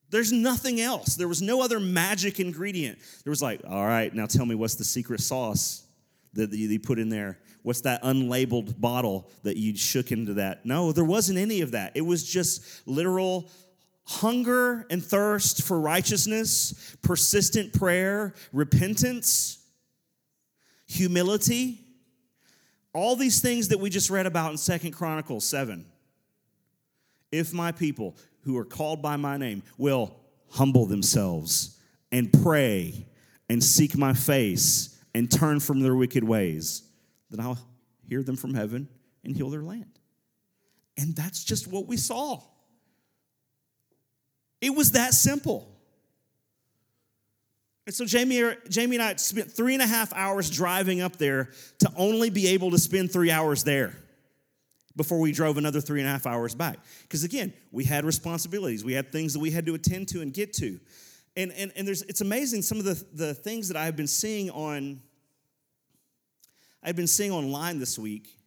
There's 0.10 0.32
nothing 0.32 0.80
else. 0.80 1.16
There 1.16 1.28
was 1.28 1.42
no 1.42 1.62
other 1.62 1.82
magic 1.82 2.40
ingredient. 2.40 3.00
There 3.26 3.32
was 3.32 3.42
like, 3.42 3.62
all 3.68 3.86
right, 3.86 4.14
now 4.14 4.26
tell 4.26 4.46
me 4.46 4.56
what's 4.56 4.76
the 4.76 4.86
secret 4.86 5.20
sauce 5.20 5.86
that 6.34 6.54
you 6.54 6.80
put 6.80 6.98
in 6.98 7.10
there? 7.10 7.40
What's 7.64 7.82
that 7.82 8.02
unlabeled 8.04 8.80
bottle 8.80 9.30
that 9.44 9.58
you 9.58 9.76
shook 9.76 10.14
into 10.14 10.36
that? 10.36 10.66
No, 10.66 10.94
there 10.94 11.04
wasn't 11.04 11.40
any 11.40 11.60
of 11.60 11.72
that. 11.72 11.92
It 11.96 12.02
was 12.06 12.24
just 12.24 12.88
literal 12.88 13.52
hunger 14.08 14.88
and 14.90 15.04
thirst 15.04 15.64
for 15.64 15.80
righteousness, 15.80 16.96
persistent 17.02 17.74
prayer, 17.74 18.34
repentance, 18.54 19.60
humility. 20.88 21.80
All 22.94 23.16
these 23.16 23.42
things 23.42 23.68
that 23.68 23.80
we 23.80 23.90
just 23.90 24.10
read 24.10 24.26
about 24.26 24.52
in 24.52 24.58
Second 24.58 24.92
Chronicles 24.92 25.46
7. 25.46 25.86
If 27.32 27.54
my 27.54 27.74
people 27.74 28.16
who 28.42 28.58
are 28.58 28.66
called 28.66 29.02
by 29.02 29.18
my 29.18 29.36
name 29.36 29.62
will 29.78 30.16
humble 30.50 30.86
themselves 30.86 31.78
and 32.12 32.32
pray 32.32 33.06
and 33.50 33.62
seek 33.62 33.98
my 33.98 34.14
face 34.14 34.98
and 35.14 35.30
turn 35.30 35.60
from 35.60 35.82
their 35.82 35.96
wicked 35.96 36.24
ways, 36.24 36.84
then 37.30 37.46
I'll 37.46 37.60
hear 38.08 38.24
them 38.24 38.38
from 38.38 38.54
heaven 38.54 38.88
and 39.26 39.36
heal 39.36 39.50
their 39.50 39.64
land. 39.64 40.00
And 40.96 41.14
that's 41.14 41.44
just 41.44 41.68
what 41.68 41.88
we 41.88 41.98
saw. 41.98 42.42
It 44.62 44.76
was 44.76 44.92
that 44.92 45.14
simple. 45.14 45.68
And 47.86 47.96
so 47.96 48.04
Jamie, 48.06 48.44
Jamie 48.70 48.98
and 48.98 49.04
I 49.04 49.16
spent 49.16 49.50
three 49.52 49.74
and 49.74 49.82
a 49.82 49.88
half 49.88 50.12
hours 50.14 50.50
driving 50.50 51.00
up 51.00 51.16
there 51.16 51.52
to 51.80 51.92
only 51.96 52.30
be 52.30 52.48
able 52.48 52.72
to 52.72 52.78
spend 52.78 53.12
three 53.12 53.32
hours 53.32 53.64
there 53.64 53.96
before 54.98 55.20
we 55.20 55.32
drove 55.32 55.58
another 55.58 55.80
three 55.80 56.02
and 56.02 56.10
a 56.10 56.12
half 56.12 56.26
hours 56.26 56.54
back. 56.54 56.80
Because 57.04 57.24
again, 57.24 57.54
we 57.72 57.86
had 57.86 58.04
responsibilities, 58.04 58.84
we 58.84 58.94
had 58.94 59.12
things 59.12 59.34
that 59.34 59.40
we 59.40 59.52
had 59.52 59.66
to 59.68 59.76
attend 59.76 60.10
to 60.10 60.22
and 60.22 60.34
get 60.34 60.52
to. 60.54 60.80
And, 61.38 61.54
and, 61.54 61.72
and 61.76 61.88
there's, 61.88 62.02
it's 62.04 62.22
amazing 62.22 62.64
some 62.64 62.80
of 62.80 62.84
the, 62.84 63.02
the 63.14 63.34
things 63.34 63.70
that 63.70 63.78
I've 63.78 63.96
been 63.96 64.08
seeing 64.08 64.50
on, 64.50 65.00
I've 66.84 66.96
been 66.96 67.08
seeing 67.08 67.32
online 67.32 67.80
this 67.80 67.98
week 67.98 68.38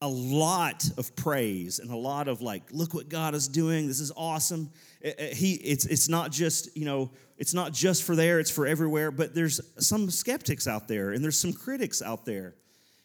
a 0.00 0.08
lot 0.08 0.84
of 0.96 1.14
praise 1.16 1.78
and 1.78 1.90
a 1.90 1.96
lot 1.96 2.28
of 2.28 2.40
like 2.40 2.62
look 2.70 2.94
what 2.94 3.08
god 3.08 3.34
is 3.34 3.48
doing 3.48 3.88
this 3.88 3.98
is 3.98 4.12
awesome 4.16 4.70
Eh, 5.02 5.12
eh, 5.16 5.34
he 5.34 5.54
it's 5.54 5.86
it's 5.86 6.08
not 6.08 6.32
just 6.32 6.76
you 6.76 6.84
know 6.84 7.10
it's 7.36 7.54
not 7.54 7.72
just 7.72 8.02
for 8.02 8.16
there 8.16 8.40
it's 8.40 8.50
for 8.50 8.66
everywhere 8.66 9.10
but 9.12 9.34
there's 9.34 9.60
some 9.78 10.10
skeptics 10.10 10.66
out 10.66 10.88
there 10.88 11.12
and 11.12 11.22
there's 11.22 11.38
some 11.38 11.52
critics 11.52 12.02
out 12.02 12.24
there. 12.24 12.54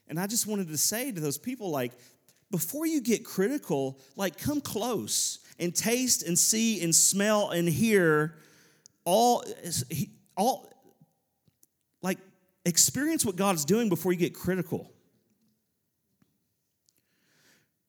And 0.08 0.20
i 0.20 0.28
just 0.28 0.48
wanted 0.48 0.68
to 0.70 0.78
say 0.78 1.12
to 1.12 1.22
those 1.22 1.38
people 1.38 1.70
like 1.70 1.92
before 2.52 2.86
you 2.86 3.02
get 3.02 3.24
critical 3.24 4.00
like 4.16 4.38
come 4.38 4.60
close 4.62 5.40
and 5.60 5.74
taste 5.76 6.24
and 6.24 6.38
see 6.38 6.84
and 6.84 6.94
smell 6.94 7.52
and 7.52 7.68
hear 7.68 8.36
all 9.06 9.44
all 10.36 10.70
like 12.02 12.20
experience 12.66 13.26
what 13.26 13.36
god's 13.36 13.66
doing 13.66 13.90
before 13.90 14.12
you 14.12 14.20
get 14.20 14.34
critical 14.36 14.93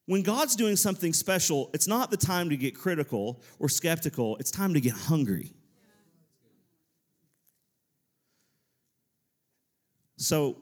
when 0.07 0.23
God's 0.23 0.55
doing 0.55 0.77
something 0.77 1.13
special, 1.13 1.71
it's 1.73 1.89
not 1.89 2.11
the 2.11 2.17
time 2.17 2.51
to 2.51 2.57
get 2.57 2.75
critical 2.75 3.43
or 3.59 3.69
skeptical, 3.69 4.37
it's 4.37 4.51
time 4.51 4.75
to 4.75 4.81
get 4.81 4.93
hungry. 4.93 5.53
So 10.17 10.57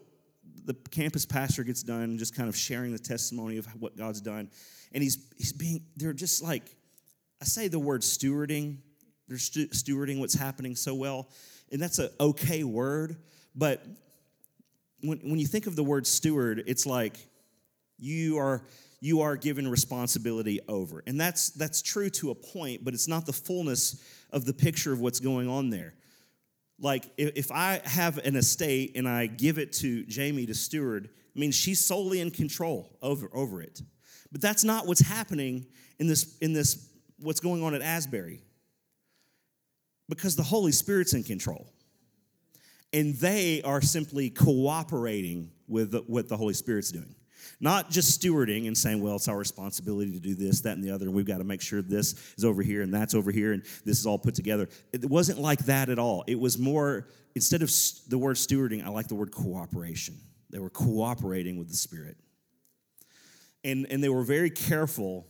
the 0.64 0.74
campus 0.90 1.26
pastor 1.26 1.64
gets 1.64 1.82
done 1.82 2.18
just 2.18 2.34
kind 2.34 2.48
of 2.48 2.56
sharing 2.56 2.92
the 2.92 2.98
testimony 2.98 3.58
of 3.58 3.66
what 3.80 3.96
God's 3.96 4.20
done. 4.20 4.48
And 4.92 5.02
he's, 5.02 5.18
he's 5.36 5.52
being, 5.52 5.82
they're 5.96 6.12
just 6.12 6.42
like, 6.42 6.76
I 7.40 7.44
say 7.44 7.68
the 7.68 7.78
word 7.78 8.02
stewarding. 8.02 8.78
They're 9.28 9.38
stu- 9.38 9.68
stewarding 9.68 10.20
what's 10.20 10.34
happening 10.34 10.76
so 10.76 10.94
well. 10.94 11.28
And 11.72 11.80
that's 11.80 11.98
an 11.98 12.10
okay 12.20 12.64
word. 12.64 13.16
But 13.54 13.84
when, 15.00 15.18
when 15.18 15.38
you 15.38 15.46
think 15.46 15.66
of 15.66 15.74
the 15.74 15.84
word 15.84 16.06
steward, 16.06 16.62
it's 16.66 16.86
like 16.86 17.16
you 17.98 18.38
are 18.38 18.62
you 19.02 19.22
are 19.22 19.36
given 19.36 19.66
responsibility 19.66 20.60
over. 20.68 21.02
And 21.08 21.20
that's 21.20 21.50
that's 21.50 21.82
true 21.82 22.08
to 22.10 22.30
a 22.30 22.36
point, 22.36 22.84
but 22.84 22.94
it's 22.94 23.08
not 23.08 23.26
the 23.26 23.32
fullness 23.32 24.00
of 24.30 24.44
the 24.44 24.52
picture 24.52 24.92
of 24.92 25.00
what's 25.00 25.18
going 25.18 25.48
on 25.48 25.70
there. 25.70 25.94
Like 26.78 27.10
if 27.16 27.50
I 27.50 27.80
have 27.84 28.18
an 28.18 28.36
estate 28.36 28.92
and 28.94 29.08
I 29.08 29.26
give 29.26 29.58
it 29.58 29.72
to 29.74 30.04
Jamie 30.04 30.46
to 30.46 30.54
steward, 30.54 31.10
I 31.36 31.38
mean 31.38 31.50
she's 31.50 31.84
solely 31.84 32.20
in 32.20 32.30
control 32.30 32.96
over, 33.02 33.28
over 33.34 33.60
it. 33.60 33.82
But 34.30 34.40
that's 34.40 34.62
not 34.62 34.86
what's 34.86 35.00
happening 35.00 35.66
in 35.98 36.06
this 36.06 36.38
in 36.38 36.52
this 36.52 36.88
what's 37.18 37.40
going 37.40 37.64
on 37.64 37.74
at 37.74 37.82
Asbury. 37.82 38.40
Because 40.08 40.36
the 40.36 40.44
Holy 40.44 40.72
Spirit's 40.72 41.12
in 41.12 41.24
control. 41.24 41.66
And 42.92 43.16
they 43.16 43.62
are 43.62 43.80
simply 43.80 44.30
cooperating 44.30 45.50
with 45.66 45.92
what 46.06 46.28
the 46.28 46.36
Holy 46.36 46.54
Spirit's 46.54 46.92
doing. 46.92 47.16
Not 47.60 47.90
just 47.90 48.20
stewarding 48.20 48.66
and 48.66 48.76
saying, 48.76 49.02
well, 49.02 49.16
it's 49.16 49.28
our 49.28 49.38
responsibility 49.38 50.12
to 50.12 50.20
do 50.20 50.34
this, 50.34 50.60
that, 50.62 50.76
and 50.76 50.84
the 50.84 50.90
other, 50.90 51.06
and 51.06 51.14
we've 51.14 51.26
got 51.26 51.38
to 51.38 51.44
make 51.44 51.60
sure 51.60 51.82
this 51.82 52.14
is 52.36 52.44
over 52.44 52.62
here 52.62 52.82
and 52.82 52.92
that's 52.92 53.14
over 53.14 53.30
here 53.30 53.52
and 53.52 53.62
this 53.84 53.98
is 53.98 54.06
all 54.06 54.18
put 54.18 54.34
together. 54.34 54.68
It 54.92 55.04
wasn't 55.04 55.38
like 55.38 55.60
that 55.66 55.88
at 55.88 55.98
all. 55.98 56.24
It 56.26 56.38
was 56.38 56.58
more, 56.58 57.08
instead 57.34 57.62
of 57.62 57.70
the 58.08 58.18
word 58.18 58.36
stewarding, 58.36 58.84
I 58.84 58.88
like 58.88 59.08
the 59.08 59.14
word 59.14 59.30
cooperation. 59.30 60.16
They 60.50 60.58
were 60.58 60.70
cooperating 60.70 61.58
with 61.58 61.68
the 61.68 61.76
Spirit. 61.76 62.16
And, 63.64 63.86
and 63.90 64.02
they 64.02 64.08
were 64.08 64.24
very 64.24 64.50
careful 64.50 65.26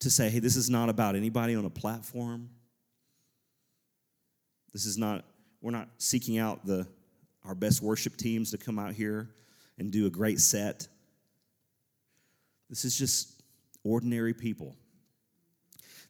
to 0.00 0.10
say, 0.10 0.30
hey, 0.30 0.38
this 0.38 0.56
is 0.56 0.70
not 0.70 0.88
about 0.88 1.16
anybody 1.16 1.54
on 1.54 1.64
a 1.64 1.70
platform. 1.70 2.48
This 4.72 4.86
is 4.86 4.96
not, 4.96 5.24
we're 5.60 5.72
not 5.72 5.88
seeking 5.98 6.38
out 6.38 6.64
the, 6.64 6.86
our 7.44 7.54
best 7.54 7.82
worship 7.82 8.16
teams 8.16 8.50
to 8.52 8.58
come 8.58 8.78
out 8.78 8.92
here 8.92 9.30
and 9.78 9.90
do 9.90 10.06
a 10.06 10.10
great 10.10 10.40
set. 10.40 10.88
This 12.68 12.84
is 12.84 12.96
just 12.96 13.42
ordinary 13.84 14.34
people. 14.34 14.76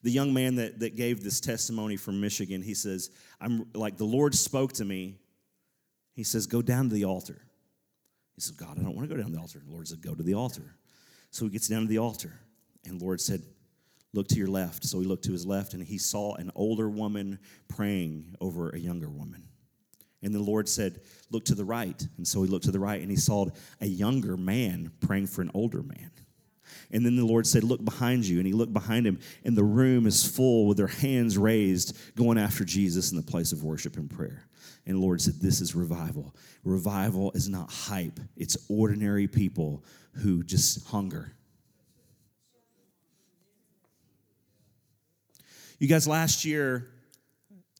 The 0.02 0.10
young 0.10 0.32
man 0.32 0.56
that, 0.56 0.80
that 0.80 0.96
gave 0.96 1.22
this 1.22 1.40
testimony 1.40 1.96
from 1.96 2.20
Michigan, 2.20 2.62
he 2.62 2.74
says, 2.74 3.10
I'm 3.40 3.66
like, 3.74 3.96
the 3.96 4.04
Lord 4.04 4.34
spoke 4.34 4.72
to 4.74 4.84
me. 4.84 5.16
He 6.14 6.24
says, 6.24 6.46
Go 6.46 6.62
down 6.62 6.88
to 6.88 6.94
the 6.94 7.04
altar. 7.04 7.40
He 8.34 8.40
says, 8.40 8.52
God, 8.52 8.78
I 8.78 8.82
don't 8.82 8.94
want 8.94 9.08
to 9.08 9.14
go 9.14 9.20
down 9.20 9.30
to 9.30 9.36
the 9.36 9.40
altar. 9.40 9.60
The 9.64 9.72
Lord 9.72 9.88
said, 9.88 10.00
Go 10.00 10.14
to 10.14 10.22
the 10.22 10.34
altar. 10.34 10.76
So 11.30 11.44
he 11.44 11.50
gets 11.50 11.68
down 11.68 11.82
to 11.82 11.88
the 11.88 11.98
altar, 11.98 12.32
and 12.84 13.00
the 13.00 13.04
Lord 13.04 13.20
said, 13.20 13.42
Look 14.14 14.28
to 14.28 14.36
your 14.36 14.48
left. 14.48 14.84
So 14.84 15.00
he 15.00 15.06
looked 15.06 15.24
to 15.24 15.32
his 15.32 15.44
left, 15.44 15.74
and 15.74 15.82
he 15.82 15.98
saw 15.98 16.34
an 16.36 16.50
older 16.54 16.88
woman 16.88 17.38
praying 17.68 18.36
over 18.40 18.70
a 18.70 18.78
younger 18.78 19.10
woman. 19.10 19.47
And 20.22 20.34
the 20.34 20.40
Lord 20.40 20.68
said, 20.68 21.00
Look 21.30 21.44
to 21.46 21.54
the 21.54 21.64
right. 21.64 22.06
And 22.16 22.26
so 22.26 22.42
he 22.42 22.48
looked 22.48 22.64
to 22.64 22.70
the 22.70 22.80
right 22.80 23.00
and 23.00 23.10
he 23.10 23.16
saw 23.16 23.46
a 23.80 23.86
younger 23.86 24.36
man 24.36 24.90
praying 25.00 25.26
for 25.26 25.42
an 25.42 25.50
older 25.54 25.82
man. 25.82 26.10
And 26.90 27.04
then 27.04 27.16
the 27.16 27.24
Lord 27.24 27.46
said, 27.46 27.64
Look 27.64 27.84
behind 27.84 28.26
you. 28.26 28.38
And 28.38 28.46
he 28.46 28.52
looked 28.52 28.72
behind 28.72 29.06
him, 29.06 29.18
and 29.44 29.56
the 29.56 29.64
room 29.64 30.06
is 30.06 30.24
full 30.24 30.66
with 30.66 30.76
their 30.76 30.86
hands 30.86 31.36
raised, 31.36 31.96
going 32.16 32.38
after 32.38 32.64
Jesus 32.64 33.10
in 33.10 33.16
the 33.16 33.22
place 33.22 33.52
of 33.52 33.62
worship 33.62 33.96
and 33.96 34.10
prayer. 34.10 34.48
And 34.86 34.96
the 34.96 35.00
Lord 35.00 35.20
said, 35.20 35.34
This 35.40 35.60
is 35.60 35.74
revival. 35.74 36.34
Revival 36.64 37.32
is 37.32 37.48
not 37.48 37.70
hype, 37.70 38.20
it's 38.36 38.56
ordinary 38.68 39.28
people 39.28 39.84
who 40.12 40.42
just 40.42 40.86
hunger. 40.88 41.34
You 45.78 45.86
guys, 45.86 46.08
last 46.08 46.44
year, 46.44 46.90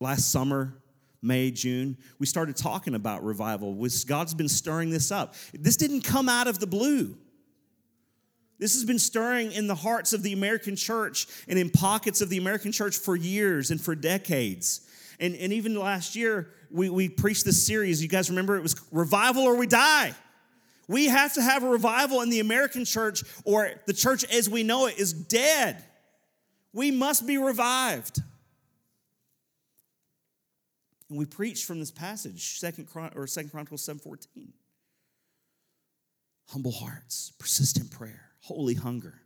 last 0.01 0.31
summer, 0.31 0.75
May, 1.21 1.51
June, 1.51 1.97
we 2.19 2.27
started 2.27 2.57
talking 2.57 2.95
about 2.95 3.25
revival. 3.25 3.77
God's 4.07 4.35
been 4.35 4.49
stirring 4.49 4.91
this 4.91 5.11
up. 5.11 5.35
This 5.53 5.77
didn't 5.77 6.03
come 6.03 6.29
out 6.29 6.47
of 6.47 6.61
the 6.61 6.67
blue. 6.67 7.17
This 8.59 8.75
has 8.75 8.85
been 8.85 8.99
stirring 8.99 9.53
in 9.53 9.67
the 9.67 9.75
hearts 9.75 10.13
of 10.13 10.23
the 10.23 10.33
American 10.33 10.77
church 10.77 11.27
and 11.49 11.59
in 11.59 11.71
pockets 11.71 12.21
of 12.21 12.29
the 12.29 12.39
American 12.39 12.73
church 12.73 12.97
for 12.97 13.17
years 13.17 13.71
and 13.71 13.81
for 13.81 13.95
decades. 13.95 14.81
And, 15.21 15.35
and 15.37 15.53
even 15.53 15.77
last 15.77 16.17
year, 16.17 16.49
we, 16.71 16.91
we 16.91 17.09
preached 17.09 17.45
this 17.45 17.65
series. 17.65 18.03
You 18.03 18.09
guys 18.09 18.31
remember 18.31 18.57
it 18.57 18.63
was 18.63 18.81
Revival 18.93 19.43
or 19.43 19.57
We 19.57 19.67
Die. 19.67 20.15
We 20.89 21.07
have 21.07 21.35
to 21.35 21.43
have 21.43 21.63
a 21.63 21.69
revival 21.69 22.23
in 22.23 22.31
the 22.31 22.41
American 22.41 22.85
church, 22.85 23.23
or 23.45 23.71
the 23.87 23.93
church 23.93 24.25
as 24.25 24.49
we 24.49 24.63
know 24.63 24.87
it 24.87 24.99
is 24.99 25.13
dead. 25.13 25.85
We 26.73 26.91
must 26.91 27.27
be 27.27 27.37
revived. 27.37 28.23
And 31.09 31.19
we 31.19 31.25
preached 31.25 31.65
from 31.65 31.81
this 31.81 31.91
passage, 31.91 32.59
Second 32.59 32.87
Chron- 32.87 33.13
or 33.15 33.27
Second 33.27 33.51
Chronicles 33.51 33.83
7:14. 33.83 34.53
Humble 36.49 36.73
hearts, 36.73 37.33
persistent 37.39 37.91
prayer, 37.91 38.33
holy 38.41 38.75
hunger, 38.75 39.23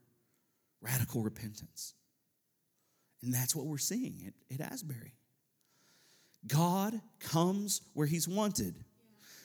radical 0.80 1.22
repentance. 1.22 1.94
And 3.22 3.32
that's 3.32 3.54
what 3.54 3.66
we're 3.66 3.78
seeing 3.78 4.24
at, 4.26 4.60
at 4.60 4.72
Asbury. 4.72 5.14
God 6.46 7.00
comes 7.20 7.82
where 7.94 8.06
he's 8.06 8.26
wanted. 8.26 8.74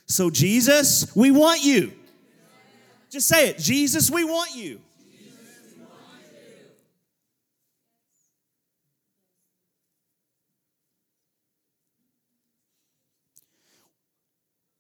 So, 0.08 0.30
Jesus, 0.30 1.16
we 1.16 1.32
want 1.32 1.64
you. 1.64 1.94
Just 3.10 3.28
say 3.28 3.50
it 3.50 3.58
Jesus, 3.58 4.10
we 4.10 4.24
want 4.24 4.56
you. 4.56 4.82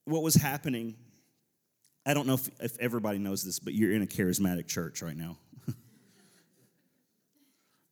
What 0.07 0.23
was 0.23 0.35
happening, 0.35 0.95
I 2.05 2.13
don't 2.13 2.27
know 2.27 2.35
if, 2.35 2.49
if 2.59 2.79
everybody 2.79 3.19
knows 3.19 3.43
this, 3.43 3.59
but 3.59 3.73
you're 3.73 3.91
in 3.91 4.01
a 4.01 4.07
charismatic 4.07 4.67
church 4.67 5.01
right 5.01 5.17
now. 5.17 5.37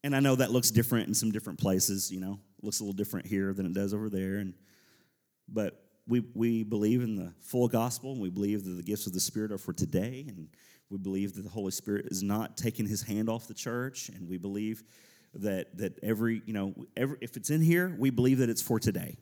and 0.04 0.16
I 0.16 0.22
know 0.22 0.36
that 0.36 0.52
looks 0.52 0.72
different 0.72 1.10
in 1.10 1.14
some 1.14 1.32
different 1.32 1.60
places, 1.60 2.12
you 2.12 2.20
know, 2.20 2.40
it 2.58 2.64
looks 2.64 2.80
a 2.80 2.84
little 2.84 2.96
different 2.96 3.28
here 3.28 3.54
than 3.54 3.66
it 3.66 3.74
does 3.74 3.94
over 3.94 4.10
there. 4.10 4.38
And 4.38 4.54
but 5.48 5.84
we 6.08 6.24
we 6.34 6.64
believe 6.64 7.02
in 7.02 7.16
the 7.16 7.34
full 7.42 7.68
gospel, 7.68 8.14
and 8.14 8.22
we 8.22 8.30
believe 8.30 8.64
that 8.64 8.72
the 8.72 8.84
gifts 8.84 9.08
of 9.08 9.14
the 9.14 9.20
Spirit 9.20 9.52
are 9.52 9.58
for 9.58 9.74
today, 9.74 10.26
and 10.28 10.48
we 10.90 10.98
believe 10.98 11.36
that 11.36 11.42
the 11.42 11.50
Holy 11.50 11.72
Spirit 11.72 12.08
is 12.10 12.24
not 12.24 12.58
taking 12.58 12.88
His 12.88 13.02
hand 13.02 13.30
off 13.30 13.48
the 13.48 13.54
church, 13.54 14.10
and 14.10 14.28
we 14.30 14.38
believe 14.38 14.84
that 15.34 15.78
that 15.78 16.00
every 16.04 16.42
you 16.46 16.54
know 16.54 16.74
every 16.96 17.18
if 17.22 17.38
it's 17.38 17.50
in 17.50 17.62
here, 17.62 17.96
we 18.00 18.10
believe 18.10 18.38
that 18.38 18.50
it's 18.50 18.62
for 18.62 18.80
today. 18.80 19.18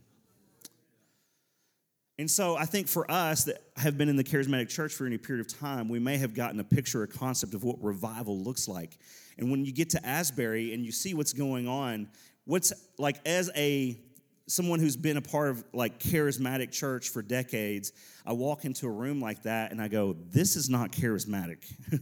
And 2.23 2.31
so 2.31 2.55
I 2.55 2.63
think 2.63 2.87
for 2.87 3.11
us 3.11 3.43
that 3.43 3.61
have 3.75 3.97
been 3.97 4.07
in 4.07 4.15
the 4.15 4.23
charismatic 4.23 4.69
church 4.69 4.93
for 4.93 5.05
any 5.05 5.17
period 5.17 5.45
of 5.45 5.59
time, 5.59 5.89
we 5.89 5.99
may 5.99 6.15
have 6.19 6.33
gotten 6.33 6.57
a 6.61 6.63
picture, 6.63 7.03
a 7.03 7.07
concept 7.07 7.53
of 7.53 7.65
what 7.65 7.83
revival 7.83 8.39
looks 8.39 8.69
like. 8.69 8.97
And 9.37 9.51
when 9.51 9.65
you 9.65 9.73
get 9.73 9.89
to 9.89 10.05
Asbury 10.05 10.73
and 10.73 10.85
you 10.85 10.93
see 10.93 11.13
what's 11.13 11.33
going 11.33 11.67
on, 11.67 12.07
what's 12.45 12.71
like 12.97 13.19
as 13.27 13.51
a 13.57 13.99
someone 14.47 14.79
who's 14.79 14.95
been 14.95 15.17
a 15.17 15.21
part 15.21 15.49
of 15.49 15.65
like 15.73 15.99
charismatic 15.99 16.71
church 16.71 17.09
for 17.09 17.21
decades, 17.21 17.91
I 18.25 18.31
walk 18.31 18.63
into 18.63 18.87
a 18.87 18.91
room 18.91 19.19
like 19.19 19.43
that 19.43 19.73
and 19.73 19.81
I 19.81 19.89
go, 19.89 20.15
this 20.29 20.55
is 20.55 20.69
not 20.69 20.93
charismatic. 20.93 21.65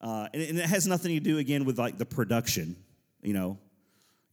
uh, 0.00 0.28
and, 0.34 0.42
and 0.42 0.58
it 0.58 0.66
has 0.66 0.88
nothing 0.88 1.14
to 1.14 1.20
do 1.20 1.38
again 1.38 1.66
with 1.66 1.78
like 1.78 1.98
the 1.98 2.04
production, 2.04 2.74
you 3.22 3.32
know, 3.32 3.58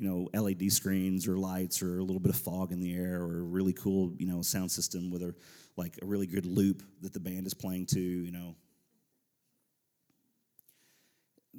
you 0.03 0.09
know 0.09 0.29
LED 0.37 0.69
screens 0.69 1.29
or 1.29 1.37
lights 1.37 1.81
or 1.81 1.99
a 1.99 2.03
little 2.03 2.19
bit 2.19 2.29
of 2.29 2.35
fog 2.35 2.73
in 2.73 2.81
the 2.81 2.93
air 2.93 3.21
or 3.21 3.39
a 3.39 3.43
really 3.43 3.71
cool 3.71 4.13
you 4.17 4.27
know 4.27 4.41
sound 4.41 4.69
system 4.69 5.09
with 5.09 5.21
a 5.21 5.33
like 5.77 5.97
a 6.01 6.05
really 6.05 6.27
good 6.27 6.45
loop 6.45 6.83
that 7.01 7.13
the 7.13 7.21
band 7.21 7.47
is 7.47 7.53
playing 7.53 7.85
to 7.85 7.99
you 7.99 8.31
know. 8.31 8.55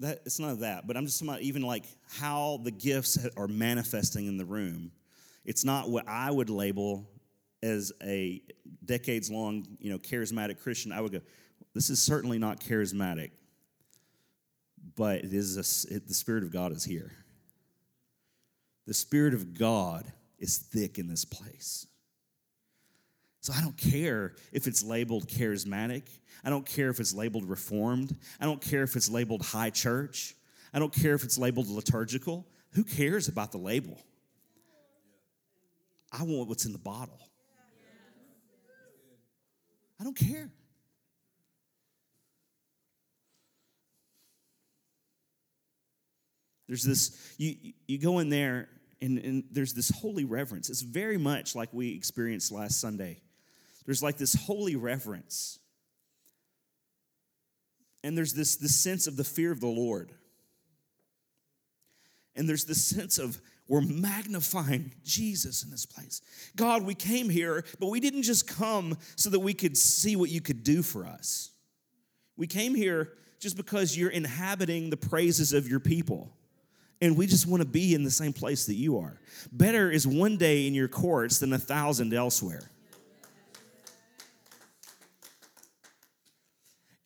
That 0.01 0.21
it's 0.27 0.39
none 0.39 0.51
of 0.51 0.59
that 0.59 0.87
but 0.87 0.97
i'm 0.97 1.07
just 1.07 1.21
talking 1.21 1.31
about 1.31 1.43
even 1.43 1.63
like 1.63 1.87
how 2.19 2.61
the 2.63 2.71
gifts 2.71 3.17
are 3.37 3.49
manifesting 3.49 4.27
in 4.27 4.37
the 4.37 4.45
room. 4.45 4.91
It's 5.47 5.65
not 5.65 5.89
what 5.89 6.07
i 6.07 6.31
would 6.31 6.51
label 6.51 7.09
as 7.63 7.93
a 8.03 8.43
decades 8.85 9.31
long 9.31 9.67
you 9.81 9.91
know 9.91 9.99
charismatic 9.99 10.61
christian. 10.61 10.93
I 10.93 11.01
would 11.01 11.13
go 11.13 11.21
this 11.75 11.89
is 11.89 12.03
certainly 12.03 12.39
not 12.39 12.61
charismatic 12.61 13.31
but 14.97 15.25
it 15.25 15.33
is 15.33 15.57
a, 15.57 15.95
it, 15.95 16.07
the 16.07 16.15
spirit 16.15 16.45
of 16.45 16.53
god 16.53 16.73
is 16.73 16.85
here 16.85 17.13
the 18.87 18.95
Spirit 18.95 19.35
of 19.35 19.55
God 19.55 20.05
is 20.39 20.59
thick 20.59 20.99
in 20.99 21.09
this 21.09 21.25
place. 21.25 21.87
So 23.41 23.53
I 23.55 23.61
don't 23.61 23.77
care 23.77 24.35
if 24.53 24.67
it's 24.67 24.83
labeled 24.83 25.29
charismatic. 25.29 26.05
I 26.45 26.51
don't 26.51 26.65
care 26.65 26.89
if 26.89 26.99
it's 26.99 27.15
labeled 27.15 27.45
reformed. 27.45 28.17
I 28.41 28.47
don't 28.47 28.61
care 28.61 28.83
if 28.83 28.97
it's 28.97 29.11
labeled 29.11 29.43
high 29.43 29.71
church. 29.71 30.35
I 30.73 30.79
don't 30.79 30.93
care 30.93 31.15
if 31.15 31.25
it's 31.25 31.39
labeled 31.39 31.69
liturgical. 31.69 32.47
Who 32.73 32.85
cares 32.85 33.29
about 33.29 33.53
the 33.53 33.59
label? 33.59 33.99
I 36.11 36.23
want 36.23 36.49
what's 36.49 36.65
in 36.65 36.73
the 36.73 36.79
bottle. 36.79 37.19
I 40.01 40.05
don't 40.05 40.17
care. 40.17 40.51
There's 46.67 46.83
this, 46.83 47.35
you, 47.37 47.75
you 47.87 47.99
go 47.99 48.21
in 48.21 48.31
there 48.31 48.69
and, 49.05 49.19
and 49.19 49.45
there's 49.51 49.75
this 49.75 49.91
holy 49.91 50.25
reverence. 50.25 50.71
It's 50.71 50.81
very 50.81 51.19
much 51.19 51.55
like 51.55 51.69
we 51.73 51.95
experienced 51.95 52.51
last 52.51 52.81
Sunday. 52.81 53.21
There's 53.85 54.03
like 54.03 54.17
this 54.17 54.35
holy 54.35 54.77
reverence. 54.77 55.59
And 58.03 58.17
there's 58.17 58.33
this, 58.33 58.57
this 58.57 58.75
sense 58.75 59.07
of 59.07 59.17
the 59.17 59.25
fear 59.25 59.53
of 59.53 59.61
the 59.61 59.67
Lord. 59.67 60.13
And 62.35 62.49
there's 62.49 62.65
this 62.65 62.83
sense 62.83 63.19
of 63.19 63.39
we're 63.69 63.83
magnifying 63.83 64.93
Jesus 65.05 65.63
in 65.63 65.71
this 65.71 65.87
place. 65.87 66.23
God, 66.57 66.83
we 66.83 66.95
came 66.95 67.29
here, 67.29 67.65
but 67.79 67.91
we 67.91 68.01
didn't 68.01 68.23
just 68.23 68.47
come 68.47 68.97
so 69.17 69.29
that 69.31 69.41
we 69.41 69.53
could 69.53 69.77
see 69.77 70.17
what 70.17 70.31
you 70.31 70.41
could 70.41 70.65
do 70.65 70.83
for 70.83 71.07
us. 71.07 71.51
We 72.37 72.47
came 72.47 72.75
here 72.75 73.13
just 73.39 73.57
because 73.57 73.97
you're 73.97 74.11
inhabiting 74.11 74.89
the 74.89 74.97
praises 74.97 75.53
of 75.53 75.69
your 75.69 75.81
people. 75.81 76.33
And 77.05 77.19
we 77.19 77.27
just 77.27 77.47
want 77.47 77.63
to 77.63 77.69
be 77.69 77.93
in 77.95 78.03
the 78.03 78.11
same 78.11 78.33
place 78.33 78.65
that 78.65 78.77
you 78.77 78.97
are. 78.99 79.21
Better 79.53 79.91
is 79.91 80.07
one 80.07 80.39
day 80.39 80.67
in 80.67 80.73
your 80.73 80.89
courts 80.89 81.39
than 81.39 81.53
a 81.53 81.59
thousand 81.59 82.15
elsewhere. 82.15 82.63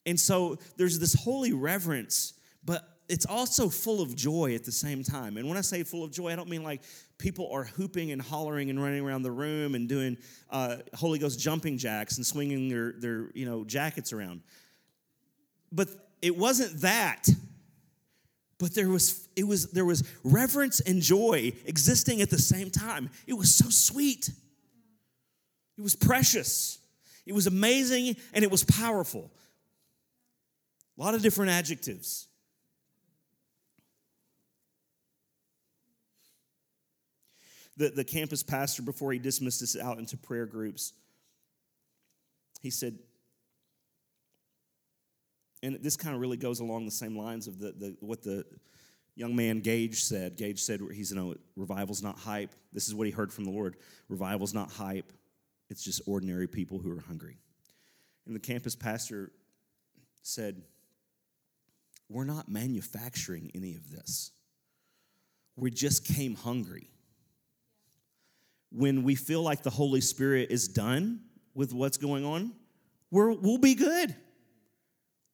And 0.06 0.18
so 0.18 0.56
there's 0.76 1.00
this 1.00 1.14
holy 1.14 1.52
reverence, 1.52 2.34
but 2.64 2.88
it's 3.08 3.26
also 3.26 3.68
full 3.68 4.00
of 4.00 4.14
joy 4.14 4.54
at 4.54 4.62
the 4.62 4.70
same 4.70 5.02
time. 5.02 5.36
And 5.36 5.48
when 5.48 5.58
I 5.58 5.62
say 5.62 5.82
full 5.82 6.04
of 6.04 6.12
joy, 6.12 6.30
I 6.30 6.36
don't 6.36 6.48
mean 6.48 6.62
like 6.62 6.82
people 7.18 7.50
are 7.52 7.64
hooping 7.64 8.12
and 8.12 8.22
hollering 8.22 8.70
and 8.70 8.80
running 8.80 9.04
around 9.04 9.22
the 9.22 9.32
room 9.32 9.74
and 9.74 9.88
doing 9.88 10.16
uh, 10.48 10.76
Holy 10.94 11.18
Ghost 11.18 11.40
jumping 11.40 11.76
jacks 11.76 12.18
and 12.18 12.24
swinging 12.24 12.68
their, 12.68 12.92
their 12.92 13.30
you 13.34 13.46
know 13.46 13.64
jackets 13.64 14.12
around. 14.12 14.42
But 15.72 15.88
it 16.22 16.36
wasn't 16.36 16.82
that. 16.82 17.26
But 18.58 18.74
there 18.74 18.88
was 18.88 19.28
it 19.36 19.46
was 19.46 19.70
there 19.70 19.84
was 19.84 20.02
reverence 20.24 20.80
and 20.80 21.00
joy 21.00 21.52
existing 21.64 22.20
at 22.20 22.30
the 22.30 22.38
same 22.38 22.70
time. 22.70 23.10
It 23.26 23.34
was 23.34 23.54
so 23.54 23.68
sweet. 23.70 24.30
It 25.76 25.82
was 25.82 25.94
precious. 25.94 26.78
It 27.24 27.34
was 27.34 27.46
amazing 27.46 28.16
and 28.32 28.42
it 28.44 28.50
was 28.50 28.64
powerful. 28.64 29.30
A 30.98 31.02
lot 31.02 31.14
of 31.14 31.22
different 31.22 31.52
adjectives. 31.52 32.28
the, 37.78 37.90
the 37.90 38.04
campus 38.04 38.42
pastor, 38.42 38.82
before 38.82 39.12
he 39.12 39.18
dismissed 39.18 39.62
us 39.62 39.76
out 39.76 39.98
into 39.98 40.16
prayer 40.16 40.46
groups, 40.46 40.92
he 42.60 42.70
said, 42.70 42.98
and 45.62 45.76
this 45.82 45.96
kind 45.96 46.14
of 46.14 46.20
really 46.20 46.36
goes 46.36 46.60
along 46.60 46.84
the 46.84 46.90
same 46.90 47.16
lines 47.16 47.46
of 47.46 47.58
the, 47.58 47.72
the 47.72 47.96
what 48.00 48.22
the 48.22 48.44
young 49.14 49.34
man 49.34 49.60
Gage 49.60 50.02
said. 50.02 50.36
Gage 50.36 50.60
said 50.60 50.80
he's 50.92 51.10
you 51.10 51.16
know 51.16 51.34
revival's 51.56 52.02
not 52.02 52.18
hype. 52.18 52.54
This 52.72 52.88
is 52.88 52.94
what 52.94 53.06
he 53.06 53.12
heard 53.12 53.32
from 53.32 53.44
the 53.44 53.50
Lord. 53.50 53.76
Revival's 54.08 54.54
not 54.54 54.70
hype. 54.70 55.12
It's 55.70 55.82
just 55.82 56.00
ordinary 56.06 56.46
people 56.46 56.78
who 56.78 56.96
are 56.96 57.00
hungry. 57.00 57.38
And 58.26 58.34
the 58.34 58.40
campus 58.40 58.74
pastor 58.74 59.32
said, 60.22 60.62
"We're 62.08 62.24
not 62.24 62.48
manufacturing 62.48 63.50
any 63.54 63.74
of 63.74 63.90
this. 63.90 64.32
We 65.56 65.70
just 65.70 66.04
came 66.04 66.34
hungry." 66.34 66.90
when 68.70 69.02
we 69.02 69.14
feel 69.14 69.42
like 69.42 69.62
the 69.62 69.70
Holy 69.70 70.00
Spirit 70.00 70.48
is 70.50 70.68
done 70.68 71.20
with 71.54 71.72
what's 71.72 71.96
going 71.96 72.24
on, 72.24 72.52
we're, 73.10 73.32
we'll 73.32 73.58
be 73.58 73.74
good. 73.74 74.14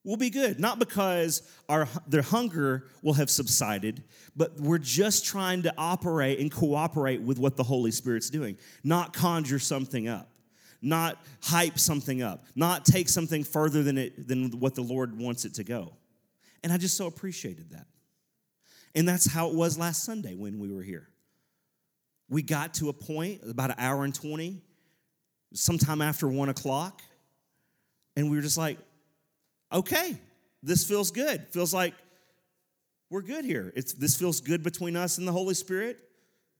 We'll 0.05 0.16
be 0.16 0.30
good. 0.30 0.61
Not 0.61 0.78
because 0.78 1.42
our 1.68 1.88
their 2.07 2.22
hunger 2.22 2.86
will 3.02 3.14
have 3.14 3.30
subsided, 3.30 4.02
but 4.36 4.61
we're 4.61 4.78
just 4.78 5.24
trying 5.24 5.62
to 5.62 5.74
operate 5.78 6.38
and 6.40 6.52
cooperate 6.52 7.22
with 7.22 7.38
what 7.38 7.57
the 7.57 7.62
Holy 7.62 7.90
Spirit's 7.90 8.28
doing, 8.28 8.59
not 8.82 9.14
conjure 9.14 9.59
something 9.59 10.07
up, 10.07 10.30
not 10.82 11.24
hype 11.42 11.78
something 11.78 12.20
up, 12.20 12.44
not 12.55 12.84
take 12.84 13.09
something 13.09 13.44
further 13.44 13.82
than 13.82 13.96
it 13.96 14.28
than 14.28 14.50
what 14.61 14.74
the 14.74 14.82
Lord 14.82 15.18
wants 15.18 15.44
it 15.46 15.55
to 15.55 15.64
go. 15.64 15.96
And 16.62 16.72
I 16.72 16.76
just 16.76 16.96
so 16.96 17.07
appreciated 17.07 17.70
that. 17.70 17.86
And 18.94 19.09
that's 19.09 19.26
how 19.26 19.48
it 19.48 19.55
was 19.55 19.78
last 19.78 20.05
Sunday 20.05 20.34
when 20.34 20.59
we 20.59 20.70
were 20.70 20.82
here 20.82 21.09
we 22.28 22.42
got 22.42 22.74
to 22.74 22.88
a 22.88 22.92
point, 22.92 23.42
about 23.48 23.70
an 23.70 23.76
hour 23.78 24.05
and 24.05 24.14
20, 24.14 24.61
sometime 25.52 26.00
after 26.00 26.26
one 26.26 26.48
o'clock, 26.48 27.02
and 28.16 28.30
we 28.30 28.36
were 28.36 28.42
just 28.42 28.59
like, 28.59 28.78
okay, 29.75 30.16
this 30.62 30.85
feels 30.85 31.11
good. 31.11 31.47
Feels 31.51 31.75
like 31.75 31.95
we're 33.11 33.22
good 33.22 33.45
here. 33.45 33.72
It's, 33.77 33.93
this 33.93 34.16
feels 34.16 34.41
good 34.41 34.62
between 34.62 34.97
us 34.97 35.18
and 35.18 35.29
the 35.29 35.33
Holy 35.33 35.55
Spirit. 35.55 35.99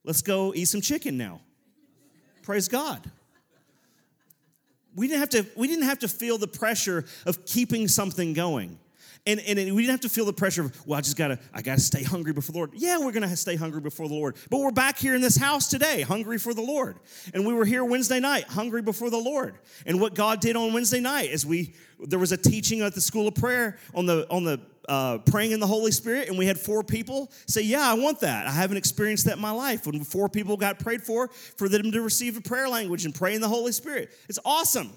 Let's 0.05 0.21
go 0.21 0.53
eat 0.55 0.67
some 0.67 0.81
chicken 0.81 1.17
now. 1.17 1.41
Praise 2.43 2.69
God. 2.69 3.11
We 4.95 5.09
didn't, 5.09 5.21
have 5.21 5.31
to, 5.31 5.47
we 5.57 5.67
didn't 5.67 5.85
have 5.85 6.01
to 6.01 6.09
feel 6.09 6.39
the 6.39 6.47
pressure 6.47 7.05
of 7.27 7.47
keeping 7.47 7.89
something 7.89 8.33
going. 8.33 8.79
And, 9.27 9.41
and 9.41 9.59
we 9.75 9.83
didn't 9.83 9.93
have 9.93 10.01
to 10.01 10.11
feel 10.11 10.27
the 10.27 10.35
pressure 10.35 10.67
of, 10.67 10.87
well, 10.87 10.99
I 10.99 11.01
just 11.01 11.17
gotta, 11.17 11.39
I 11.55 11.63
gotta 11.63 11.81
stay 11.81 12.03
hungry 12.03 12.35
before 12.35 12.53
the 12.53 12.59
Lord. 12.59 12.73
Yeah, 12.75 12.99
we're 12.99 13.13
gonna 13.13 13.35
stay 13.37 13.57
hungry 13.57 13.81
before 13.81 14.07
the 14.07 14.15
Lord. 14.15 14.37
But 14.51 14.61
we're 14.61 14.71
back 14.71 14.99
here 14.99 15.15
in 15.15 15.23
this 15.23 15.37
house 15.37 15.69
today, 15.69 16.03
hungry 16.03 16.39
for 16.39 16.53
the 16.53 16.61
Lord. 16.61 16.99
And 17.33 17.47
we 17.47 17.55
were 17.55 17.65
here 17.65 17.85
Wednesday 17.85 18.21
night, 18.21 18.45
hungry 18.45 18.83
before 18.83 19.09
the 19.09 19.19
Lord. 19.19 19.57
And 19.87 19.99
what 19.99 20.15
God 20.15 20.41
did 20.41 20.57
on 20.57 20.75
Wednesday 20.75 21.01
night 21.01 21.31
is 21.31 21.47
we, 21.47 21.75
there 22.01 22.19
was 22.19 22.33
a 22.33 22.37
teaching 22.37 22.83
at 22.83 22.95
the 22.95 23.01
school 23.01 23.27
of 23.27 23.35
prayer 23.35 23.79
on 23.95 24.05
the, 24.05 24.27
on 24.31 24.45
the 24.45 24.61
uh, 24.89 25.19
praying 25.19 25.53
in 25.53 25.61
the 25.61 25.67
Holy 25.67 25.91
Spirit, 25.91 26.29
and 26.29 26.37
we 26.37 26.45
had 26.45 26.59
four 26.59 26.83
people 26.83 27.31
say, 27.47 27.63
Yeah, 27.63 27.91
I 27.91 27.95
want 27.95 28.21
that. 28.21 28.47
I 28.47 28.51
haven't 28.51 28.77
experienced 28.77 29.25
that 29.25 29.37
in 29.37 29.43
my 29.43 29.51
life. 29.51 29.87
When 29.87 30.05
four 30.05 30.29
people 30.29 30.59
got 30.59 30.79
prayed 30.79 31.03
for, 31.03 31.29
for 31.29 31.69
them 31.69 31.91
to 31.93 32.03
receive 32.03 32.37
a 32.37 32.43
prayer 32.43 32.69
language 32.69 33.07
and 33.07 33.15
pray 33.15 33.35
in 33.35 33.41
the 33.41 33.49
Holy 33.49 33.73
Spirit. 33.73 34.11
It's 34.29 34.39
awesome. 34.45 34.93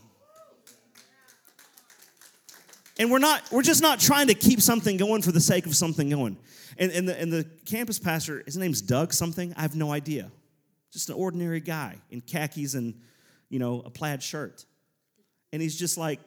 And 3.00 3.12
we're 3.12 3.20
not, 3.20 3.44
we're 3.52 3.62
just 3.62 3.82
not 3.82 4.00
trying 4.00 4.28
to 4.28 4.34
keep 4.34 4.60
something 4.62 4.98
going 4.98 5.22
for 5.22 5.32
the 5.32 5.40
sake 5.40 5.66
of 5.66 5.76
something 5.76 6.10
going. 6.10 6.38
And, 6.78 6.92
and, 6.92 7.08
the, 7.08 7.20
and 7.20 7.32
the 7.32 7.44
campus 7.66 8.00
pastor, 8.00 8.44
his 8.46 8.58
name's 8.58 8.82
Doug 8.82 9.14
something, 9.14 9.54
I 9.56 9.62
have 9.62 9.76
no 9.76 9.92
idea. 9.92 10.32
Just 10.92 11.10
an 11.10 11.16
ordinary 11.16 11.60
guy 11.60 11.98
in 12.10 12.22
khakis 12.22 12.74
and, 12.74 12.96
you 13.50 13.60
know, 13.60 13.82
a 13.86 13.90
plaid 13.90 14.24
shirt. 14.24 14.66
And 15.54 15.62
he's 15.62 15.78
just 15.78 15.98
like 15.98 16.20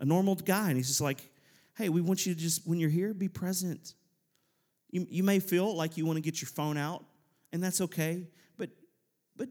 a 0.00 0.04
normal 0.04 0.34
guy. 0.36 0.68
And 0.68 0.76
he's 0.76 0.88
just 0.88 1.00
like, 1.00 1.20
hey, 1.76 1.88
we 1.88 2.00
want 2.00 2.24
you 2.24 2.34
to 2.34 2.40
just, 2.40 2.66
when 2.66 2.78
you're 2.78 2.90
here, 2.90 3.12
be 3.12 3.28
present. 3.28 3.94
You, 4.90 5.06
you 5.10 5.22
may 5.22 5.40
feel 5.40 5.74
like 5.74 5.96
you 5.96 6.06
want 6.06 6.16
to 6.16 6.22
get 6.22 6.40
your 6.40 6.48
phone 6.48 6.78
out, 6.78 7.04
and 7.52 7.62
that's 7.62 7.80
okay. 7.82 8.24
But, 8.56 8.70
but 9.36 9.48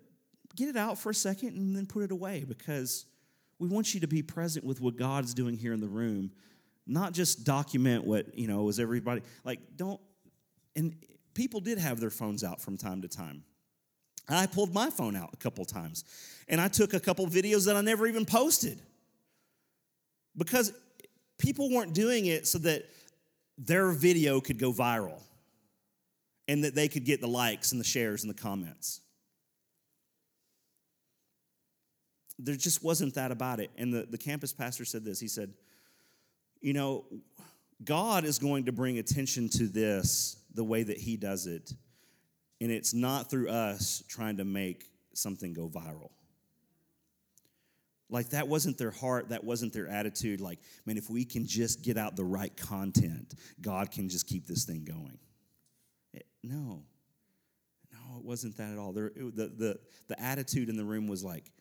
get 0.56 0.70
it 0.70 0.78
out 0.78 0.98
for 0.98 1.12
a 1.12 1.16
second 1.16 1.56
and 1.56 1.76
then 1.76 1.86
put 1.86 2.04
it 2.04 2.12
away 2.12 2.46
because 2.48 3.06
we 3.60 3.68
want 3.68 3.94
you 3.94 4.00
to 4.00 4.08
be 4.08 4.24
present 4.24 4.66
with 4.66 4.82
what 4.82 4.96
God's 4.96 5.34
doing 5.34 5.56
here 5.56 5.74
in 5.74 5.82
the 5.82 5.88
room 5.88 6.32
not 6.88 7.14
just 7.14 7.44
document 7.44 8.06
what 8.06 8.38
you 8.38 8.48
know 8.48 8.64
was 8.64 8.80
everybody 8.80 9.22
like 9.44 9.60
don't 9.76 10.00
and 10.76 10.96
people 11.34 11.60
did 11.60 11.78
have 11.78 12.00
their 12.00 12.10
phones 12.10 12.44
out 12.44 12.62
from 12.62 12.78
time 12.78 13.02
to 13.02 13.08
time. 13.08 13.44
I 14.28 14.48
pulled 14.48 14.74
my 14.74 14.90
phone 14.90 15.16
out 15.16 15.30
a 15.34 15.38
couple 15.38 15.66
times 15.66 16.04
and 16.48 16.60
i 16.60 16.68
took 16.68 16.94
a 16.94 17.00
couple 17.00 17.28
videos 17.28 17.66
that 17.68 17.76
i 17.76 17.82
never 17.82 18.08
even 18.08 18.26
posted. 18.26 18.80
Because 20.38 20.74
people 21.38 21.72
weren't 21.72 21.94
doing 21.94 22.26
it 22.26 22.48
so 22.48 22.58
that 22.60 22.86
their 23.58 23.92
video 23.92 24.42
could 24.42 24.60
go 24.60 24.74
viral 24.74 25.22
and 26.48 26.64
that 26.64 26.76
they 26.76 26.88
could 26.88 27.06
get 27.06 27.22
the 27.22 27.28
likes 27.28 27.72
and 27.72 27.80
the 27.80 27.86
shares 27.86 28.24
and 28.24 28.30
the 28.30 28.42
comments. 28.42 29.02
There 32.38 32.56
just 32.56 32.84
wasn't 32.84 33.14
that 33.16 33.32
about 33.32 33.60
it. 33.60 33.72
And 33.78 33.94
the, 33.94 34.06
the 34.10 34.18
campus 34.18 34.52
pastor 34.52 34.84
said 34.84 35.06
this. 35.06 35.20
He 35.20 35.30
said 35.30 35.54
you 36.66 36.74
know, 36.74 37.06
God 37.84 38.26
is 38.26 38.40
going 38.40 38.66
to 38.66 38.72
bring 38.72 38.98
attention 38.98 39.50
to 39.50 39.68
this 39.68 40.38
the 40.56 40.64
way 40.64 40.82
that 40.82 40.98
He 40.98 41.16
does 41.16 41.46
it. 41.46 41.72
And 42.60 42.72
it's 42.72 42.92
not 42.92 43.30
through 43.30 43.50
us 43.50 44.04
trying 44.08 44.38
to 44.38 44.46
make 44.46 44.90
something 45.14 45.54
go 45.54 45.70
viral. 45.70 46.10
Like, 48.10 48.30
that 48.30 48.48
wasn't 48.48 48.80
their 48.80 48.90
heart, 48.90 49.30
that 49.30 49.44
wasn't 49.44 49.74
their 49.74 49.88
attitude. 49.88 50.42
Like, 50.42 50.58
man, 50.88 50.98
if 50.98 51.08
we 51.08 51.24
can 51.24 51.46
just 51.46 51.84
get 51.84 51.98
out 51.98 52.16
the 52.16 52.24
right 52.24 52.56
content, 52.58 53.36
God 53.62 53.92
can 53.92 54.10
just 54.10 54.26
keep 54.26 54.48
this 54.48 54.66
thing 54.66 54.86
going. 54.86 55.20
It, 56.16 56.26
no, 56.42 56.82
no, 57.94 58.18
it 58.18 58.26
wasn't 58.26 58.58
that 58.58 58.72
at 58.72 58.80
all. 58.80 58.92
There, 58.92 59.12
it, 59.16 59.36
the, 59.36 59.48
the, 59.56 59.80
the 60.08 60.20
attitude 60.20 60.70
in 60.70 60.78
the 60.78 60.86
room 60.86 61.06
was 61.06 61.24
like, 61.24 61.52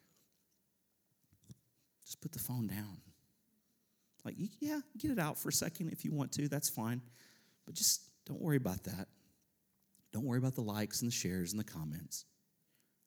just 2.07 2.22
put 2.22 2.32
the 2.32 2.38
phone 2.38 2.68
down. 2.68 3.02
Like, 4.25 4.37
yeah, 4.61 4.81
get 4.99 5.11
it 5.11 5.18
out 5.18 5.39
for 5.39 5.51
a 5.51 5.53
second 5.53 5.91
if 5.91 6.05
you 6.05 6.12
want 6.12 6.33
to, 6.33 6.49
that's 6.49 6.70
fine. 6.70 7.03
But 7.66 7.75
just 7.75 8.03
don't 8.27 8.41
worry 8.41 8.57
about 8.57 8.85
that. 8.85 9.09
Don't 10.12 10.25
worry 10.25 10.39
about 10.39 10.55
the 10.55 10.62
likes 10.62 11.03
and 11.03 11.11
the 11.11 11.14
shares 11.14 11.53
and 11.53 11.61
the 11.61 11.64
comments 11.64 12.25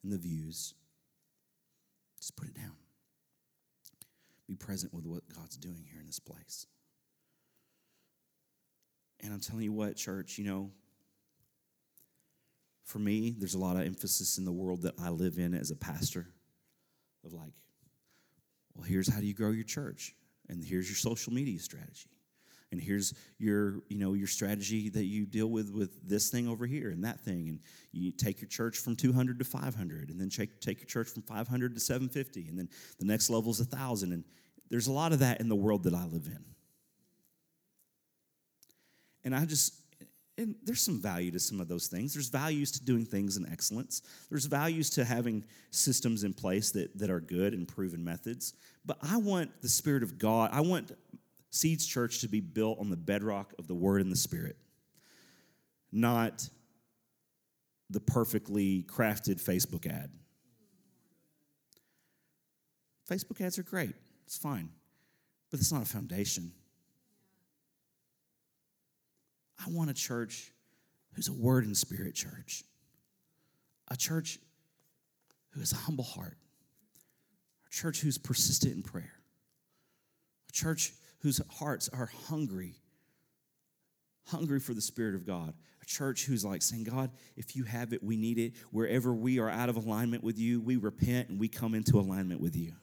and 0.03 0.11
the 0.11 0.17
views. 0.17 0.73
Just 2.19 2.35
put 2.35 2.47
it 2.47 2.55
down. 2.55 2.75
Be 4.47 4.55
present 4.55 4.93
with 4.93 5.05
what 5.05 5.23
God's 5.35 5.57
doing 5.57 5.85
here 5.89 5.99
in 5.99 6.05
this 6.05 6.19
place. 6.19 6.67
And 9.21 9.33
I'm 9.33 9.39
telling 9.39 9.63
you 9.63 9.73
what, 9.73 9.95
church, 9.95 10.37
you 10.37 10.45
know, 10.45 10.71
for 12.83 12.99
me, 12.99 13.35
there's 13.37 13.55
a 13.55 13.59
lot 13.59 13.75
of 13.75 13.85
emphasis 13.85 14.37
in 14.37 14.45
the 14.45 14.51
world 14.51 14.83
that 14.83 14.93
I 15.01 15.09
live 15.09 15.37
in 15.37 15.53
as 15.53 15.71
a 15.71 15.75
pastor 15.75 16.27
of 17.25 17.33
like, 17.33 17.53
well, 18.73 18.85
here's 18.85 19.11
how 19.11 19.19
do 19.19 19.25
you 19.25 19.33
grow 19.33 19.51
your 19.51 19.65
church? 19.65 20.15
And 20.49 20.63
here's 20.63 20.87
your 20.87 20.95
social 20.95 21.33
media 21.33 21.59
strategy. 21.59 22.09
and 22.71 22.81
here's 22.81 23.13
your 23.37 23.81
you 23.87 23.97
know 23.97 24.13
your 24.13 24.27
strategy 24.27 24.89
that 24.89 25.05
you 25.05 25.25
deal 25.25 25.47
with 25.47 25.71
with 25.71 26.07
this 26.07 26.29
thing 26.29 26.47
over 26.47 26.65
here 26.65 26.89
and 26.89 27.03
that 27.03 27.19
thing. 27.21 27.47
And 27.49 27.59
you 27.91 28.11
take 28.11 28.41
your 28.41 28.49
church 28.49 28.77
from 28.77 28.95
200 28.95 29.39
to 29.39 29.45
500 29.45 30.09
and 30.09 30.19
then 30.19 30.29
take, 30.29 30.59
take 30.59 30.79
your 30.79 30.87
church 30.87 31.09
from 31.09 31.23
500 31.23 31.73
to 31.73 31.79
750 31.79 32.49
and 32.49 32.59
then 32.59 32.69
the 32.99 33.05
next 33.05 33.29
level 33.29 33.51
is 33.51 33.59
1000 33.59 34.11
and 34.11 34.23
there's 34.69 34.87
a 34.87 34.91
lot 34.91 35.13
of 35.13 35.19
that 35.19 35.39
in 35.39 35.47
the 35.47 35.55
world 35.55 35.83
that 35.83 35.93
i 35.93 36.03
live 36.05 36.27
in. 36.27 36.43
And 39.23 39.35
i 39.35 39.45
just 39.45 39.86
and 40.37 40.55
there's 40.63 40.81
some 40.81 41.01
value 41.01 41.31
to 41.31 41.39
some 41.39 41.59
of 41.59 41.67
those 41.67 41.87
things. 41.87 42.13
There's 42.13 42.29
values 42.29 42.71
to 42.73 42.83
doing 42.83 43.05
things 43.05 43.37
in 43.37 43.51
excellence. 43.51 44.03
There's 44.29 44.45
values 44.45 44.89
to 44.91 45.03
having 45.03 45.43
systems 45.71 46.23
in 46.23 46.33
place 46.33 46.71
that, 46.71 46.97
that 46.99 47.09
are 47.09 47.19
good 47.19 47.53
and 47.53 47.67
proven 47.67 48.03
methods. 48.03 48.53
But 48.85 48.97
i 49.01 49.17
want 49.17 49.51
the 49.61 49.67
spirit 49.67 50.03
of 50.03 50.17
god 50.17 50.51
i 50.53 50.61
want 50.61 50.91
Seeds 51.49 51.85
Church 51.85 52.19
to 52.21 52.27
be 52.27 52.39
built 52.39 52.79
on 52.79 52.89
the 52.89 52.97
bedrock 52.97 53.53
of 53.57 53.67
the 53.67 53.75
Word 53.75 54.01
and 54.01 54.11
the 54.11 54.17
Spirit, 54.17 54.57
not 55.91 56.47
the 57.89 57.99
perfectly 57.99 58.83
crafted 58.83 59.41
Facebook 59.41 59.87
ad. 59.87 60.11
Facebook 63.09 63.39
ads 63.39 63.57
are 63.57 63.63
great, 63.63 63.95
it's 64.25 64.37
fine, 64.37 64.69
but 65.49 65.59
it's 65.59 65.71
not 65.71 65.83
a 65.83 65.85
foundation. 65.85 66.51
I 69.65 69.69
want 69.69 69.89
a 69.89 69.93
church 69.93 70.51
who's 71.13 71.27
a 71.27 71.33
Word 71.33 71.65
and 71.65 71.75
Spirit 71.75 72.15
church, 72.15 72.63
a 73.87 73.97
church 73.97 74.39
who 75.51 75.59
has 75.59 75.71
a 75.71 75.77
humble 75.77 76.03
heart, 76.03 76.37
a 77.65 77.69
church 77.73 78.01
who's 78.01 78.17
persistent 78.17 78.75
in 78.75 78.83
prayer, 78.83 79.13
a 80.47 80.51
church 80.51 80.93
whose 81.19 81.41
hearts 81.49 81.89
are 81.89 82.09
hungry, 82.27 82.75
hungry 84.27 84.59
for 84.59 84.73
the 84.73 84.81
Spirit 84.81 85.15
of 85.15 85.25
God. 85.25 85.53
A 85.81 85.85
church 85.85 86.25
who's 86.25 86.45
like 86.45 86.61
saying, 86.61 86.83
God, 86.83 87.11
if 87.35 87.55
you 87.55 87.63
have 87.63 87.93
it, 87.93 88.03
we 88.03 88.17
need 88.17 88.37
it. 88.37 88.53
Wherever 88.71 89.13
we 89.13 89.39
are 89.39 89.49
out 89.49 89.69
of 89.69 89.77
alignment 89.77 90.23
with 90.23 90.37
you, 90.37 90.59
we 90.59 90.75
repent 90.75 91.29
and 91.29 91.39
we 91.39 91.47
come 91.47 91.73
into 91.73 91.97
alignment 91.97 92.41
with 92.41 92.55
you. 92.55 92.73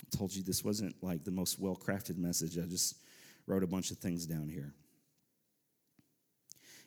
I 0.00 0.16
told 0.16 0.34
you 0.34 0.42
this 0.42 0.62
wasn't 0.62 0.94
like 1.02 1.24
the 1.24 1.30
most 1.30 1.58
well 1.58 1.74
crafted 1.74 2.18
message. 2.18 2.58
I 2.58 2.62
just 2.62 2.96
wrote 3.46 3.62
a 3.62 3.66
bunch 3.66 3.90
of 3.90 3.98
things 3.98 4.26
down 4.26 4.48
here. 4.48 4.74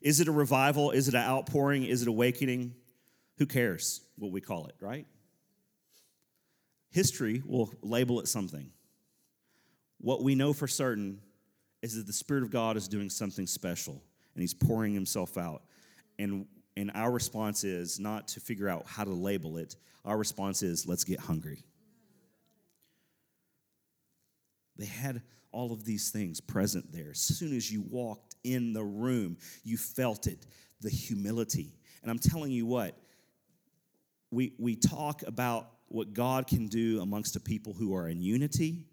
Is 0.01 0.19
it 0.19 0.27
a 0.27 0.31
revival? 0.31 0.91
Is 0.91 1.07
it 1.07 1.15
an 1.15 1.23
outpouring? 1.23 1.83
Is 1.83 2.01
it 2.01 2.07
awakening? 2.07 2.75
Who 3.37 3.45
cares 3.45 4.01
what 4.17 4.31
we 4.31 4.41
call 4.41 4.67
it, 4.67 4.75
right? 4.79 5.05
History 6.91 7.41
will 7.45 7.73
label 7.81 8.19
it 8.19 8.27
something. 8.27 8.69
What 9.99 10.23
we 10.23 10.35
know 10.35 10.53
for 10.53 10.67
certain 10.67 11.19
is 11.81 11.95
that 11.95 12.07
the 12.07 12.13
Spirit 12.13 12.43
of 12.43 12.51
God 12.51 12.77
is 12.77 12.87
doing 12.87 13.09
something 13.09 13.47
special 13.47 14.01
and 14.33 14.41
He's 14.41 14.53
pouring 14.53 14.93
Himself 14.93 15.37
out. 15.37 15.63
And, 16.19 16.45
and 16.77 16.91
our 16.93 17.11
response 17.11 17.63
is 17.63 17.99
not 17.99 18.27
to 18.29 18.39
figure 18.39 18.69
out 18.69 18.83
how 18.87 19.03
to 19.03 19.13
label 19.13 19.57
it, 19.57 19.75
our 20.05 20.17
response 20.17 20.61
is 20.61 20.87
let's 20.87 21.03
get 21.03 21.19
hungry. 21.19 21.63
They 24.77 24.85
had 24.85 25.21
all 25.55 25.71
of 25.71 25.85
these 25.85 26.09
things 26.11 26.41
present 26.41 26.91
there. 26.91 27.11
As 27.11 27.19
soon 27.19 27.55
as 27.55 27.71
you 27.71 27.81
walked 27.81 28.35
in 28.43 28.73
the 28.73 28.83
room, 28.83 29.37
you 29.63 29.77
felt 29.77 30.27
it 30.27 30.45
the 30.81 30.89
humility. 30.89 31.73
And 32.01 32.11
I'm 32.11 32.19
telling 32.19 32.51
you 32.51 32.65
what, 32.65 32.97
we, 34.31 34.53
we 34.59 34.75
talk 34.75 35.23
about 35.25 35.69
what 35.87 36.13
God 36.13 36.45
can 36.45 36.67
do 36.67 36.99
amongst 37.01 37.37
a 37.37 37.39
people 37.39 37.73
who 37.73 37.95
are 37.95 38.09
in 38.09 38.21
unity. 38.21 38.85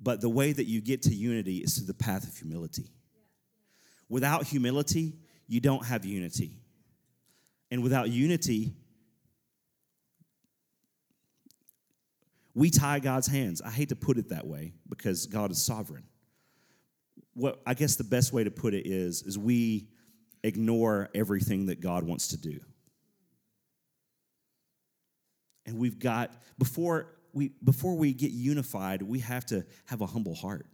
But 0.00 0.20
the 0.20 0.28
way 0.28 0.52
that 0.52 0.64
you 0.64 0.80
get 0.80 1.02
to 1.02 1.14
unity 1.14 1.58
is 1.58 1.78
through 1.78 1.86
the 1.86 1.94
path 1.94 2.26
of 2.26 2.36
humility. 2.36 2.90
Without 4.08 4.44
humility, 4.44 5.14
you 5.46 5.60
don't 5.60 5.86
have 5.86 6.04
unity. 6.04 6.58
And 7.70 7.82
without 7.82 8.10
unity, 8.10 8.74
we 12.54 12.70
tie 12.70 13.00
God's 13.00 13.26
hands. 13.26 13.60
I 13.60 13.70
hate 13.70 13.88
to 13.88 13.96
put 13.96 14.16
it 14.18 14.28
that 14.28 14.46
way 14.46 14.74
because 14.88 15.26
God 15.26 15.50
is 15.50 15.62
sovereign. 15.62 16.04
What 17.34 17.60
I 17.66 17.74
guess 17.74 17.96
the 17.96 18.04
best 18.04 18.32
way 18.32 18.44
to 18.44 18.50
put 18.50 18.74
it 18.74 18.86
is 18.86 19.22
is 19.22 19.36
we 19.38 19.88
ignore 20.44 21.10
everything 21.14 21.66
that 21.66 21.80
God 21.80 22.04
wants 22.04 22.28
to 22.28 22.36
do. 22.36 22.60
And 25.66 25.78
we've 25.78 25.98
got, 25.98 26.30
before 26.58 27.14
we, 27.32 27.52
before 27.64 27.96
we 27.96 28.12
get 28.12 28.30
unified, 28.30 29.02
we 29.02 29.20
have 29.20 29.46
to 29.46 29.64
have 29.86 30.02
a 30.02 30.06
humble 30.06 30.34
heart. 30.34 30.66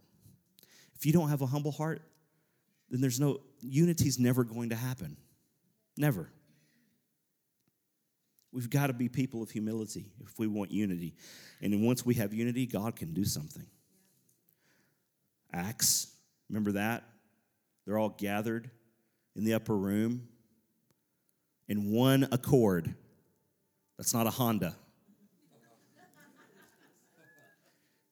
If 0.95 1.05
you 1.05 1.13
don't 1.13 1.29
have 1.29 1.41
a 1.41 1.45
humble 1.45 1.71
heart, 1.71 2.01
then 2.89 3.01
there's 3.01 3.19
no, 3.19 3.39
unity's 3.61 4.19
never 4.19 4.43
going 4.43 4.69
to 4.69 4.75
happen. 4.75 5.15
Never. 5.97 6.29
We've 8.53 8.69
got 8.69 8.87
to 8.87 8.93
be 8.93 9.07
people 9.07 9.41
of 9.41 9.49
humility 9.49 10.11
if 10.23 10.37
we 10.37 10.47
want 10.47 10.71
unity. 10.71 11.15
And 11.61 11.71
then 11.71 11.83
once 11.83 12.05
we 12.05 12.15
have 12.15 12.33
unity, 12.33 12.65
God 12.65 12.95
can 12.95 13.13
do 13.13 13.23
something. 13.23 13.65
Acts, 15.53 16.07
remember 16.49 16.73
that? 16.73 17.03
They're 17.85 17.97
all 17.97 18.09
gathered 18.09 18.69
in 19.35 19.45
the 19.45 19.53
upper 19.53 19.75
room 19.75 20.27
in 21.67 21.91
one 21.91 22.27
accord. 22.31 22.93
That's 23.97 24.13
not 24.13 24.27
a 24.27 24.29
Honda. 24.29 24.75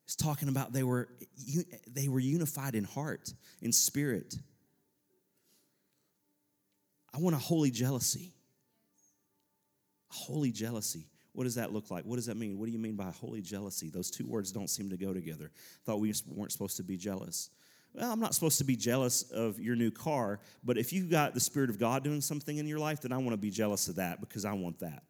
It's 0.05 0.15
talking 0.15 0.49
about 0.49 0.73
they 0.73 0.83
were, 0.83 1.07
they 1.87 2.07
were 2.07 2.19
unified 2.19 2.73
in 2.73 2.83
heart, 2.83 3.33
in 3.61 3.71
spirit. 3.71 4.35
I 7.13 7.19
want 7.19 7.35
a 7.35 7.39
holy 7.39 7.69
jealousy. 7.69 8.33
Holy 10.09 10.51
jealousy. 10.51 11.07
What 11.33 11.43
does 11.43 11.55
that 11.55 11.71
look 11.71 11.91
like? 11.91 12.05
What 12.05 12.15
does 12.15 12.25
that 12.25 12.37
mean? 12.37 12.57
What 12.57 12.65
do 12.65 12.71
you 12.71 12.79
mean 12.79 12.95
by 12.95 13.11
holy 13.11 13.41
jealousy? 13.41 13.89
Those 13.89 14.09
two 14.09 14.25
words 14.25 14.51
don't 14.51 14.69
seem 14.69 14.89
to 14.89 14.97
go 14.97 15.13
together. 15.13 15.51
Thought 15.85 15.99
we 15.99 16.13
weren't 16.27 16.51
supposed 16.51 16.77
to 16.77 16.83
be 16.83 16.97
jealous. 16.97 17.49
Well, 17.93 18.11
I'm 18.11 18.19
not 18.19 18.33
supposed 18.33 18.57
to 18.59 18.63
be 18.63 18.75
jealous 18.75 19.23
of 19.31 19.59
your 19.59 19.75
new 19.75 19.91
car, 19.91 20.39
but 20.63 20.77
if 20.77 20.91
you've 20.91 21.09
got 21.09 21.33
the 21.33 21.39
Spirit 21.39 21.69
of 21.69 21.79
God 21.79 22.03
doing 22.03 22.21
something 22.21 22.57
in 22.57 22.67
your 22.67 22.79
life, 22.79 23.01
then 23.01 23.11
I 23.11 23.17
want 23.17 23.31
to 23.31 23.37
be 23.37 23.51
jealous 23.51 23.87
of 23.87 23.95
that 23.95 24.19
because 24.19 24.45
I 24.45 24.53
want 24.53 24.79
that. 24.79 25.03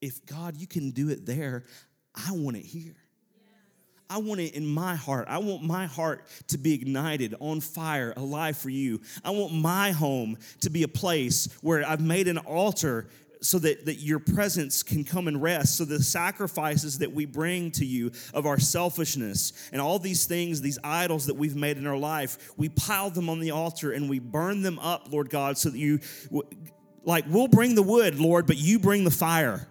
if 0.00 0.24
God, 0.26 0.56
you 0.56 0.66
can 0.66 0.90
do 0.90 1.08
it 1.08 1.26
there, 1.26 1.64
I 2.14 2.32
want 2.32 2.56
it 2.56 2.64
here. 2.64 2.96
I 4.08 4.18
want 4.18 4.40
it 4.40 4.54
in 4.54 4.66
my 4.66 4.94
heart. 4.94 5.26
I 5.28 5.38
want 5.38 5.62
my 5.62 5.86
heart 5.86 6.24
to 6.48 6.58
be 6.58 6.74
ignited, 6.74 7.34
on 7.40 7.60
fire, 7.60 8.12
alive 8.16 8.56
for 8.56 8.70
you. 8.70 9.00
I 9.24 9.30
want 9.30 9.52
my 9.52 9.90
home 9.90 10.38
to 10.60 10.70
be 10.70 10.84
a 10.84 10.88
place 10.88 11.48
where 11.60 11.86
I've 11.86 12.00
made 12.00 12.28
an 12.28 12.38
altar 12.38 13.08
so 13.40 13.58
that, 13.58 13.84
that 13.86 13.96
your 13.96 14.18
presence 14.18 14.82
can 14.82 15.04
come 15.04 15.28
and 15.28 15.42
rest. 15.42 15.76
So 15.76 15.84
the 15.84 16.02
sacrifices 16.02 16.98
that 16.98 17.12
we 17.12 17.26
bring 17.26 17.70
to 17.72 17.84
you 17.84 18.12
of 18.32 18.46
our 18.46 18.58
selfishness 18.58 19.52
and 19.72 19.80
all 19.80 19.98
these 19.98 20.26
things, 20.26 20.60
these 20.60 20.78
idols 20.82 21.26
that 21.26 21.34
we've 21.34 21.56
made 21.56 21.76
in 21.76 21.86
our 21.86 21.96
life, 21.96 22.52
we 22.56 22.68
pile 22.68 23.10
them 23.10 23.28
on 23.28 23.40
the 23.40 23.50
altar 23.50 23.92
and 23.92 24.08
we 24.08 24.18
burn 24.18 24.62
them 24.62 24.78
up, 24.78 25.12
Lord 25.12 25.30
God, 25.30 25.58
so 25.58 25.70
that 25.70 25.78
you, 25.78 26.00
like, 27.04 27.24
we'll 27.28 27.48
bring 27.48 27.74
the 27.74 27.82
wood, 27.82 28.18
Lord, 28.18 28.46
but 28.46 28.56
you 28.56 28.78
bring 28.78 29.04
the 29.04 29.10
fire. 29.10 29.68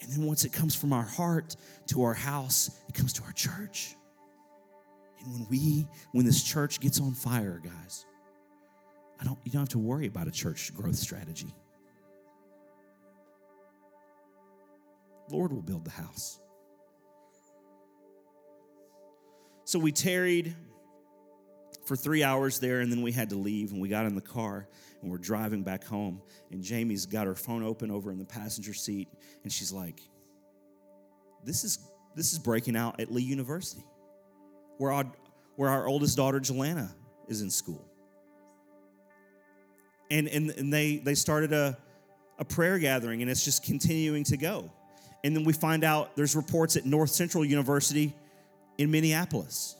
And 0.00 0.10
then 0.10 0.26
once 0.26 0.44
it 0.44 0.52
comes 0.52 0.74
from 0.74 0.92
our 0.92 1.04
heart 1.04 1.56
to 1.88 2.02
our 2.02 2.14
house, 2.14 2.70
it 2.88 2.94
comes 2.94 3.12
to 3.14 3.22
our 3.24 3.32
church. 3.32 3.96
And 5.20 5.32
when 5.34 5.46
we, 5.50 5.86
when 6.12 6.24
this 6.24 6.42
church 6.42 6.80
gets 6.80 7.00
on 7.00 7.12
fire, 7.12 7.60
guys, 7.62 8.06
I 9.20 9.24
don't, 9.24 9.38
you 9.44 9.52
don't 9.52 9.60
have 9.60 9.68
to 9.70 9.78
worry 9.78 10.06
about 10.06 10.26
a 10.28 10.30
church 10.30 10.74
growth 10.74 10.96
strategy. 10.96 11.54
Lord 15.30 15.52
will 15.52 15.62
build 15.62 15.84
the 15.84 15.90
house. 15.90 16.40
So 19.64 19.78
we 19.78 19.92
tarried 19.92 20.56
for 21.84 21.94
three 21.94 22.24
hours 22.24 22.58
there, 22.58 22.80
and 22.80 22.90
then 22.90 23.02
we 23.02 23.12
had 23.12 23.30
to 23.30 23.36
leave, 23.36 23.72
and 23.72 23.80
we 23.80 23.88
got 23.88 24.06
in 24.06 24.14
the 24.14 24.20
car 24.20 24.66
and 25.02 25.10
we're 25.10 25.18
driving 25.18 25.62
back 25.62 25.84
home. 25.84 26.20
And 26.50 26.62
Jamie's 26.62 27.06
got 27.06 27.26
her 27.26 27.34
phone 27.34 27.62
open 27.62 27.90
over 27.90 28.10
in 28.10 28.18
the 28.18 28.24
passenger 28.24 28.74
seat, 28.74 29.08
and 29.42 29.52
she's 29.52 29.72
like, 29.72 30.00
"This 31.44 31.64
is 31.64 31.78
this 32.14 32.32
is 32.32 32.38
breaking 32.38 32.76
out 32.76 33.00
at 33.00 33.12
Lee 33.12 33.22
University, 33.22 33.84
where 34.78 34.92
our 34.92 35.04
where 35.56 35.68
our 35.68 35.86
oldest 35.86 36.16
daughter 36.16 36.40
Jelana 36.40 36.90
is 37.28 37.42
in 37.42 37.50
school." 37.50 37.84
And 40.10 40.28
and, 40.28 40.50
and 40.50 40.72
they 40.72 40.98
they 40.98 41.14
started 41.14 41.52
a 41.52 41.76
a 42.38 42.44
prayer 42.44 42.78
gathering, 42.78 43.22
and 43.22 43.30
it's 43.30 43.44
just 43.44 43.64
continuing 43.64 44.24
to 44.24 44.36
go. 44.36 44.70
And 45.22 45.36
then 45.36 45.44
we 45.44 45.52
find 45.52 45.84
out 45.84 46.16
there's 46.16 46.34
reports 46.34 46.76
at 46.76 46.86
North 46.86 47.10
Central 47.10 47.44
University 47.44 48.14
in 48.78 48.90
Minneapolis. 48.90 49.76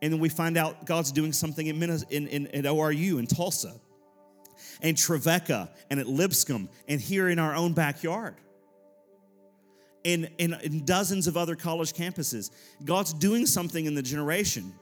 And 0.00 0.12
then 0.12 0.20
we 0.20 0.28
find 0.28 0.56
out 0.56 0.86
God's 0.86 1.10
doing 1.10 1.32
something 1.32 1.66
in, 1.66 1.82
in, 1.82 2.28
in, 2.28 2.46
at 2.48 2.64
ORU 2.64 3.18
in 3.18 3.26
Tulsa. 3.26 3.74
And 4.82 4.96
Trevecca 4.96 5.70
and 5.90 6.00
at 6.00 6.06
Lipscomb 6.06 6.68
and 6.88 7.00
here 7.00 7.28
in 7.28 7.38
our 7.38 7.54
own 7.54 7.72
backyard. 7.72 8.36
And, 10.04 10.28
and 10.38 10.84
dozens 10.84 11.26
of 11.26 11.38
other 11.38 11.56
college 11.56 11.94
campuses. 11.94 12.50
God's 12.84 13.14
doing 13.14 13.46
something 13.46 13.86
in 13.86 13.94
the 13.94 14.02
generation. 14.02 14.74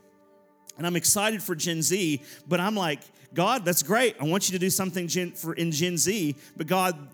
And 0.79 0.87
I'm 0.87 0.97
excited 0.97 1.43
for 1.43 1.55
Gen 1.55 1.81
Z, 1.81 2.23
but 2.49 2.59
I'm 2.59 2.75
like, 2.75 3.01
God, 3.33 3.65
that's 3.65 3.85
great. 3.85 4.17
I 4.21 4.25
want 4.25 4.49
you 4.49 4.53
to 4.55 4.59
do 4.59 4.69
something 4.69 5.07
gen, 5.07 5.31
for, 5.31 5.55
in 5.55 5.71
Gen 5.71 5.97
Z, 5.97 6.35
but 6.57 6.67
God, 6.67 7.09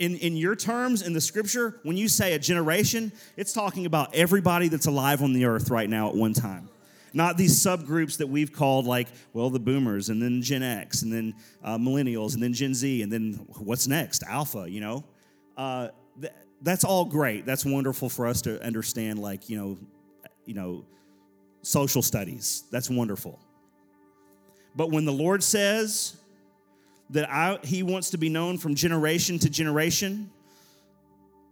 in, 0.00 0.16
in 0.16 0.36
your 0.36 0.56
terms 0.56 1.02
in 1.02 1.12
the 1.12 1.20
scripture, 1.20 1.78
when 1.84 1.96
you 1.96 2.08
say 2.08 2.34
a 2.34 2.40
generation, 2.40 3.12
it's 3.36 3.52
talking 3.52 3.86
about 3.86 4.14
everybody 4.14 4.66
that's 4.66 4.86
alive 4.86 5.22
on 5.22 5.32
the 5.32 5.44
earth 5.44 5.70
right 5.70 5.88
now 5.88 6.08
at 6.08 6.16
one 6.16 6.32
time 6.32 6.68
not 7.14 7.36
these 7.36 7.56
subgroups 7.58 8.18
that 8.18 8.26
we've 8.26 8.52
called 8.52 8.86
like, 8.86 9.08
well, 9.32 9.48
the 9.48 9.60
boomers 9.60 10.08
and 10.08 10.20
then 10.20 10.42
Gen 10.42 10.64
X 10.64 11.02
and 11.02 11.12
then 11.12 11.34
uh, 11.62 11.78
millennials 11.78 12.34
and 12.34 12.42
then 12.42 12.52
Gen 12.52 12.74
Z 12.74 13.02
and 13.02 13.10
then 13.10 13.34
what's 13.60 13.86
next? 13.86 14.24
Alpha, 14.24 14.66
you 14.68 14.80
know? 14.80 15.04
Uh, 15.56 15.88
th- 16.20 16.32
that's 16.60 16.84
all 16.84 17.04
great. 17.04 17.46
That's 17.46 17.64
wonderful 17.64 18.08
for 18.08 18.26
us 18.26 18.42
to 18.42 18.60
understand, 18.64 19.20
like, 19.20 19.48
you 19.48 19.56
know, 19.56 19.78
you 20.44 20.54
know, 20.54 20.84
social 21.62 22.02
studies. 22.02 22.64
That's 22.72 22.90
wonderful. 22.90 23.38
But 24.74 24.90
when 24.90 25.04
the 25.04 25.12
Lord 25.12 25.42
says 25.42 26.16
that 27.10 27.30
I, 27.30 27.60
He 27.62 27.84
wants 27.84 28.10
to 28.10 28.18
be 28.18 28.28
known 28.28 28.58
from 28.58 28.74
generation 28.74 29.38
to 29.38 29.48
generation, 29.50 30.30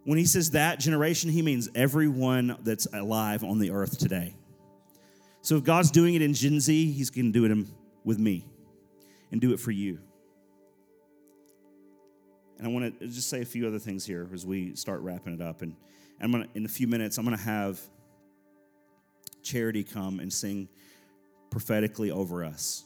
when 0.05 0.19
He 0.19 0.25
says 0.25 0.51
that 0.51 0.81
generation, 0.81 1.31
He 1.31 1.41
means 1.41 1.69
everyone 1.75 2.57
that's 2.65 2.87
alive 2.93 3.45
on 3.45 3.61
the 3.61 3.71
earth 3.71 3.97
today. 3.99 4.35
So 5.43 5.57
if 5.57 5.65
God's 5.65 5.91
doing 5.91 6.15
it 6.15 6.23
in 6.23 6.35
Gen 6.35 6.61
Z, 6.61 6.93
He's 6.93 7.11
going 7.11 7.33
to 7.33 7.33
do 7.33 7.45
it 7.45 7.67
with 8.05 8.19
me 8.19 8.47
and 9.31 9.41
do 9.41 9.53
it 9.53 9.61
for 9.61 9.73
you. 9.73 9.99
And 12.59 12.67
I 12.67 12.71
want 12.71 12.99
to 13.01 13.07
just 13.09 13.29
say 13.29 13.43
a 13.43 13.45
few 13.45 13.67
other 13.67 13.81
things 13.81 14.07
here 14.07 14.29
as 14.33 14.47
we 14.47 14.77
start 14.77 15.01
wrapping 15.01 15.35
it 15.35 15.41
up. 15.41 15.63
And, 15.63 15.75
I'm 16.21 16.31
gonna, 16.31 16.47
in 16.55 16.65
a 16.65 16.69
few 16.69 16.87
minutes, 16.87 17.19
I'm 17.19 17.25
going 17.25 17.37
to 17.37 17.43
have 17.43 17.81
Charity 19.43 19.83
come 19.83 20.21
and 20.21 20.33
sing 20.33 20.69
prophetically 21.51 22.13
over 22.13 22.45
us. 22.45 22.85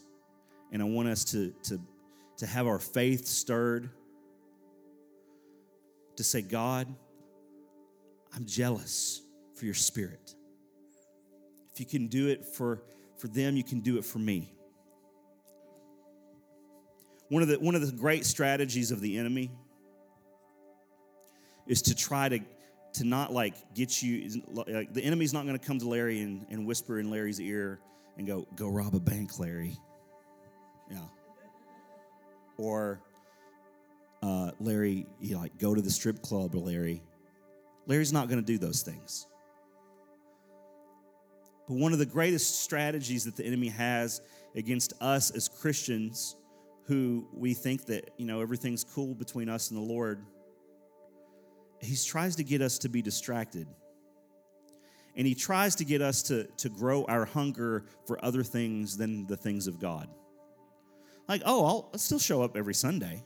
And 0.72 0.80
I 0.80 0.86
want 0.86 1.08
us 1.08 1.24
to, 1.24 1.52
to, 1.64 1.78
to 2.38 2.46
have 2.46 2.66
our 2.66 2.78
faith 2.78 3.26
stirred, 3.26 3.90
to 6.16 6.24
say, 6.24 6.40
God, 6.40 6.88
I'm 8.34 8.46
jealous 8.46 9.20
for 9.54 9.66
your 9.66 9.74
spirit. 9.74 10.35
If 11.76 11.80
you 11.80 11.84
can 11.84 12.06
do 12.06 12.28
it 12.28 12.42
for, 12.42 12.80
for 13.18 13.28
them, 13.28 13.54
you 13.54 13.62
can 13.62 13.80
do 13.80 13.98
it 13.98 14.04
for 14.06 14.18
me. 14.18 14.50
One 17.28 17.42
of, 17.42 17.48
the, 17.48 17.58
one 17.58 17.74
of 17.74 17.84
the 17.84 17.92
great 17.92 18.24
strategies 18.24 18.90
of 18.90 19.02
the 19.02 19.18
enemy 19.18 19.50
is 21.66 21.82
to 21.82 21.94
try 21.94 22.30
to, 22.30 22.40
to 22.94 23.04
not 23.04 23.30
like 23.30 23.74
get 23.74 24.02
you, 24.02 24.42
like 24.54 24.94
the 24.94 25.04
enemy's 25.04 25.34
not 25.34 25.44
going 25.44 25.58
to 25.58 25.66
come 25.66 25.78
to 25.80 25.86
Larry 25.86 26.22
and, 26.22 26.46
and 26.48 26.66
whisper 26.66 26.98
in 26.98 27.10
Larry's 27.10 27.42
ear 27.42 27.78
and 28.16 28.26
go, 28.26 28.46
go 28.56 28.68
rob 28.70 28.94
a 28.94 29.00
bank, 29.00 29.38
Larry. 29.38 29.76
Yeah. 30.90 31.00
Or, 32.56 33.02
uh, 34.22 34.52
Larry, 34.60 35.04
you 35.20 35.34
know, 35.34 35.40
like 35.40 35.58
go 35.58 35.74
to 35.74 35.82
the 35.82 35.90
strip 35.90 36.22
club, 36.22 36.54
Larry. 36.54 37.02
Larry's 37.86 38.14
not 38.14 38.30
going 38.30 38.40
to 38.42 38.46
do 38.46 38.56
those 38.56 38.80
things. 38.80 39.26
But 41.68 41.74
one 41.74 41.92
of 41.92 41.98
the 41.98 42.06
greatest 42.06 42.62
strategies 42.62 43.24
that 43.24 43.36
the 43.36 43.44
enemy 43.44 43.68
has 43.68 44.20
against 44.54 44.92
us 45.00 45.30
as 45.30 45.48
Christians 45.48 46.36
who 46.86 47.26
we 47.32 47.52
think 47.52 47.86
that, 47.86 48.10
you 48.16 48.26
know, 48.26 48.40
everything's 48.40 48.84
cool 48.84 49.14
between 49.14 49.48
us 49.48 49.70
and 49.70 49.78
the 49.78 49.84
Lord, 49.84 50.24
he 51.80 51.96
tries 51.96 52.36
to 52.36 52.44
get 52.44 52.62
us 52.62 52.78
to 52.78 52.88
be 52.88 53.02
distracted. 53.02 53.66
And 55.16 55.26
he 55.26 55.34
tries 55.34 55.74
to 55.76 55.84
get 55.84 56.02
us 56.02 56.22
to, 56.24 56.44
to 56.58 56.68
grow 56.68 57.04
our 57.06 57.24
hunger 57.24 57.86
for 58.06 58.24
other 58.24 58.44
things 58.44 58.96
than 58.96 59.26
the 59.26 59.36
things 59.36 59.66
of 59.66 59.80
God. 59.80 60.08
Like, 61.28 61.42
oh, 61.44 61.64
I'll, 61.64 61.90
I'll 61.92 61.98
still 61.98 62.18
show 62.18 62.42
up 62.42 62.56
every 62.56 62.74
Sunday. 62.74 63.24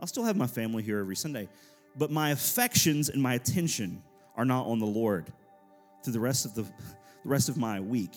I'll 0.00 0.06
still 0.06 0.24
have 0.24 0.36
my 0.36 0.46
family 0.46 0.82
here 0.82 0.98
every 0.98 1.16
Sunday. 1.16 1.48
But 1.96 2.10
my 2.10 2.30
affections 2.30 3.08
and 3.08 3.22
my 3.22 3.34
attention 3.34 4.02
are 4.36 4.44
not 4.44 4.66
on 4.66 4.78
the 4.78 4.86
Lord 4.86 5.32
through 6.02 6.12
the 6.12 6.20
rest 6.20 6.44
of 6.44 6.54
the 6.54 6.66
the 7.22 7.28
rest 7.28 7.48
of 7.48 7.56
my 7.56 7.80
week. 7.80 8.16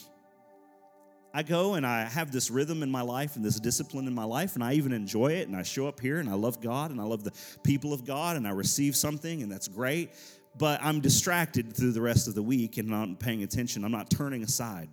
I 1.34 1.44
go 1.44 1.76
and 1.76 1.86
I 1.86 2.04
have 2.04 2.32
this 2.32 2.52
rhythm 2.52 2.84
in 2.84 2.92
my 2.92 3.02
life 3.02 3.38
and 3.38 3.46
this 3.46 3.60
discipline 3.60 4.06
in 4.06 4.14
my 4.14 4.26
life, 4.26 4.56
and 4.56 4.64
I 4.64 4.74
even 4.74 4.92
enjoy 4.92 5.34
it. 5.34 5.48
And 5.48 5.56
I 5.56 5.64
show 5.64 5.88
up 5.88 6.00
here 6.00 6.20
and 6.20 6.30
I 6.30 6.34
love 6.34 6.60
God 6.60 6.92
and 6.92 7.00
I 7.00 7.06
love 7.06 7.24
the 7.24 7.32
people 7.64 7.94
of 7.94 8.06
God 8.06 8.36
and 8.36 8.48
I 8.48 8.52
receive 8.52 8.96
something, 8.96 9.42
and 9.42 9.52
that's 9.52 9.68
great. 9.68 10.12
But 10.58 10.82
I'm 10.84 11.00
distracted 11.00 11.74
through 11.74 11.94
the 11.94 12.02
rest 12.02 12.28
of 12.28 12.36
the 12.36 12.44
week 12.44 12.78
and 12.78 12.90
not 12.90 13.20
paying 13.20 13.44
attention. 13.44 13.86
I'm 13.86 13.92
not 13.92 14.10
turning 14.10 14.44
aside. 14.44 14.90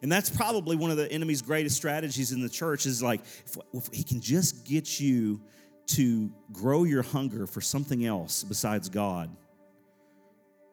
And 0.00 0.10
that's 0.10 0.30
probably 0.30 0.76
one 0.76 0.90
of 0.90 0.96
the 0.96 1.10
enemy's 1.10 1.42
greatest 1.42 1.76
strategies 1.76 2.32
in 2.32 2.40
the 2.40 2.48
church 2.48 2.86
is 2.86 3.02
like, 3.02 3.20
if, 3.44 3.58
if 3.74 3.88
he 3.92 4.04
can 4.04 4.20
just 4.20 4.64
get 4.64 5.00
you 5.00 5.42
to 5.88 6.30
grow 6.52 6.84
your 6.84 7.02
hunger 7.02 7.46
for 7.46 7.60
something 7.60 8.06
else 8.06 8.44
besides 8.44 8.88
God 8.88 9.34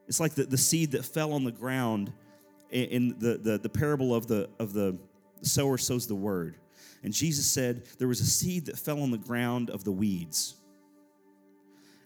it's 0.07 0.19
like 0.19 0.35
the, 0.35 0.43
the 0.43 0.57
seed 0.57 0.91
that 0.91 1.05
fell 1.05 1.33
on 1.33 1.43
the 1.43 1.51
ground 1.51 2.11
in 2.71 3.15
the, 3.19 3.37
the, 3.37 3.57
the 3.57 3.69
parable 3.69 4.13
of 4.13 4.27
the, 4.27 4.49
of 4.59 4.73
the 4.73 4.97
sower 5.41 5.77
sows 5.77 6.07
the 6.07 6.15
word. 6.15 6.57
And 7.03 7.13
Jesus 7.13 7.45
said 7.45 7.83
there 7.97 8.07
was 8.07 8.19
a 8.21 8.25
seed 8.25 8.65
that 8.65 8.77
fell 8.77 9.01
on 9.01 9.11
the 9.11 9.17
ground 9.17 9.69
of 9.69 9.83
the 9.83 9.91
weeds. 9.91 10.55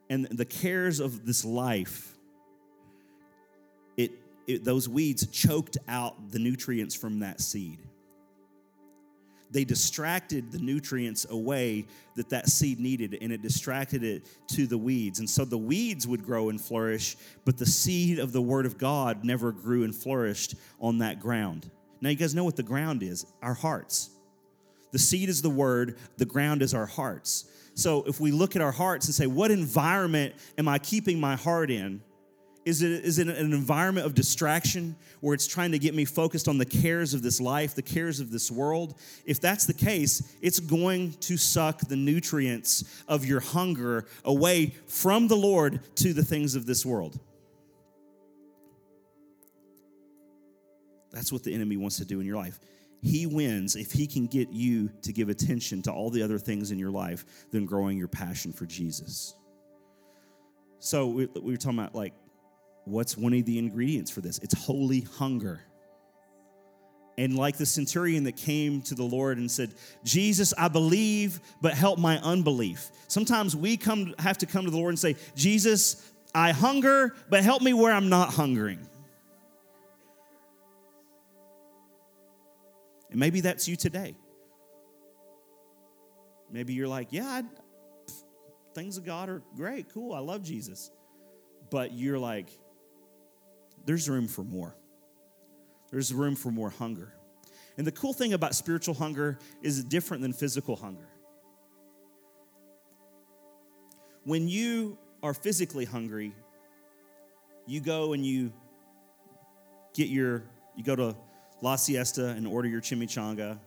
And 0.09 0.25
the 0.25 0.45
cares 0.45 0.99
of 0.99 1.25
this 1.25 1.45
life, 1.45 2.15
it, 3.95 4.11
it, 4.47 4.63
those 4.63 4.89
weeds 4.89 5.25
choked 5.27 5.77
out 5.87 6.31
the 6.31 6.39
nutrients 6.39 6.95
from 6.95 7.19
that 7.19 7.41
seed 7.41 7.79
they 9.51 9.63
distracted 9.63 10.51
the 10.51 10.59
nutrients 10.59 11.25
away 11.29 11.87
that 12.15 12.29
that 12.29 12.49
seed 12.49 12.79
needed 12.79 13.17
and 13.21 13.31
it 13.31 13.41
distracted 13.41 14.03
it 14.03 14.25
to 14.47 14.67
the 14.67 14.77
weeds. 14.77 15.19
And 15.19 15.29
so 15.29 15.45
the 15.45 15.57
weeds 15.57 16.07
would 16.07 16.23
grow 16.23 16.49
and 16.49 16.59
flourish 16.59 17.17
but 17.45 17.57
the 17.57 17.65
seed 17.65 18.19
of 18.19 18.31
the 18.31 18.41
word 18.41 18.65
of 18.65 18.77
god 18.77 19.23
never 19.23 19.51
grew 19.51 19.83
and 19.83 19.95
flourished 19.95 20.55
on 20.79 20.99
that 20.99 21.19
ground. 21.19 21.69
Now 22.01 22.09
you 22.09 22.15
guys 22.15 22.35
know 22.35 22.43
what 22.43 22.55
the 22.55 22.63
ground 22.63 23.03
is 23.03 23.25
our 23.41 23.53
hearts. 23.53 24.11
The 24.91 24.99
seed 24.99 25.29
is 25.29 25.41
the 25.41 25.49
word 25.49 25.97
the 26.17 26.25
ground 26.25 26.61
is 26.61 26.73
our 26.73 26.85
hearts. 26.85 27.45
So 27.73 28.03
if 28.03 28.19
we 28.19 28.31
look 28.31 28.55
at 28.55 28.61
our 28.61 28.71
hearts 28.71 29.05
and 29.05 29.15
say 29.15 29.27
what 29.27 29.51
environment 29.51 30.35
am 30.57 30.67
i 30.67 30.77
keeping 30.79 31.19
my 31.19 31.35
heart 31.35 31.71
in 31.71 32.01
is 32.69 32.83
it, 32.83 33.03
is 33.03 33.17
it 33.17 33.27
an 33.27 33.51
environment 33.51 34.05
of 34.05 34.13
distraction 34.13 34.95
where 35.21 35.33
it's 35.33 35.47
trying 35.47 35.71
to 35.71 35.79
get 35.79 35.95
me 35.95 36.05
focused 36.05 36.47
on 36.47 36.59
the 36.59 36.65
cares 36.65 37.13
of 37.15 37.23
this 37.23 37.41
life, 37.41 37.73
the 37.73 37.81
cares 37.81 38.19
of 38.19 38.31
this 38.31 38.51
world? 38.51 38.93
If 39.25 39.41
that's 39.41 39.65
the 39.65 39.73
case, 39.73 40.37
it's 40.41 40.59
going 40.59 41.13
to 41.13 41.35
suck 41.35 41.79
the 41.79 41.95
nutrients 41.95 43.03
of 43.07 43.25
your 43.25 43.39
hunger 43.39 44.05
away 44.23 44.75
from 44.85 45.27
the 45.27 45.35
Lord 45.35 45.81
to 45.95 46.13
the 46.13 46.23
things 46.23 46.55
of 46.55 46.67
this 46.67 46.85
world. 46.85 47.19
That's 51.11 51.33
what 51.33 51.43
the 51.43 51.53
enemy 51.53 51.75
wants 51.75 51.97
to 51.97 52.05
do 52.05 52.19
in 52.19 52.25
your 52.27 52.37
life. 52.37 52.59
He 53.01 53.25
wins 53.25 53.75
if 53.75 53.91
he 53.91 54.05
can 54.05 54.27
get 54.27 54.49
you 54.49 54.91
to 55.01 55.11
give 55.11 55.29
attention 55.29 55.81
to 55.83 55.91
all 55.91 56.11
the 56.11 56.21
other 56.21 56.37
things 56.37 56.69
in 56.69 56.77
your 56.77 56.91
life 56.91 57.25
than 57.49 57.65
growing 57.65 57.97
your 57.97 58.07
passion 58.07 58.53
for 58.53 58.67
Jesus. 58.67 59.33
So 60.77 61.07
we, 61.07 61.25
we 61.25 61.51
were 61.51 61.57
talking 61.57 61.79
about 61.79 61.95
like 61.95 62.13
what's 62.89 63.15
one 63.15 63.33
of 63.33 63.45
the 63.45 63.57
ingredients 63.57 64.11
for 64.11 64.21
this? 64.21 64.39
It's 64.39 64.53
holy 64.53 65.01
hunger. 65.01 65.61
And 67.17 67.35
like 67.35 67.57
the 67.57 67.65
centurion 67.65 68.23
that 68.23 68.37
came 68.37 68.81
to 68.83 68.95
the 68.95 69.03
Lord 69.03 69.37
and 69.37 69.51
said, 69.51 69.73
Jesus, 70.03 70.53
I 70.57 70.69
believe, 70.69 71.41
but 71.61 71.73
help 71.73 71.99
my 71.99 72.17
unbelief. 72.19 72.89
Sometimes 73.09 73.55
we 73.55 73.75
come 73.75 74.15
have 74.19 74.37
to 74.37 74.45
come 74.45 74.65
to 74.65 74.71
the 74.71 74.77
Lord 74.77 74.91
and 74.91 74.99
say, 74.99 75.17
Jesus, 75.35 76.11
I 76.33 76.51
hunger, 76.51 77.15
but 77.29 77.43
help 77.43 77.61
me 77.61 77.73
where 77.73 77.91
I'm 77.91 78.07
not 78.07 78.33
hungering. 78.33 78.79
And 83.11 83.19
maybe 83.19 83.41
that's 83.41 83.67
you 83.67 83.75
today. 83.75 84.15
Maybe 86.51 86.73
you're 86.73 86.87
like, 86.87 87.09
yeah, 87.11 87.27
I, 87.27 87.43
things 88.73 88.97
of 88.97 89.05
God 89.05 89.29
are 89.29 89.43
great, 89.55 89.91
cool, 89.93 90.13
I 90.13 90.19
love 90.19 90.41
Jesus. 90.41 90.89
But 91.69 91.91
you're 91.91 92.17
like, 92.17 92.49
there's 93.89 94.07
room 94.07 94.27
for 94.27 94.43
more. 94.43 94.75
There's 95.89 96.13
room 96.13 96.35
for 96.35 96.51
more 96.51 96.69
hunger. 96.69 97.11
And 97.75 97.87
the 97.87 97.91
cool 97.91 98.13
thing 98.13 98.33
about 98.33 98.53
spiritual 98.53 98.93
hunger 98.93 99.39
is 99.63 99.83
different 99.83 100.21
than 100.21 100.31
physical 100.31 100.75
hunger. 100.75 101.09
When 104.25 104.47
you 104.47 104.99
are 105.23 105.33
physically 105.33 105.85
hungry, 105.85 106.35
you 107.65 107.81
go 107.81 108.13
and 108.13 108.23
you 108.23 108.53
get 109.95 110.07
your, 110.07 110.43
you 110.75 110.83
go 110.83 110.95
to 110.95 111.15
La 111.63 111.75
Siesta 111.75 112.27
and 112.27 112.45
order 112.45 112.67
your 112.67 112.81
chimichanga 112.81 113.57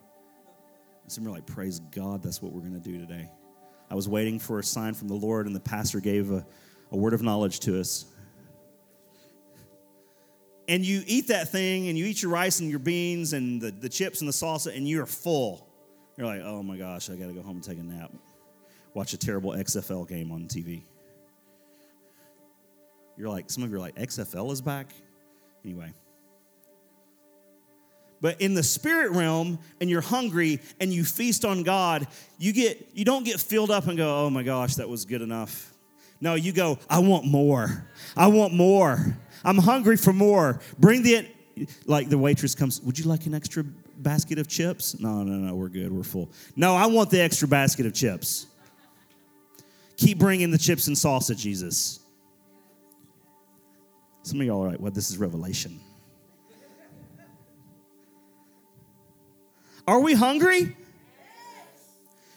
Some 1.08 1.26
are 1.26 1.32
like, 1.32 1.46
praise 1.46 1.80
God, 1.80 2.22
that's 2.22 2.40
what 2.40 2.52
we're 2.52 2.60
going 2.60 2.80
to 2.80 2.88
do 2.90 2.96
today. 2.96 3.28
I 3.90 3.96
was 3.96 4.08
waiting 4.08 4.38
for 4.38 4.60
a 4.60 4.62
sign 4.62 4.94
from 4.94 5.08
the 5.08 5.14
Lord, 5.14 5.46
and 5.46 5.56
the 5.56 5.60
pastor 5.60 5.98
gave 5.98 6.30
a, 6.30 6.46
a 6.92 6.96
word 6.96 7.12
of 7.12 7.22
knowledge 7.22 7.58
to 7.60 7.80
us. 7.80 8.06
And 10.72 10.86
you 10.86 11.02
eat 11.06 11.28
that 11.28 11.50
thing, 11.50 11.88
and 11.88 11.98
you 11.98 12.06
eat 12.06 12.22
your 12.22 12.30
rice 12.30 12.60
and 12.60 12.70
your 12.70 12.78
beans 12.78 13.34
and 13.34 13.60
the, 13.60 13.70
the 13.70 13.90
chips 13.90 14.22
and 14.22 14.28
the 14.28 14.32
salsa, 14.32 14.74
and 14.74 14.88
you're 14.88 15.04
full. 15.04 15.68
You're 16.16 16.26
like, 16.26 16.40
oh 16.42 16.62
my 16.62 16.78
gosh, 16.78 17.10
I 17.10 17.16
got 17.16 17.26
to 17.26 17.34
go 17.34 17.42
home 17.42 17.56
and 17.56 17.62
take 17.62 17.78
a 17.78 17.82
nap. 17.82 18.10
Watch 18.94 19.12
a 19.12 19.18
terrible 19.18 19.50
XFL 19.50 20.08
game 20.08 20.32
on 20.32 20.48
TV. 20.48 20.84
You're 23.18 23.28
like, 23.28 23.50
some 23.50 23.62
of 23.64 23.70
you 23.70 23.76
are 23.76 23.80
like, 23.80 23.96
XFL 23.96 24.50
is 24.50 24.62
back? 24.62 24.94
Anyway. 25.62 25.92
But 28.22 28.40
in 28.40 28.54
the 28.54 28.62
spirit 28.62 29.10
realm, 29.10 29.58
and 29.78 29.90
you're 29.90 30.00
hungry 30.00 30.58
and 30.80 30.90
you 30.90 31.04
feast 31.04 31.44
on 31.44 31.64
God, 31.64 32.06
you 32.38 32.54
get 32.54 32.88
you 32.94 33.04
don't 33.04 33.24
get 33.26 33.40
filled 33.40 33.70
up 33.70 33.88
and 33.88 33.98
go, 33.98 34.24
oh 34.24 34.30
my 34.30 34.42
gosh, 34.42 34.76
that 34.76 34.88
was 34.88 35.04
good 35.04 35.20
enough. 35.20 35.70
No, 36.18 36.34
you 36.34 36.52
go, 36.52 36.78
I 36.88 37.00
want 37.00 37.26
more. 37.26 37.84
I 38.16 38.28
want 38.28 38.54
more. 38.54 39.18
I'm 39.44 39.58
hungry 39.58 39.96
for 39.96 40.12
more. 40.12 40.60
Bring 40.78 41.02
the 41.02 41.28
like 41.86 42.08
the 42.08 42.18
waitress 42.18 42.54
comes, 42.54 42.80
would 42.82 42.98
you 42.98 43.04
like 43.04 43.26
an 43.26 43.34
extra 43.34 43.64
basket 43.98 44.38
of 44.38 44.48
chips? 44.48 44.98
No, 44.98 45.22
no, 45.22 45.34
no, 45.34 45.54
we're 45.54 45.68
good. 45.68 45.92
We're 45.92 46.02
full. 46.02 46.30
No, 46.56 46.74
I 46.74 46.86
want 46.86 47.10
the 47.10 47.20
extra 47.20 47.46
basket 47.46 47.86
of 47.86 47.94
chips. 47.94 48.46
Keep 49.96 50.18
bringing 50.18 50.50
the 50.50 50.58
chips 50.58 50.86
and 50.86 50.96
salsa, 50.96 51.36
Jesus. 51.36 52.00
Some 54.22 54.40
of 54.40 54.46
y'all 54.46 54.64
are 54.64 54.70
like, 54.70 54.80
well, 54.80 54.90
this 54.90 55.10
is 55.10 55.18
revelation. 55.18 55.80
Are 59.86 60.00
we 60.00 60.14
hungry? 60.14 60.76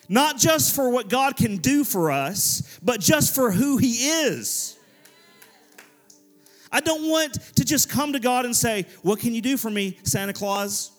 Not 0.09 0.37
just 0.37 0.75
for 0.75 0.89
what 0.89 1.09
God 1.09 1.35
can 1.35 1.57
do 1.57 1.83
for 1.83 2.11
us, 2.11 2.79
but 2.83 2.99
just 2.99 3.33
for 3.33 3.51
who 3.51 3.77
He 3.77 4.07
is. 4.07 4.74
I 6.75 6.81
don't 6.81 7.07
want 7.07 7.35
to 7.55 7.63
just 7.63 7.89
come 7.89 8.11
to 8.11 8.19
God 8.19 8.43
and 8.43 8.53
say, 8.53 8.85
What 9.01 9.21
can 9.21 9.33
you 9.33 9.41
do 9.41 9.55
for 9.55 9.69
me, 9.69 9.97
Santa 10.03 10.33
Claus? 10.33 10.91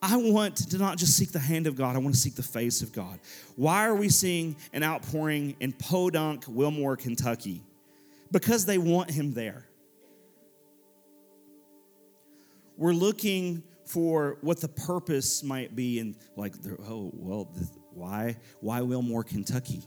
I 0.00 0.16
want 0.16 0.56
to 0.70 0.78
not 0.78 0.96
just 0.96 1.18
seek 1.18 1.32
the 1.32 1.38
hand 1.38 1.66
of 1.66 1.76
God, 1.76 1.96
I 1.96 1.98
want 1.98 2.14
to 2.14 2.20
seek 2.20 2.34
the 2.34 2.42
face 2.42 2.80
of 2.80 2.94
God. 2.94 3.20
Why 3.54 3.86
are 3.86 3.94
we 3.94 4.08
seeing 4.08 4.56
an 4.72 4.82
outpouring 4.82 5.54
in 5.60 5.74
Podunk, 5.74 6.44
Wilmore, 6.48 6.96
Kentucky? 6.96 7.62
Because 8.32 8.64
they 8.64 8.78
want 8.78 9.10
Him 9.10 9.34
there. 9.34 9.68
We're 12.78 12.94
looking 12.94 13.64
for 13.84 14.38
what 14.40 14.62
the 14.62 14.68
purpose 14.68 15.42
might 15.42 15.76
be 15.76 16.00
and 16.00 16.16
like 16.36 16.54
oh 16.88 17.10
well 17.12 17.54
why 17.92 18.36
why 18.60 18.80
wilmore 18.80 19.22
kentucky 19.22 19.84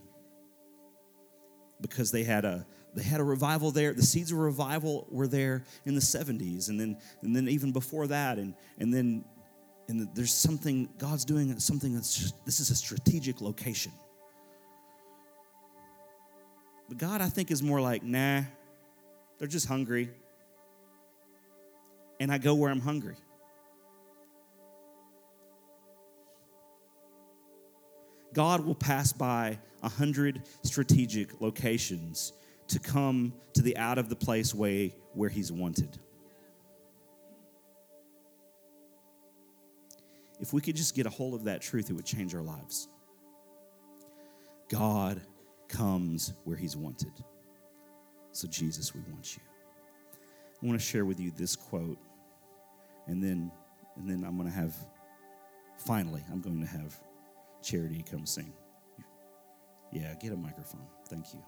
because 1.82 2.10
they 2.10 2.24
had 2.24 2.46
a 2.46 2.66
they 2.96 3.04
had 3.04 3.20
a 3.20 3.24
revival 3.24 3.72
there. 3.72 3.94
The 3.94 4.02
seeds 4.02 4.32
of 4.32 4.40
revival 4.40 5.08
were 5.10 5.28
there 5.28 5.64
in 5.86 5.96
the 5.96 6.02
70s 6.02 6.70
and 6.70 6.80
then 6.80 6.98
and 7.22 7.36
then 7.36 7.48
even 7.48 7.72
before 7.72 8.08
that. 8.08 8.38
And 8.38 8.56
and 8.80 8.94
then 8.94 9.24
and 9.88 10.08
there's 10.16 10.34
something 10.34 10.90
god's 10.98 11.26
doing 11.26 11.58
something 11.60 11.94
that's 11.94 12.18
just, 12.18 12.46
this 12.46 12.60
is 12.60 12.70
a 12.70 12.76
strategic 12.76 13.42
location. 13.42 13.92
But 16.88 16.98
god 16.98 17.22
i 17.22 17.30
think 17.30 17.52
is 17.52 17.62
more 17.62 17.82
like 17.82 18.04
nah 18.04 18.42
they're 19.38 19.48
just 19.48 19.68
hungry. 19.68 20.10
And 22.20 22.32
i 22.32 22.38
go 22.38 22.56
where 22.56 22.72
i'm 22.72 22.82
hungry. 22.82 23.16
God 28.34 28.64
will 28.64 28.76
pass 28.76 29.12
by 29.12 29.58
a 29.82 29.90
hundred 29.90 30.44
strategic 30.62 31.42
locations 31.42 32.34
to 32.70 32.80
come 32.80 33.34
to 33.54 33.62
the 33.62 33.76
out 33.78 33.98
of 33.98 34.10
the 34.10 34.16
place 34.16 34.54
way 34.54 34.96
where 35.14 35.30
He's 35.30 35.52
wanted. 35.52 35.98
If 40.40 40.54
we 40.54 40.62
could 40.62 40.76
just 40.76 40.96
get 40.96 41.06
a 41.06 41.10
hold 41.10 41.34
of 41.34 41.44
that 41.44 41.62
truth, 41.62 41.90
it 41.90 41.94
would 41.94 42.06
change 42.06 42.34
our 42.34 42.42
lives. 42.42 42.88
God 44.70 45.20
comes 45.68 46.34
where 46.46 46.56
He's 46.56 46.78
wanted. 46.78 47.12
So, 48.32 48.48
Jesus, 48.48 48.94
we 48.94 49.02
want 49.12 49.36
you. 49.36 49.44
I 50.62 50.66
want 50.66 50.80
to 50.80 50.86
share 50.86 51.06
with 51.06 51.20
you 51.20 51.32
this 51.32 51.56
quote, 51.56 51.98
and 53.08 53.24
then, 53.24 53.52
and 53.98 54.10
then 54.10 54.24
I'm 54.24 54.38
going 54.38 54.50
to 54.50 54.56
have, 54.56 54.76
finally, 55.78 56.24
I'm 56.32 56.42
going 56.42 56.62
to 56.62 56.68
have 56.68 56.96
Charity 57.62 58.06
come 58.10 58.26
sing. 58.26 58.54
Yeah, 59.92 60.14
get 60.22 60.32
a 60.32 60.38
microphone. 60.38 60.88
Thank 61.08 61.34
you. 61.34 61.44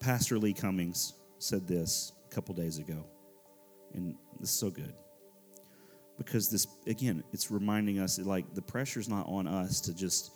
Pastor 0.00 0.38
Lee 0.38 0.52
Cummings 0.52 1.14
said 1.38 1.66
this 1.66 2.12
a 2.30 2.34
couple 2.34 2.54
days 2.54 2.78
ago, 2.78 3.04
and 3.94 4.14
this 4.40 4.50
is 4.50 4.58
so 4.58 4.70
good. 4.70 4.94
Because 6.16 6.48
this, 6.48 6.66
again, 6.86 7.22
it's 7.32 7.50
reminding 7.50 8.00
us 8.00 8.18
like, 8.18 8.54
the 8.54 8.62
pressure's 8.62 9.08
not 9.08 9.26
on 9.28 9.46
us 9.46 9.80
to 9.82 9.94
just, 9.94 10.32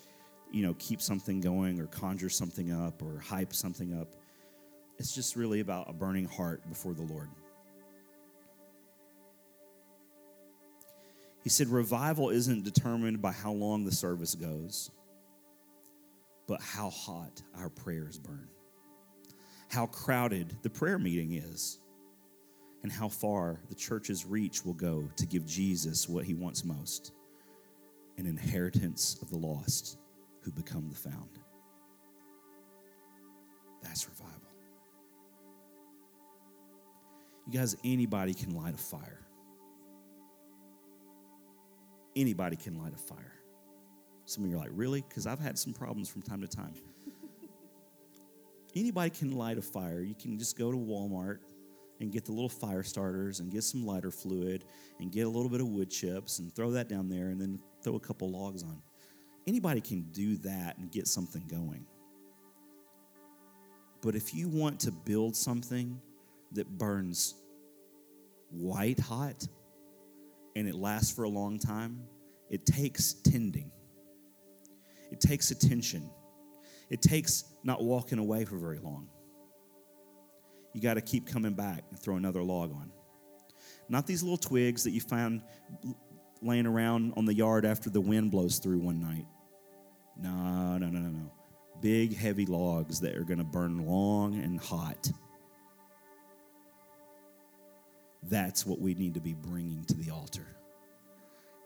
you 0.53 0.63
know, 0.63 0.75
keep 0.79 1.01
something 1.01 1.41
going 1.41 1.81
or 1.81 1.87
conjure 1.87 2.29
something 2.29 2.73
up 2.73 3.03
or 3.03 3.19
hype 3.19 3.53
something 3.53 3.99
up. 3.99 4.09
It's 4.99 5.15
just 5.15 5.35
really 5.35 5.61
about 5.61 5.91
a 5.91 5.93
burning 5.93 6.27
heart 6.27 6.69
before 6.69 6.95
the 6.95 7.03
Lord. 7.03 7.29
He 11.43 11.51
said, 11.51 11.69
Revival 11.69 12.31
isn't 12.31 12.63
determined 12.63 13.21
by 13.21 13.33
how 13.33 13.51
long 13.51 13.85
the 13.85 13.91
service 13.91 14.37
goes, 14.37 14.91
but 16.47 16.61
how 16.61 16.91
hot 16.91 17.43
our 17.59 17.69
prayers 17.69 18.19
burn, 18.19 18.49
how 19.73 19.87
crowded 19.87 20.57
the 20.63 20.71
prayer 20.71 20.99
meeting 20.99 21.33
is, 21.35 21.81
and 22.83 22.93
how 22.93 23.09
far 23.09 23.61
the 23.69 23.75
church's 23.75 24.27
reach 24.27 24.65
will 24.65 24.75
go 24.75 25.09
to 25.17 25.27
give 25.27 25.47
Jesus 25.47 26.09
what 26.09 26.25
he 26.25 26.35
wants 26.35 26.65
most 26.65 27.13
an 28.19 28.27
inheritance 28.27 29.19
of 29.23 29.31
the 29.31 29.37
lost 29.37 29.97
who 30.43 30.53
become 30.53 30.89
the 30.89 30.95
found. 30.95 31.39
That's 33.83 34.07
revival. 34.07 34.37
You 37.47 37.59
guys, 37.59 37.75
anybody 37.85 38.35
can 38.35 38.55
light 38.55 38.75
a 38.75 38.79
fire 38.79 39.23
anybody 42.17 42.57
can 42.57 42.79
light 42.79 42.95
a 42.95 42.99
fire. 42.99 43.33
Some 44.25 44.45
of 44.45 44.51
you 44.51 44.57
are 44.57 44.61
like, 44.61 44.71
really? 44.73 45.05
Because 45.09 45.27
I've 45.27 45.41
had 45.41 45.59
some 45.59 45.73
problems 45.73 46.09
from 46.09 46.23
time 46.23 46.41
to 46.41 46.49
time. 46.49 46.75
Anybody 48.75 49.11
can 49.11 49.33
light 49.33 49.59
a 49.59 49.63
fire. 49.63 50.01
You 50.01 50.15
can 50.15 50.39
just 50.39 50.59
go 50.59 50.71
to 50.71 50.77
Walmart 50.77 51.39
and 52.01 52.11
get 52.11 52.25
the 52.25 52.33
little 52.33 52.49
fire 52.49 52.83
starters 52.83 53.41
and 53.41 53.51
get 53.51 53.63
some 53.65 53.87
lighter 53.87 54.11
fluid 54.11 54.65
and 55.01 55.13
get 55.13 55.23
a 55.23 55.29
little 55.29 55.49
bit 55.49 55.61
of 55.61 55.69
wood 55.69 55.91
chips 55.91 56.39
and 56.39 56.55
throw 56.55 56.71
that 56.73 56.89
down 56.89 57.09
there 57.09 57.29
and 57.29 57.41
then 57.41 57.61
throw 57.83 57.95
a 57.95 58.01
couple 58.01 58.31
logs 58.31 58.63
on. 58.63 58.83
Anybody 59.47 59.81
can 59.81 60.03
do 60.13 60.37
that 60.39 60.79
and 60.79 60.91
get 60.91 61.07
something 61.07 61.45
going. 61.49 61.87
But 64.01 64.17
if 64.17 64.35
you 64.35 64.49
want 64.49 64.81
to 64.81 64.91
build 64.91 65.37
something 65.37 66.01
that 66.53 66.69
burns 66.79 67.35
white 68.51 68.99
hot, 68.99 69.47
and 70.55 70.69
it 70.69 70.75
lasts 70.75 71.15
for 71.15 71.23
a 71.25 71.29
long 71.29 71.59
time, 71.59 72.03
it 72.51 72.67
takes 72.67 73.15
tending. 73.15 73.71
It 75.11 75.21
takes 75.21 75.51
attention. 75.51 76.11
It 76.93 77.01
takes 77.01 77.45
not 77.65 77.83
walking 77.83 78.19
away 78.19 78.45
for 78.45 78.59
very 78.59 78.79
long. 78.79 79.09
You 80.75 80.83
got 80.83 80.95
to 80.95 81.01
keep 81.01 81.27
coming 81.27 81.55
back 81.55 81.85
and 81.89 81.99
throw 81.99 82.17
another 82.17 82.43
log 82.43 82.71
on. 82.71 82.93
Not 83.89 84.07
these 84.07 84.23
little 84.23 84.37
twigs 84.37 84.85
that 84.85 84.91
you 84.91 85.01
found 85.01 85.43
laying 86.43 86.67
around 86.67 87.15
on 87.17 87.25
the 87.25 87.33
yard 87.33 87.65
after 87.65 87.89
the 87.89 88.01
wind 88.01 88.31
blows 88.31 88.59
through 88.59 88.81
one 88.81 89.01
night. 89.01 89.27
No, 90.19 90.77
no, 90.77 90.91
no, 90.91 90.99
no, 90.99 91.09
no. 91.09 91.33
Big, 91.81 92.15
heavy 92.15 92.45
logs 92.45 93.01
that 93.01 93.17
are 93.17 93.25
going 93.25 93.39
to 93.39 93.45
burn 93.45 93.87
long 93.87 94.35
and 94.35 94.61
hot. 94.61 95.11
That's 98.25 98.67
what 98.67 98.81
we 98.81 98.93
need 98.93 99.15
to 99.15 99.21
be 99.21 99.33
bringing 99.33 99.83
to 99.87 99.95
the 99.95 100.11
altar. 100.11 100.47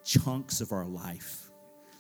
Chunks 0.05 0.61
of 0.61 0.71
our 0.71 0.87
life. 0.87 1.51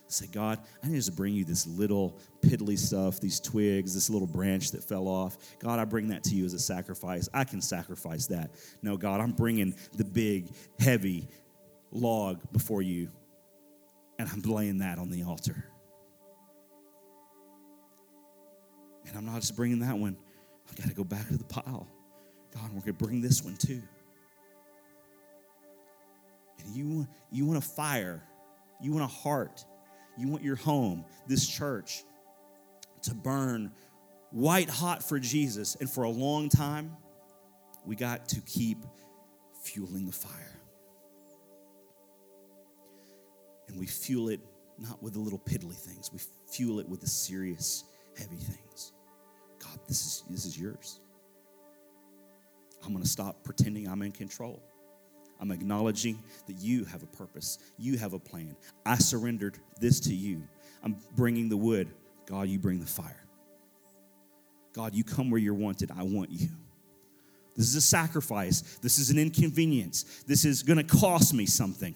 Say, 0.08 0.26
God, 0.30 0.60
I 0.84 0.88
need 0.88 1.02
to 1.02 1.12
bring 1.12 1.34
you 1.34 1.44
this 1.44 1.66
little 1.66 2.18
piddly 2.40 2.78
stuff, 2.78 3.18
these 3.20 3.40
twigs, 3.40 3.92
this 3.92 4.08
little 4.08 4.28
branch 4.28 4.70
that 4.70 4.84
fell 4.84 5.08
off. 5.08 5.36
God, 5.58 5.80
I 5.80 5.84
bring 5.84 6.08
that 6.08 6.22
to 6.24 6.34
you 6.34 6.44
as 6.44 6.54
a 6.54 6.60
sacrifice. 6.60 7.28
I 7.34 7.42
can 7.44 7.60
sacrifice 7.60 8.26
that. 8.28 8.52
No, 8.82 8.96
God, 8.96 9.20
I'm 9.20 9.32
bringing 9.32 9.74
the 9.94 10.04
big, 10.04 10.48
heavy 10.78 11.28
log 11.90 12.40
before 12.52 12.82
you, 12.82 13.08
and 14.18 14.28
I'm 14.32 14.42
laying 14.42 14.78
that 14.78 14.98
on 14.98 15.10
the 15.10 15.24
altar. 15.24 15.64
And 19.06 19.16
I'm 19.16 19.26
not 19.26 19.40
just 19.40 19.56
bringing 19.56 19.80
that 19.80 19.98
one, 19.98 20.16
I've 20.68 20.76
got 20.76 20.88
to 20.88 20.94
go 20.94 21.04
back 21.04 21.26
to 21.28 21.36
the 21.36 21.44
pile. 21.44 21.88
God, 22.54 22.64
we're 22.72 22.80
going 22.80 22.96
to 22.96 23.04
bring 23.04 23.20
this 23.20 23.42
one 23.42 23.56
too. 23.56 23.82
And 26.64 26.74
you, 26.76 27.06
you 27.30 27.44
want 27.44 27.58
a 27.58 27.66
fire, 27.66 28.22
you 28.80 28.92
want 28.92 29.04
a 29.04 29.08
heart, 29.08 29.64
you 30.16 30.28
want 30.28 30.42
your 30.42 30.56
home, 30.56 31.04
this 31.26 31.46
church, 31.46 32.04
to 33.02 33.14
burn 33.14 33.72
white 34.30 34.68
hot 34.68 35.02
for 35.02 35.18
Jesus. 35.18 35.76
And 35.80 35.90
for 35.90 36.04
a 36.04 36.10
long 36.10 36.48
time, 36.48 36.96
we 37.84 37.96
got 37.96 38.28
to 38.30 38.40
keep 38.40 38.78
fueling 39.62 40.06
the 40.06 40.12
fire. 40.12 40.60
And 43.68 43.78
we 43.78 43.86
fuel 43.86 44.28
it 44.28 44.40
not 44.78 45.02
with 45.02 45.14
the 45.14 45.20
little 45.20 45.38
piddly 45.38 45.74
things, 45.74 46.10
we 46.12 46.20
fuel 46.50 46.80
it 46.80 46.88
with 46.88 47.00
the 47.00 47.06
serious, 47.06 47.84
heavy 48.18 48.36
things. 48.36 48.92
God, 49.58 49.78
this 49.88 50.04
is, 50.04 50.24
this 50.28 50.44
is 50.44 50.58
yours. 50.58 51.00
I'm 52.84 52.92
going 52.92 53.02
to 53.02 53.08
stop 53.08 53.42
pretending 53.42 53.88
I'm 53.88 54.02
in 54.02 54.12
control. 54.12 54.62
I'm 55.40 55.50
acknowledging 55.50 56.22
that 56.46 56.56
you 56.56 56.84
have 56.84 57.02
a 57.02 57.06
purpose, 57.06 57.58
you 57.78 57.98
have 57.98 58.12
a 58.12 58.18
plan. 58.18 58.56
I 58.84 58.96
surrendered 58.96 59.58
this 59.80 60.00
to 60.00 60.14
you. 60.14 60.42
I'm 60.82 60.96
bringing 61.14 61.48
the 61.48 61.56
wood. 61.56 61.88
God, 62.26 62.48
you 62.48 62.58
bring 62.58 62.80
the 62.80 62.86
fire. 62.86 63.24
God, 64.72 64.94
you 64.94 65.04
come 65.04 65.30
where 65.30 65.40
you're 65.40 65.54
wanted. 65.54 65.90
I 65.96 66.02
want 66.02 66.30
you. 66.30 66.48
This 67.56 67.68
is 67.68 67.76
a 67.76 67.80
sacrifice. 67.80 68.60
This 68.82 68.98
is 68.98 69.10
an 69.10 69.18
inconvenience. 69.18 70.22
This 70.26 70.44
is 70.44 70.62
going 70.62 70.76
to 70.76 70.84
cost 70.84 71.32
me 71.32 71.46
something. 71.46 71.94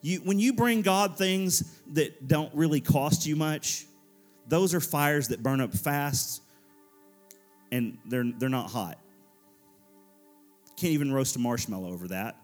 You, 0.00 0.20
when 0.20 0.38
you 0.38 0.52
bring 0.52 0.82
God 0.82 1.18
things 1.18 1.64
that 1.94 2.28
don't 2.28 2.54
really 2.54 2.80
cost 2.80 3.26
you 3.26 3.34
much, 3.34 3.86
those 4.46 4.74
are 4.74 4.80
fires 4.80 5.28
that 5.28 5.42
burn 5.42 5.60
up 5.60 5.74
fast 5.74 6.40
and 7.72 7.98
they're, 8.06 8.24
they're 8.38 8.48
not 8.48 8.70
hot. 8.70 8.98
Can't 10.78 10.92
even 10.92 11.12
roast 11.12 11.34
a 11.34 11.40
marshmallow 11.40 11.92
over 11.92 12.06
that. 12.08 12.36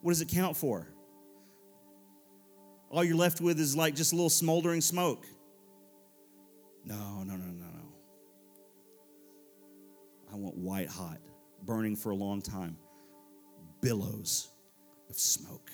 What 0.00 0.12
does 0.12 0.22
it 0.22 0.28
count 0.28 0.56
for? 0.56 0.88
All 2.88 3.04
you're 3.04 3.14
left 3.14 3.42
with 3.42 3.60
is 3.60 3.76
like 3.76 3.94
just 3.94 4.12
a 4.12 4.16
little 4.16 4.30
smoldering 4.30 4.80
smoke. 4.80 5.26
No, 6.82 7.22
no, 7.24 7.36
no, 7.36 7.44
no, 7.44 7.66
no. 7.66 7.92
I 10.32 10.36
want 10.36 10.56
white 10.56 10.88
hot, 10.88 11.18
burning 11.62 11.94
for 11.94 12.08
a 12.08 12.16
long 12.16 12.40
time, 12.40 12.78
billows 13.82 14.48
of 15.10 15.18
smoke. 15.18 15.67